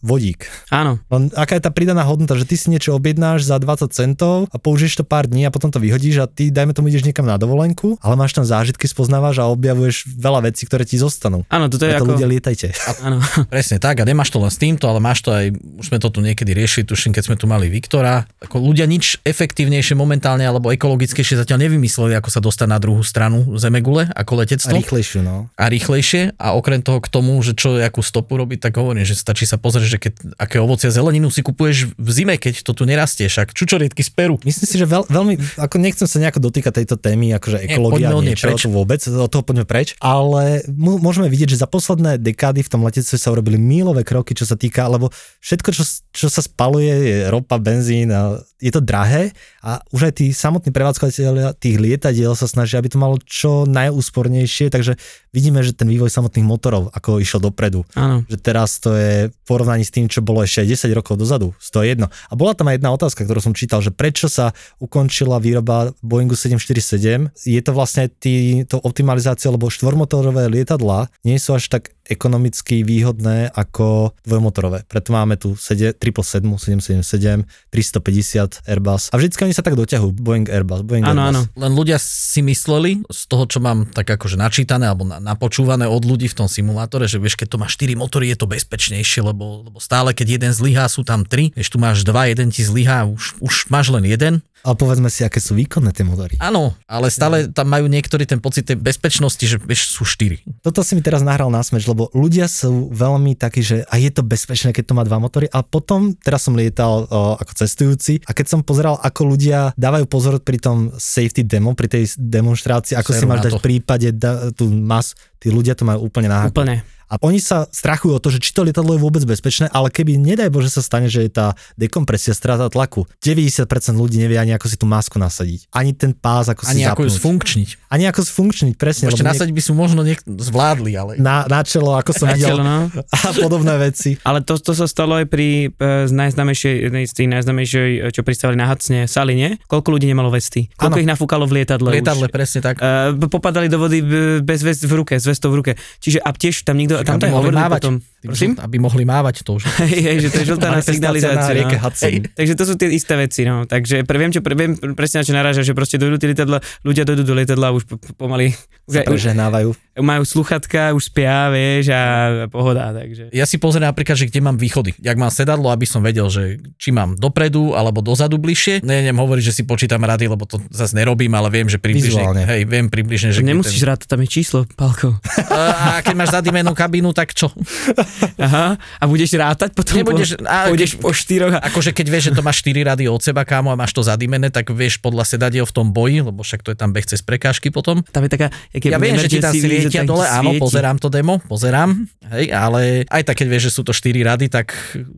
vodík. 0.01 0.47
Áno. 0.71 1.03
Len 1.11 1.35
aká 1.35 1.59
je 1.59 1.67
tá 1.67 1.71
pridaná 1.75 2.07
hodnota, 2.07 2.39
že 2.39 2.47
ty 2.47 2.55
si 2.55 2.71
niečo 2.71 2.95
objednáš 2.95 3.47
za 3.51 3.59
20 3.59 3.91
centov 3.91 4.47
a 4.55 4.57
použiješ 4.59 5.03
to 5.03 5.05
pár 5.07 5.27
dní 5.27 5.47
a 5.47 5.51
potom 5.51 5.75
to 5.75 5.83
vyhodíš 5.83 6.23
a 6.23 6.27
ty, 6.31 6.55
dajme 6.55 6.71
tomu, 6.75 6.91
ideš 6.91 7.07
niekam 7.07 7.27
na 7.27 7.35
dovolenku, 7.35 7.99
ale 7.99 8.15
máš 8.15 8.35
tam 8.39 8.47
zážitky, 8.47 8.87
spoznávaš 8.87 9.43
a 9.43 9.51
objavuješ 9.51 10.07
veľa 10.15 10.51
vecí, 10.51 10.67
ktoré 10.71 10.87
ti 10.87 10.99
zostanú. 11.01 11.43
Áno, 11.51 11.67
toto 11.67 11.87
je 11.87 11.95
Preto 11.95 12.07
ako... 12.07 12.13
ľudia 12.15 12.29
lietajte. 12.31 12.71
Áno. 13.03 13.19
Presne 13.55 13.83
tak 13.83 14.03
a 14.03 14.05
nemáš 14.07 14.31
to 14.31 14.39
len 14.39 14.53
s 14.53 14.59
týmto, 14.61 14.87
ale 14.87 15.03
máš 15.03 15.27
to 15.27 15.35
aj, 15.35 15.51
už 15.55 15.87
sme 15.91 15.99
to 15.99 16.09
tu 16.13 16.23
niekedy 16.23 16.55
riešili, 16.55 16.87
tuším, 16.87 17.11
keď 17.11 17.23
sme 17.27 17.37
tu 17.41 17.51
mali 17.51 17.67
Viktora. 17.67 18.29
Ako 18.45 18.63
ľudia 18.63 18.87
nič 18.87 19.19
efektívnejšie 19.27 19.97
momentálne 19.99 20.47
alebo 20.47 20.71
ekologickejšie 20.71 21.41
zatiaľ 21.41 21.67
nevymysleli, 21.67 22.04
ako 22.13 22.29
sa 22.29 22.41
dostať 22.45 22.69
na 22.69 22.77
druhú 22.77 23.01
stranu 23.01 23.57
Zemegule 23.57 24.13
ako 24.13 24.33
A 24.37 24.39
letectvo. 24.45 24.77
rýchlejšiu, 24.77 25.25
no. 25.25 25.49
a 25.57 25.65
rýchlejšie 25.73 26.37
a 26.37 26.53
okrem 26.53 26.85
toho 26.85 27.01
k 27.01 27.09
tomu, 27.09 27.41
že 27.41 27.57
čo 27.57 27.81
akú 27.81 28.05
stopu 28.05 28.37
robiť, 28.37 28.69
tak 28.69 28.77
hovorím, 28.77 29.09
že 29.09 29.17
stačí 29.17 29.49
sa 29.49 29.57
pozrieť, 29.57 29.89
že 29.89 29.99
keď, 30.03 30.13
aké 30.37 30.61
ovocie 30.61 30.91
a 30.91 30.93
zeleninu 30.93 31.33
si 31.33 31.41
kupuješ 31.41 31.97
v 31.97 32.11
zime, 32.13 32.35
keď 32.37 32.61
to 32.61 32.77
tu 32.77 32.85
nerastie, 32.85 33.31
však 33.31 33.57
čučoriedky 33.57 34.05
z 34.05 34.11
Peru. 34.13 34.37
Myslím 34.45 34.67
si, 34.69 34.77
že 34.77 34.85
veľ, 34.85 35.09
veľmi, 35.09 35.35
ako 35.57 35.77
nechcem 35.81 36.05
sa 36.05 36.21
nejako 36.21 36.51
dotýkať 36.51 36.85
tejto 36.85 37.01
témy, 37.01 37.33
akože 37.39 37.65
ekológia 37.65 38.13
nej 38.13 38.35
niečo, 38.35 38.51
preč. 38.51 38.67
to 38.67 38.69
vôbec, 38.69 39.01
od 39.07 39.31
toho 39.31 39.45
poďme 39.47 39.65
preč, 39.65 39.97
ale 40.03 40.67
môžeme 40.75 41.31
vidieť, 41.31 41.55
že 41.55 41.63
za 41.63 41.69
posledné 41.71 42.19
dekády 42.19 42.67
v 42.67 42.71
tom 42.71 42.83
letectve 42.83 43.17
sa 43.17 43.31
urobili 43.31 43.57
mílové 43.57 44.03
kroky, 44.03 44.35
čo 44.35 44.45
sa 44.45 44.59
týka, 44.59 44.91
lebo 44.91 45.15
všetko, 45.41 45.69
čo, 45.71 45.85
čo 46.11 46.27
sa 46.27 46.43
spaluje, 46.43 46.93
je 46.93 47.17
ropa, 47.31 47.57
benzín, 47.63 48.11
a 48.11 48.43
je 48.65 48.73
to 48.73 48.81
drahé 48.81 49.37
a 49.61 49.85
už 49.93 50.09
aj 50.09 50.25
tí 50.25 50.27
samotní 50.33 50.73
prevádzkovateľia 50.73 51.53
tých 51.61 51.77
lietadiel 51.95 52.35
sa 52.35 52.51
snažia, 52.51 52.83
aby 52.83 52.91
to 52.91 52.99
malo 52.99 53.23
čo 53.23 53.63
najúspornejšie, 53.71 54.75
takže 54.75 54.99
vidíme, 55.31 55.63
že 55.63 55.71
ten 55.71 55.87
vývoj 55.87 56.11
samotných 56.11 56.43
motorov, 56.43 56.91
ako 56.91 57.23
išiel 57.23 57.39
dopredu, 57.39 57.87
Áno. 57.95 58.27
že 58.27 58.35
teraz 58.43 58.83
to 58.83 58.99
je 58.99 59.31
v 59.31 59.35
porovnaní 59.47 59.87
s 59.87 59.95
tým, 59.95 60.11
čo 60.11 60.19
bolo 60.19 60.43
ešte 60.43 60.67
aj 60.67 60.91
10 60.91 60.99
rokov 60.99 61.15
dozadu, 61.15 61.55
101. 61.63 62.11
A 62.11 62.33
bola 62.35 62.59
tam 62.59 62.67
aj 62.67 62.83
jedna 62.83 62.91
otázka, 62.91 63.23
ktorú 63.23 63.39
som 63.39 63.55
čítal, 63.55 63.79
že 63.79 63.95
prečo 63.95 64.27
sa 64.27 64.51
ukončila 64.83 65.39
výroba 65.39 65.95
Boeingu 66.03 66.35
747. 66.35 67.31
Je 67.47 67.61
to 67.63 67.71
vlastne 67.71 68.11
tý, 68.11 68.67
to 68.67 68.83
optimalizácia, 68.83 69.55
lebo 69.55 69.71
štvormotorové 69.71 70.51
lietadlá 70.51 71.07
nie 71.23 71.39
sú 71.39 71.55
až 71.55 71.71
tak 71.71 71.94
ekonomicky 72.05 72.85
výhodné 72.85 73.49
ako 73.53 74.13
dvojmotorové. 74.25 74.85
Preto 74.85 75.13
máme 75.13 75.41
tu 75.41 75.57
7, 75.57 75.97
777, 75.97 76.81
777, 76.81 77.49
350 77.73 78.65
Airbus. 78.69 79.09
A 79.11 79.17
vždycky 79.17 79.41
oni 79.49 79.55
sa 79.57 79.65
tak 79.65 79.75
doťahujú, 79.75 80.13
Boeing 80.15 80.47
Airbus, 80.49 80.85
Boeing 80.85 81.05
Áno, 81.05 81.17
Airbus. 81.17 81.33
áno. 81.33 81.41
Len 81.57 81.73
ľudia 81.73 81.97
si 82.01 82.45
mysleli, 82.45 83.01
z 83.09 83.23
toho, 83.29 83.45
čo 83.49 83.59
mám 83.65 83.89
tak 83.89 84.09
akože 84.09 84.37
načítané 84.37 84.89
alebo 84.89 85.09
na, 85.09 85.17
napočúvané 85.21 85.89
od 85.89 86.05
ľudí 86.05 86.29
v 86.29 86.37
tom 86.45 86.49
simulátore, 86.49 87.09
že 87.09 87.17
vieš, 87.17 87.41
keď 87.41 87.57
to 87.57 87.61
má 87.61 87.67
4 87.69 87.97
motory, 87.97 88.33
je 88.33 88.39
to 88.39 88.47
bezpečnejšie, 88.51 89.25
lebo, 89.25 89.65
lebo 89.65 89.79
stále, 89.81 90.13
keď 90.13 90.39
jeden 90.41 90.53
zlyhá, 90.53 90.87
sú 90.93 91.03
tam 91.03 91.25
3, 91.25 91.57
vieš, 91.57 91.69
tu 91.73 91.79
máš 91.81 92.05
2, 92.05 92.33
jeden 92.37 92.49
ti 92.53 92.63
zlyhá, 92.63 93.09
už, 93.09 93.41
už 93.41 93.73
máš 93.73 93.89
len 93.91 94.05
jeden. 94.05 94.45
Ale 94.65 94.81
povedzme 94.81 95.13
si, 95.13 95.21
aké 95.21 95.45
sú 95.45 95.53
výkonné 95.53 95.93
tie 95.93 96.09
motory. 96.09 96.41
Áno, 96.41 96.73
ale 96.89 97.13
stále 97.13 97.53
tam 97.53 97.69
majú 97.69 97.85
niektorí 97.85 98.25
ten 98.25 98.41
pocit 98.41 98.65
tej 98.65 98.81
bezpečnosti, 98.81 99.45
že 99.45 99.61
vieš, 99.61 99.93
sú 99.93 100.09
4. 100.09 100.65
Toto 100.65 100.81
si 100.81 100.97
mi 100.97 101.05
teraz 101.05 101.21
nahral 101.21 101.53
na 101.53 101.61
smeč, 101.61 101.85
lebo 101.85 102.09
ľudia 102.17 102.49
sú 102.49 102.89
veľmi 102.89 103.37
takí, 103.37 103.61
že 103.61 103.85
a 103.85 104.01
je 104.01 104.09
to 104.09 104.25
bezpečné, 104.25 104.73
keď 104.73 104.85
to 104.89 104.97
má 104.97 105.05
dva 105.05 105.21
motory. 105.21 105.53
A 105.53 105.61
potom, 105.61 106.17
teraz 106.17 106.49
som 106.49 106.57
lietal 106.57 107.05
o, 107.05 107.37
ako 107.37 107.53
cestujúci 107.53 108.25
a 108.25 108.33
keď 108.33 108.57
som 108.57 108.61
pozeral, 108.65 108.97
ako 109.05 109.37
ľudia 109.37 109.77
dávajú 109.77 110.09
pozor 110.09 110.41
pri 110.41 110.57
tom 110.57 110.97
safety 110.97 111.45
demo, 111.45 111.77
pri 111.77 112.01
tej 112.01 112.17
demonstrácii, 112.17 112.97
ako 112.97 113.11
si 113.13 113.21
Seru 113.21 113.29
máš 113.29 113.45
na 113.45 113.45
dať 113.47 113.53
v 113.61 113.65
prípade 113.69 114.09
da, 114.17 114.49
tú 114.49 114.73
mas, 114.73 115.13
tí 115.45 115.53
ľudia 115.53 115.77
to 115.77 115.85
majú 115.85 116.09
úplne 116.09 116.33
na. 116.33 116.49
Úplne. 116.49 116.81
A 117.15 117.21
oni 117.21 117.39
sa 117.39 117.69
strachujú 117.69 118.17
o 118.17 118.21
to, 118.21 118.33
že 118.33 118.41
či 118.41 118.51
to 118.57 118.65
lietadlo 118.65 118.97
je 118.97 119.01
vôbec 119.01 119.21
bezpečné, 119.29 119.69
ale 119.71 119.93
keby, 119.93 120.17
nedaj 120.17 120.49
Bože, 120.49 120.73
sa 120.73 120.81
stane, 120.81 121.13
že 121.13 121.23
je 121.23 121.31
tá 121.31 121.53
dekompresia, 121.77 122.33
strata 122.33 122.67
tlaku, 122.73 123.05
90% 123.21 123.69
ľudí 123.95 124.17
nevie 124.19 124.41
ani 124.41 124.57
ako 124.57 124.67
si 124.67 124.77
tú 124.81 124.89
masku 124.89 125.21
nasadiť. 125.21 125.69
Ani 125.71 125.93
ten 125.93 126.17
pás, 126.17 126.49
ako 126.49 126.65
si 126.65 126.81
Ani 126.81 126.89
ako 126.89 127.07
ju 127.07 127.13
sfunkčniť. 127.13 127.69
Ani 127.93 128.09
ako 128.09 128.25
sfunkčniť, 128.25 128.75
presne. 128.75 129.13
Ešte 129.13 129.23
nasadiť 129.23 129.55
by 129.55 129.63
sú 129.63 129.73
možno 129.77 130.01
niek- 130.03 130.25
zvládli, 130.25 130.93
ale... 130.97 131.13
na, 131.21 131.45
na 131.47 131.61
čelo, 131.63 131.93
ako 131.95 132.11
som 132.17 132.27
Na 132.27 132.35
videl, 132.35 132.57
čelo, 132.57 132.63
no. 132.65 132.91
a 133.15 133.31
podobné 133.37 133.75
veci. 133.79 134.17
Ale 134.25 134.41
to, 134.41 134.57
to 134.57 134.73
sa 134.73 134.89
stalo 134.89 135.21
aj 135.21 135.29
pri 135.29 135.71
e, 135.71 136.09
z 136.09 136.13
najznámejšej, 136.13 136.75
jednej 136.89 137.05
z 137.05 137.13
tých 137.15 137.29
najznámejšej, 137.31 137.91
e, 137.95 138.11
čo 138.11 138.25
pristavili 138.25 138.57
na 138.59 138.67
Hacne, 138.67 139.05
Sali, 139.07 139.37
nie? 139.37 139.61
Koľko 139.69 139.95
ľudí 139.95 140.09
nemalo 140.09 140.33
vesty? 140.33 140.73
Koľko 140.75 140.99
Áno. 140.99 141.03
ich 141.05 141.09
nafúkalo 141.09 141.45
v 141.45 141.63
lietadle? 141.63 141.93
V 141.93 142.01
lietadle, 142.01 142.27
už? 142.27 142.33
presne 142.33 142.59
tak. 142.65 142.81
Uh, 142.81 143.15
popadali 143.29 143.69
do 143.69 143.79
vody 143.79 144.01
b- 144.01 144.41
bez 144.43 144.65
vest 144.65 144.83
v 144.83 144.93
ruke, 144.97 145.15
s 145.15 145.27
vestou 145.35 145.51
v 145.51 145.57
ruke. 145.61 145.73
Čiže 145.99 146.23
a 146.23 146.31
tiež 146.31 146.63
tam 146.63 146.79
nikto, 146.79 147.03
tam 147.03 147.19
to 147.19 147.27
mohli 147.29 147.51
hovorili 147.51 147.67
potom. 147.75 147.95
Tým 148.25 148.33
Prosím? 148.33 148.53
žl- 148.57 148.65
Aby 148.65 148.77
mohli 148.81 149.05
mávať 149.05 149.45
to 149.45 149.61
už. 149.61 149.69
Hej, 149.85 150.17
že 150.25 150.29
to 150.33 150.39
je 150.41 150.47
žltá 150.57 150.73
na 150.73 150.81
signalizáciu. 150.81 151.61
no. 151.61 151.93
Hej, 151.93 152.15
takže 152.33 152.53
to 152.57 152.65
sú 152.65 152.75
tie 152.81 152.89
isté 152.89 153.21
veci, 153.21 153.45
no. 153.45 153.69
Takže 153.69 154.01
pre, 154.09 154.17
viem, 154.17 154.33
čo, 154.33 154.41
pre, 154.41 154.57
viem 154.57 154.73
presne 154.97 155.21
na 155.21 155.25
čo 155.29 155.37
naráža, 155.37 155.61
že 155.61 155.77
proste 155.77 156.01
dojdú 156.01 156.17
tie 156.17 156.33
lietadla, 156.33 156.65
ľudia 156.89 157.05
dojdú 157.05 157.21
do 157.21 157.37
lietadla 157.37 157.77
už 157.77 157.85
po, 157.85 158.01
po, 158.01 158.17
pomaly 158.17 158.57
prežehnávajú. 158.89 159.77
majú 160.01 160.25
sluchatka, 160.25 160.97
už 160.97 161.13
spia, 161.13 161.53
vieš, 161.53 161.93
a 161.93 162.01
pohoda, 162.49 162.97
takže. 162.97 163.29
Ja 163.29 163.45
si 163.45 163.61
pozriem 163.61 163.93
napríklad, 163.93 164.17
že 164.17 164.33
kde 164.33 164.41
mám 164.41 164.57
východy. 164.57 164.97
Jak 165.05 165.21
mám 165.21 165.29
sedadlo, 165.29 165.69
aby 165.69 165.85
som 165.85 166.01
vedel, 166.01 166.25
že 166.33 166.65
či 166.81 166.97
mám 166.97 167.21
dopredu 167.21 167.77
alebo 167.77 168.01
dozadu 168.01 168.41
bližšie. 168.41 168.81
Neviem 168.81 169.21
hovoriť, 169.21 169.45
že 169.45 169.53
si 169.53 169.63
počítam 169.69 170.01
rady, 170.01 170.33
lebo 170.33 170.49
to 170.49 170.65
zase 170.73 170.97
nerobím, 170.97 171.37
ale 171.37 171.53
viem, 171.53 171.69
že 171.69 171.77
približne. 171.77 172.25
Vizuálne. 172.25 172.43
Hej, 172.49 172.65
viem 172.65 172.89
približne, 172.89 173.37
že 173.37 173.45
Nemusíš 173.45 173.85
ten... 173.85 173.89
rád, 173.93 174.01
tam 174.09 174.25
je 174.25 174.29
číslo, 174.33 174.65
Palko. 174.81 175.21
A 175.53 176.01
keď 176.01 176.15
máš 176.17 176.33
zadimenú 176.33 176.73
kabínu, 176.73 177.13
tak 177.13 177.37
čo? 177.37 177.53
Aha, 178.39 178.77
a 178.79 179.05
budeš 179.05 179.35
rátať 179.35 179.75
potom? 179.75 180.01
Nebudeš- 180.01 180.39
po, 180.39 180.47
a- 180.47 180.69
pôjdeš 180.71 180.93
po 180.99 181.11
štyroch 181.11 181.55
a... 181.55 181.61
Akože 181.67 181.91
keď 181.91 182.07
vieš, 182.09 182.25
že 182.31 182.33
to 182.39 182.43
máš 182.45 182.63
4 182.63 182.83
rady 182.95 183.05
od 183.11 183.21
seba, 183.21 183.43
kámo, 183.43 183.73
a 183.73 183.77
máš 183.77 183.93
to 183.95 184.03
zadimené, 184.05 184.49
tak 184.51 184.71
vieš 184.71 184.99
podľa 185.01 185.25
sedadiel 185.27 185.67
v 185.67 185.75
tom 185.75 185.91
boji, 185.91 186.23
lebo 186.23 186.43
však 186.45 186.63
to 186.63 186.71
je 186.73 186.79
tam 186.79 186.93
beh 186.95 187.05
cez 187.07 187.21
prekážky 187.25 187.69
potom. 187.75 188.05
Tam 188.11 188.23
je 188.27 188.31
taká... 188.31 188.49
Ja 188.77 188.99
viem, 189.03 189.19
že 189.19 189.29
ti 189.29 189.41
tam 189.43 189.53
svietia 189.55 190.07
dole, 190.07 190.27
áno, 190.29 190.55
pozerám 190.61 191.01
to 191.03 191.11
demo, 191.11 191.43
pozerám, 191.49 192.07
hej, 192.31 192.53
ale 192.55 193.09
aj 193.09 193.23
tak, 193.27 193.43
keď 193.43 193.47
vieš, 193.51 193.63
že 193.71 193.73
sú 193.81 193.83
to 193.83 193.91
4 193.97 194.15
rady, 194.23 194.47
tak 194.53 194.71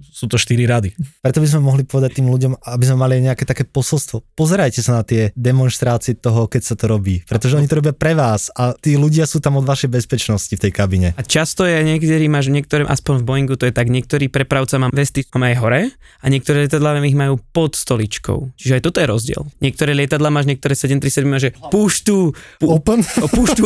sú 0.09 0.25
to 0.31 0.41
4 0.41 0.57
rady. 0.65 0.97
Preto 1.21 1.43
by 1.43 1.47
sme 1.51 1.61
mohli 1.61 1.83
povedať 1.85 2.23
tým 2.23 2.31
ľuďom, 2.31 2.63
aby 2.65 2.85
sme 2.87 2.97
mali 2.97 3.21
nejaké 3.21 3.45
také 3.45 3.67
posolstvo. 3.69 4.23
Pozerajte 4.33 4.81
sa 4.81 5.01
na 5.01 5.03
tie 5.05 5.35
demonstrácie 5.37 6.17
toho, 6.17 6.47
keď 6.49 6.63
sa 6.63 6.75
to 6.79 6.89
robí. 6.89 7.21
Pretože 7.27 7.59
oni 7.59 7.69
to 7.69 7.83
robia 7.83 7.93
pre 7.93 8.17
vás 8.17 8.49
a 8.55 8.73
tí 8.73 8.97
ľudia 8.97 9.27
sú 9.27 9.43
tam 9.43 9.59
od 9.59 9.67
vašej 9.67 9.91
bezpečnosti 9.91 10.55
v 10.55 10.61
tej 10.63 10.73
kabine. 10.73 11.09
A 11.19 11.23
často 11.27 11.67
je 11.67 11.77
niekedy 11.83 12.31
máš 12.31 12.49
niektoré, 12.49 12.86
aspoň 12.87 13.23
v 13.23 13.25
Boeingu 13.27 13.55
to 13.59 13.67
je 13.67 13.75
tak, 13.75 13.91
niektorý 13.91 14.31
prepravca 14.31 14.79
má 14.79 14.89
vesty 14.91 15.27
máme 15.35 15.53
aj 15.53 15.57
hore 15.61 15.81
a 16.23 16.27
niektoré 16.27 16.67
lietadlá 16.67 16.99
ich 17.05 17.19
majú 17.19 17.39
pod 17.53 17.77
stoličkou. 17.77 18.57
Čiže 18.57 18.81
aj 18.81 18.83
toto 18.83 18.99
je 19.03 19.07
rozdiel. 19.07 19.43
Niektoré 19.63 19.93
lietadla 19.93 20.33
máš, 20.33 20.49
niektoré 20.51 20.75
737 20.75 21.27
máš, 21.29 21.43
že 21.49 21.51
puštu, 21.71 22.33
pu, 22.63 22.67
Open? 22.67 23.03
o, 23.03 23.29
puštu, 23.29 23.63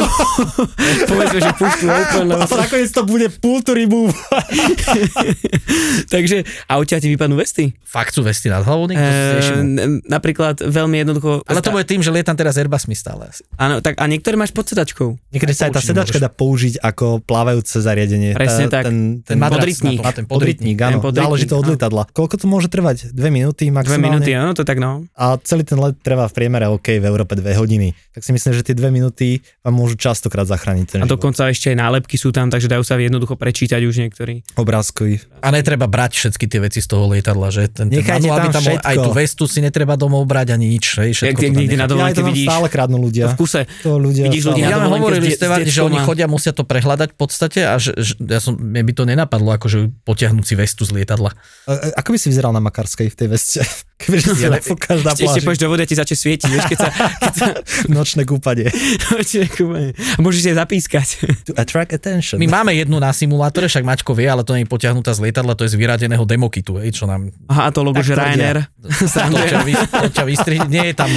povedzme, 1.11 1.38
že 1.40 1.52
puštu 1.56 1.85
open, 1.87 2.24
lebo 2.33 2.42
A 2.42 2.56
nakoniec 2.61 2.90
to 2.90 3.02
bude 3.06 3.26
pull 3.40 3.62
to 3.64 3.72
remove. 3.72 4.12
Takže 6.12 6.44
a 6.66 6.72
odtiaľ 6.76 7.00
ti 7.00 7.09
vypadnú 7.12 7.37
vesty. 7.38 7.72
Fakt 7.87 8.14
sú 8.14 8.22
vesty 8.22 8.50
nad 8.50 8.62
hlavou, 8.66 8.90
E, 8.90 10.02
napríklad 10.06 10.62
veľmi 10.62 11.02
jednoducho. 11.02 11.42
Ale 11.46 11.62
to 11.62 11.70
bude 11.74 11.87
tým, 11.87 12.02
že 12.02 12.11
lietam 12.11 12.35
teraz 12.35 12.59
Airbusmi 12.59 12.94
stále. 12.94 13.30
Áno, 13.56 13.78
tak 13.83 13.98
a 13.98 14.04
niektoré 14.06 14.35
máš 14.35 14.50
pod 14.50 14.66
sedačkou. 14.66 15.16
Niekedy 15.30 15.52
sa 15.54 15.70
aj 15.70 15.78
tá 15.78 15.83
sedačka 15.83 16.18
môžeš. 16.18 16.24
dá 16.24 16.30
použiť 16.30 16.74
ako 16.83 17.22
plávajúce 17.22 17.78
zariadenie. 17.83 18.35
Presne 18.35 18.66
tá, 18.66 18.83
tak. 18.83 18.90
Ten, 18.90 18.98
ten, 19.22 19.36
podrytník. 19.40 19.98
na 20.00 20.10
to, 20.10 20.16
ten 20.20 20.26
podrytník, 20.26 20.78
áno. 20.80 20.92
Ten 20.98 21.02
podrytník, 21.02 21.24
Záleží 21.26 21.46
to 21.46 21.56
od 21.56 21.64
áno. 21.64 21.70
lietadla. 21.74 22.02
Koľko 22.10 22.34
to 22.40 22.46
môže 22.46 22.68
trvať? 22.68 22.96
Dve 23.12 23.28
minúty 23.28 23.68
Dve 23.68 23.76
maximálne? 23.76 24.04
minúty, 24.20 24.30
áno, 24.32 24.52
to 24.52 24.62
tak 24.62 24.78
no. 24.78 25.04
A 25.14 25.36
celý 25.42 25.62
ten 25.64 25.78
let 25.78 25.96
trvá 26.00 26.26
v 26.26 26.34
priemere 26.34 26.66
OK, 26.66 26.98
v 26.98 27.04
Európe 27.04 27.34
dve 27.34 27.54
hodiny. 27.54 27.92
Tak 28.12 28.22
si 28.22 28.30
myslím, 28.32 28.52
že 28.54 28.62
tie 28.62 28.74
dve 28.74 28.90
minúty 28.90 29.40
vám 29.60 29.74
môžu 29.74 29.96
častokrát 29.96 30.46
zachrániť 30.46 30.86
ten 30.86 30.98
A 31.00 31.06
život. 31.06 31.14
dokonca 31.16 31.48
ešte 31.50 31.70
aj 31.72 31.76
nálepky 31.78 32.16
sú 32.16 32.30
tam, 32.30 32.48
takže 32.50 32.66
dajú 32.70 32.82
sa 32.82 32.96
jednoducho 32.96 33.34
prečítať 33.36 33.80
už 33.84 33.94
niektorí. 34.06 34.42
Obrázkový. 34.56 35.20
A 35.40 35.48
netreba 35.50 35.88
brať 35.88 36.20
všetky 36.20 36.44
tie 36.46 36.60
veci 36.60 36.81
z 36.81 36.88
toho 36.90 37.08
lietadla, 37.10 37.48
že 37.52 37.70
ten, 37.70 37.88
ten 37.88 38.02
Nechajte 38.02 38.29
manuál 38.29 38.38
tam 38.50 38.52
tam 38.60 38.64
aj 38.81 38.96
tú 38.96 39.10
vestu 39.14 39.44
si 39.48 39.58
netreba 39.60 39.94
domov 39.96 40.25
brať 40.29 40.54
ani 40.56 40.66
nič, 40.77 40.85
hej, 41.00 41.10
všetko 41.16 41.40
Jak 41.40 41.54
niekde 41.56 41.77
na. 41.77 41.85
Ja 41.85 41.90
dovolenke 41.90 42.22
vidíš 42.22 42.46
stále 42.46 42.66
kradnú 42.68 42.98
ľudia. 43.00 43.25
v 43.33 43.37
kuse. 43.40 43.60
To 43.83 43.96
ľudia 43.96 44.22
Vidíš 44.29 44.42
ľudí 44.52 44.60
na 44.62 44.68
Ja 44.70 44.77
dovolenke 44.83 45.02
hovorili 45.06 45.29
že 45.70 45.81
oni 45.87 45.98
chodia, 46.04 46.27
musia 46.29 46.52
to 46.52 46.62
prehľadať 46.66 47.08
v 47.14 47.16
podstate 47.16 47.60
a 47.64 47.75
že, 47.81 47.96
ja 48.20 48.38
som, 48.42 48.54
by 48.90 48.92
to 48.92 49.06
nenapadlo, 49.06 49.54
akože 49.54 50.02
potiahnuť 50.02 50.42
si 50.42 50.54
vestu 50.58 50.82
z 50.82 50.90
lietadla. 50.92 51.30
A- 51.64 51.94
Ako 51.96 52.10
by 52.10 52.18
si 52.18 52.26
vyzeral 52.26 52.50
na 52.50 52.58
Makarskej 52.58 53.06
v 53.06 53.16
tej 53.16 53.28
veste? 53.30 53.60
Kebyže 54.00 54.32
si 54.32 54.42
Ja 54.42 54.50
nafúkaš 54.50 55.04
na 55.04 55.12
Ešte, 55.12 55.22
ešte 55.22 55.38
pláži. 55.38 55.46
pôjdeš 55.46 55.60
do 55.60 55.68
vody 55.68 55.82
a 55.84 55.86
ti 55.86 55.94
začne 55.94 56.16
svietiť, 56.16 56.48
vieš, 56.48 56.64
keď 56.66 56.78
sa... 56.80 56.88
Keď 57.20 57.34
sa 57.36 57.46
Nočné 58.00 58.22
kúpanie. 58.24 58.72
a 60.16 60.18
môžeš 60.18 60.40
si 60.40 60.48
aj 60.50 60.56
zapískať. 60.56 61.08
To 61.46 61.52
attract 61.54 61.92
attention. 61.92 62.40
My 62.40 62.48
máme 62.48 62.72
jednu 62.72 62.96
na 62.96 63.12
simulátore, 63.12 63.68
však 63.68 63.84
Maťko 63.84 64.16
vie, 64.16 64.24
ale 64.24 64.40
to 64.40 64.56
nie 64.56 64.64
je 64.64 64.72
potiahnutá 64.72 65.12
z 65.12 65.20
lietadla, 65.28 65.52
to 65.52 65.68
je 65.68 65.72
z 65.72 65.76
vyradeného 65.76 66.24
demokitu, 66.24 66.80
hej, 66.80 66.96
čo 66.96 67.04
nám 67.04 67.28
Aha, 67.52 67.68
a 67.68 67.70
to 67.70 67.84
logo, 67.84 68.00
že. 68.00 68.16
Ryanair. 68.16 68.64
Nie 70.66 70.84
je 70.90 70.94
tam. 70.96 71.10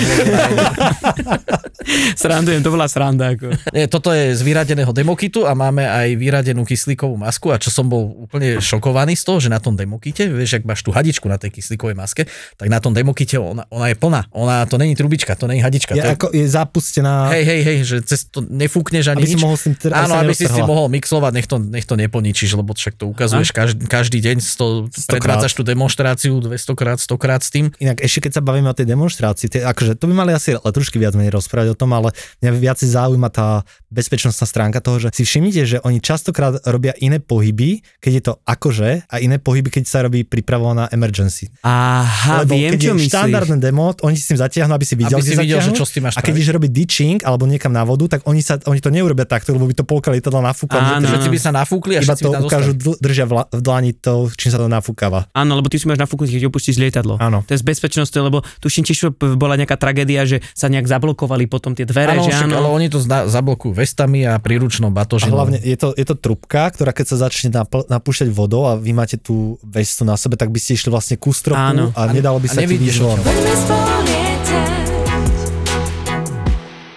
srandujem, 2.15 2.59
to 2.59 2.71
bola 2.71 2.88
sranda. 2.88 3.32
Ako. 3.32 3.47
Nie, 3.71 3.88
toto 3.88 4.11
je 4.11 4.36
z 4.36 4.41
vyradeného 4.43 4.91
demokitu 4.91 5.47
a 5.47 5.55
máme 5.55 5.84
aj 5.84 6.19
vyradenú 6.19 6.67
kyslíkovú 6.67 7.15
masku 7.15 7.47
a 7.51 7.57
čo 7.64 7.72
som 7.72 7.88
bol 7.88 8.28
úplne 8.28 8.59
šokovaný 8.59 9.16
z 9.16 9.24
toho, 9.24 9.39
že 9.39 9.47
na 9.47 9.64
tom 9.64 9.80
demokite, 9.80 10.28
vieš, 10.28 10.59
ak 10.59 10.68
máš 10.68 10.84
tú 10.84 10.91
hadičku 10.91 11.32
na 11.32 11.39
tej 11.39 11.55
kyslíkovej 11.55 11.95
maske, 11.95 12.28
tak 12.59 12.68
na 12.68 12.84
tom 12.84 12.91
demokite 12.91 13.39
ona, 13.39 13.64
ona 13.72 13.88
je 13.88 13.95
plná. 13.95 14.28
Ona, 14.36 14.68
to 14.68 14.76
není 14.76 14.99
trubička, 14.99 15.39
to 15.39 15.47
není 15.47 15.64
hadička. 15.64 15.95
Je, 15.95 16.03
to 16.03 16.07
je, 16.11 16.16
ako, 16.20 16.28
je 16.36 16.45
zapustená. 16.51 17.32
hej, 17.32 17.43
hej, 17.47 17.61
hej, 17.64 17.78
že 17.88 17.97
cez 18.03 18.28
to 18.28 18.43
nefúkneš 18.43 19.16
ani 19.16 19.24
Aby 19.24 19.30
si 19.32 19.38
nič. 19.39 19.43
mohol 19.47 19.55
s 19.55 19.64
tým 19.64 19.76
Áno, 19.95 20.14
aby 20.20 20.34
si 20.36 20.43
si 20.43 20.51
neroztrhla. 20.51 20.68
mohol 20.68 20.88
mixovať, 20.91 21.32
nech 21.32 21.47
to, 21.47 21.55
nech 21.64 21.86
to 21.88 21.95
neponičíš, 21.95 22.51
lebo 22.59 22.76
však 22.76 22.99
to 22.99 23.07
ukazuješ 23.07 23.55
každý, 23.55 23.88
každý 23.88 24.20
deň, 24.20 24.38
100, 24.43 25.07
100 25.07 25.14
predvádzaš 25.16 25.53
tú 25.55 25.64
demonstráciu 25.64 26.43
200 26.43 26.76
krát, 26.76 26.97
100 26.99 27.16
krát 27.16 27.41
s 27.45 27.49
tým. 27.53 27.72
Inak 27.80 28.03
ešte 28.03 28.28
keď 28.28 28.32
sa 28.39 28.41
bavíme 28.43 28.68
o 28.68 28.76
tej 28.76 28.89
demonstrácii, 28.89 29.47
tie, 29.47 29.61
akože 29.64 29.95
to 29.95 30.09
by 30.09 30.14
mali 30.18 30.32
asi 30.36 30.57
letušky 30.57 30.97
viac 30.99 31.14
menej 31.16 31.32
rozprávať 31.32 31.72
o 31.72 31.78
tom, 31.78 31.93
ale 31.93 32.11
mňa 32.41 32.51
viac 32.57 32.80
zaujíma 32.82 33.30
tá 33.30 33.64
bezpečnostná 33.94 34.44
stránka 34.44 34.82
toho, 34.82 34.98
že 35.00 35.14
si 35.14 35.24
všimnite, 35.24 35.62
že 35.64 35.78
oni 35.80 36.02
častokrát 36.02 36.58
robia 36.66 36.91
iné 36.98 37.22
pohyby, 37.22 37.80
keď 38.02 38.12
je 38.12 38.24
to 38.24 38.34
akože 38.44 38.89
a 39.06 39.16
iné 39.18 39.38
pohyby, 39.38 39.70
keď 39.70 39.84
sa 39.86 40.02
robí 40.02 40.26
prípravovaná 40.26 40.89
emergency. 40.89 41.54
Aha, 41.64 42.41
Lebo 42.44 42.58
viem, 42.58 42.74
keď 42.74 42.80
čo 42.80 42.89
je 42.89 42.98
myslíš. 42.98 43.12
štandardné 43.14 43.58
demo, 43.58 43.94
oni 44.02 44.16
si 44.18 44.24
s 44.26 44.30
tým 44.30 44.39
zatiahnu, 44.41 44.74
aby 44.74 44.86
si 44.86 44.96
videl, 44.98 45.18
Aby 45.18 45.24
si 45.24 45.38
videl, 45.38 45.62
že 45.62 45.72
čo 45.72 45.86
s 45.86 45.94
tým 45.94 46.04
máš 46.04 46.18
A 46.18 46.26
keď 46.26 46.34
ideš 46.34 46.50
robiť 46.52 46.72
ditching 46.74 47.18
alebo 47.22 47.46
niekam 47.46 47.70
na 47.70 47.86
vodu, 47.86 48.10
tak 48.10 48.26
oni, 48.26 48.41
sa, 48.41 48.58
oni 48.66 48.82
to 48.82 48.89
neurobia 48.89 49.24
takto, 49.24 49.54
lebo 49.54 49.70
by 49.70 49.76
to 49.78 49.86
polka 49.86 50.10
lietadla 50.10 50.41
nafúkla. 50.41 50.98
Áno. 50.98 51.06
Všetci 51.06 51.30
by 51.30 51.39
sa 51.39 51.52
nafúkli 51.54 51.94
a 51.98 52.02
Iba 52.02 52.16
to 52.18 52.30
ukážu, 52.34 52.74
zostali. 52.74 52.98
držia 52.98 53.26
v, 53.30 53.34
v 53.46 53.62
dlani 53.62 53.91
to, 53.94 54.28
čím 54.34 54.50
sa 54.50 54.58
to 54.58 54.66
nafúkava. 54.66 55.30
Áno, 55.32 55.54
lebo 55.54 55.70
ty 55.70 55.78
si 55.78 55.86
máš 55.86 56.02
nafúknúť, 56.02 56.34
keď 56.34 56.50
opustíš 56.50 56.82
lietadlo. 56.82 57.22
Áno. 57.22 57.46
To 57.46 57.52
je 57.54 57.60
z 57.62 57.66
bezpečnosti, 57.66 58.16
lebo 58.16 58.41
tuším 58.58 58.84
tiež 58.84 59.14
bola 59.38 59.54
nejaká 59.54 59.78
tragédia, 59.78 60.26
že 60.26 60.41
sa 60.58 60.66
nejak 60.68 60.88
zablokovali 60.88 61.46
potom 61.46 61.78
tie 61.78 61.86
dvere, 61.86 62.16
Áno, 62.16 62.26
že 62.26 62.34
áno. 62.34 62.56
ale 62.58 62.68
oni 62.72 62.88
to 62.89 62.98
zna, 62.98 63.28
zablokujú 63.30 63.76
vestami 63.84 64.24
a 64.24 64.38
príručnou 64.38 64.88
A 64.88 64.96
batožinou. 64.96 65.36
hlavne 65.36 65.60
je 65.60 65.76
to, 65.76 65.92
je 65.92 66.04
to 66.04 66.16
trubka, 66.16 66.72
ktorá 66.72 66.90
keď 66.90 67.06
sa 67.12 67.18
začne 67.22 67.52
napl- 67.54 67.84
napúšťať 67.86 68.32
vodou 68.32 68.64
a 68.66 68.76
vy 68.76 68.92
máte 68.92 69.16
tú 69.16 69.36
vestu 69.62 70.02
na 70.04 70.16
sebe, 70.16 70.34
tak 70.34 70.48
by 70.48 70.58
ste 70.58 70.74
išli 70.74 70.88
vlastne 70.88 71.16
ku 71.16 71.30
stropu 71.30 71.60
Áno. 71.60 71.92
a 71.92 72.02
nedalo 72.08 72.40
by 72.40 72.48
A 72.48 72.54
sa 72.54 72.60
ti 72.62 72.74
výjsť 72.74 73.00
von. 73.00 73.20
odtiaľ. 73.20 74.12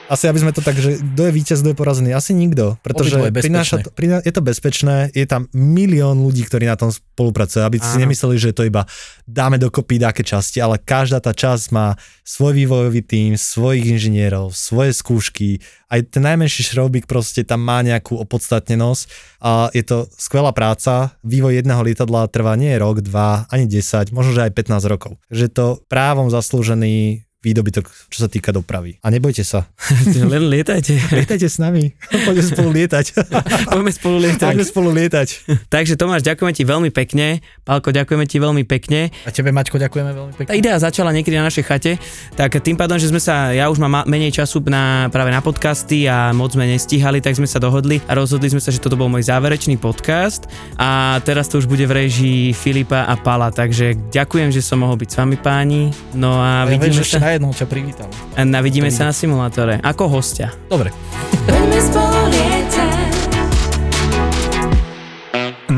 Asi 0.07 0.31
aby 0.31 0.39
sme 0.39 0.55
to 0.55 0.63
tak, 0.63 0.79
že 0.79 1.03
kto 1.03 1.23
je 1.27 1.33
víťaz, 1.35 1.59
kto 1.67 1.75
je 1.75 1.79
porazený? 1.79 2.11
Asi 2.15 2.31
nikto, 2.31 2.79
pretože 2.79 3.19
bezpečné. 3.19 3.43
prináša 3.43 3.77
to, 3.83 3.91
priná, 3.91 4.17
je 4.23 4.33
to 4.33 4.43
bezpečné, 4.43 4.97
je 5.11 5.27
tam 5.27 5.51
milión 5.51 6.23
ľudí, 6.23 6.47
ktorí 6.47 6.71
na 6.71 6.79
tom 6.79 6.95
spolupracujú, 6.95 7.67
aby 7.67 7.83
si 7.83 7.99
Áno. 7.99 8.07
nemysleli, 8.07 8.37
že 8.39 8.55
to 8.55 8.63
iba 8.63 8.87
dáme 9.27 9.59
dokopy 9.59 9.99
dáke 9.99 10.23
časti, 10.23 10.63
ale 10.63 10.79
každá 10.79 11.19
tá 11.19 11.35
časť 11.35 11.75
má 11.75 11.99
svoj 12.23 12.55
vývojový 12.55 13.03
tím, 13.03 13.35
svojich 13.35 13.99
inžinierov, 13.99 14.55
svoje 14.55 14.95
skúšky, 14.95 15.59
aj 15.91 16.15
ten 16.15 16.23
najmenší 16.23 16.63
šroubík 16.67 17.11
proste 17.11 17.43
tam 17.43 17.63
má 17.63 17.83
nejakú 17.83 18.19
opodstatnenosť 18.19 19.03
a 19.43 19.71
je 19.75 19.83
to 19.87 20.07
skvelá 20.15 20.51
práca. 20.51 21.15
Vývoj 21.27 21.59
jedného 21.59 21.83
lietadla 21.83 22.31
trvá 22.31 22.55
nie 22.55 22.75
rok, 22.79 23.03
dva, 23.03 23.47
ani 23.51 23.67
10, 23.67 24.15
možno 24.15 24.35
že 24.35 24.47
aj 24.47 24.55
15 24.55 24.87
rokov. 24.87 25.19
Že 25.31 25.43
je 25.47 25.53
to 25.55 25.67
právom 25.91 26.31
zaslúžený 26.31 27.26
výdobytok, 27.41 27.85
čo 28.09 28.19
sa 28.19 28.29
týka 28.29 28.51
dopravy. 28.51 28.99
A 29.01 29.09
nebojte 29.09 29.43
sa. 29.43 29.69
Len 30.33 30.49
lietajte. 30.49 30.97
Lietajte 31.19 31.47
s 31.47 31.57
nami. 31.57 31.95
Poďme 32.11 32.43
spolu 32.43 32.71
lietať. 32.73 33.05
Poďme 33.75 33.93
spolu 33.93 34.17
lietať. 34.19 34.51
Poďme 34.51 34.67
spolu 34.67 34.89
lietať. 34.93 35.29
Takže 35.69 35.95
Tomáš, 35.95 36.23
ďakujeme 36.23 36.53
ti 36.53 36.65
veľmi 36.65 36.91
pekne. 36.91 37.39
Pálko, 37.63 37.91
ďakujeme 37.91 38.25
ti 38.25 38.37
veľmi 38.37 38.65
pekne. 38.65 39.15
A 39.23 39.31
tebe, 39.31 39.51
Maťko, 39.51 39.79
ďakujeme 39.79 40.11
veľmi 40.11 40.33
Tá 40.33 40.39
pekne. 40.43 40.59
idea 40.59 40.75
začala 40.77 41.11
niekedy 41.11 41.37
na 41.37 41.47
našej 41.47 41.65
chate, 41.65 41.93
tak 42.35 42.57
tým 42.61 42.75
pádom, 42.75 42.97
že 42.97 43.09
sme 43.09 43.19
sa, 43.19 43.53
ja 43.53 43.69
už 43.69 43.79
mám 43.79 44.03
menej 44.05 44.33
času 44.33 44.59
na, 44.67 45.07
práve 45.09 45.31
na 45.31 45.39
podcasty 45.39 46.05
a 46.05 46.31
moc 46.33 46.51
sme 46.51 46.67
nestíhali, 46.67 47.21
tak 47.21 47.35
sme 47.35 47.47
sa 47.47 47.57
dohodli 47.57 48.03
a 48.05 48.15
rozhodli 48.15 48.49
sme 48.49 48.59
sa, 48.59 48.71
že 48.71 48.83
toto 48.83 48.95
bol 48.95 49.07
môj 49.07 49.23
záverečný 49.23 49.79
podcast 49.79 50.49
a 50.75 51.19
teraz 51.23 51.47
to 51.47 51.59
už 51.59 51.67
bude 51.67 51.83
v 51.83 51.93
režii 51.97 52.51
Filipa 52.51 53.05
a 53.05 53.15
Pala, 53.15 53.51
takže 53.51 53.95
ďakujem, 54.11 54.51
že 54.51 54.61
som 54.61 54.79
mohol 54.79 54.97
byť 54.97 55.09
s 55.09 55.17
vami 55.17 55.37
páni, 55.37 55.83
no 56.13 56.37
a 56.37 56.67
Ja 56.67 56.71
vidíme 56.71 57.03
sa, 57.03 57.19
na 57.27 57.35
jednom 57.35 57.51
ťa 57.51 57.67
privítal. 57.67 58.09
a 58.39 58.47
na, 58.47 58.63
vidíme 58.63 58.87
sa 58.95 59.11
na 59.11 59.15
simulátore, 59.15 59.83
ako 59.83 60.07
hostia. 60.07 60.55
Dobre. 60.71 60.95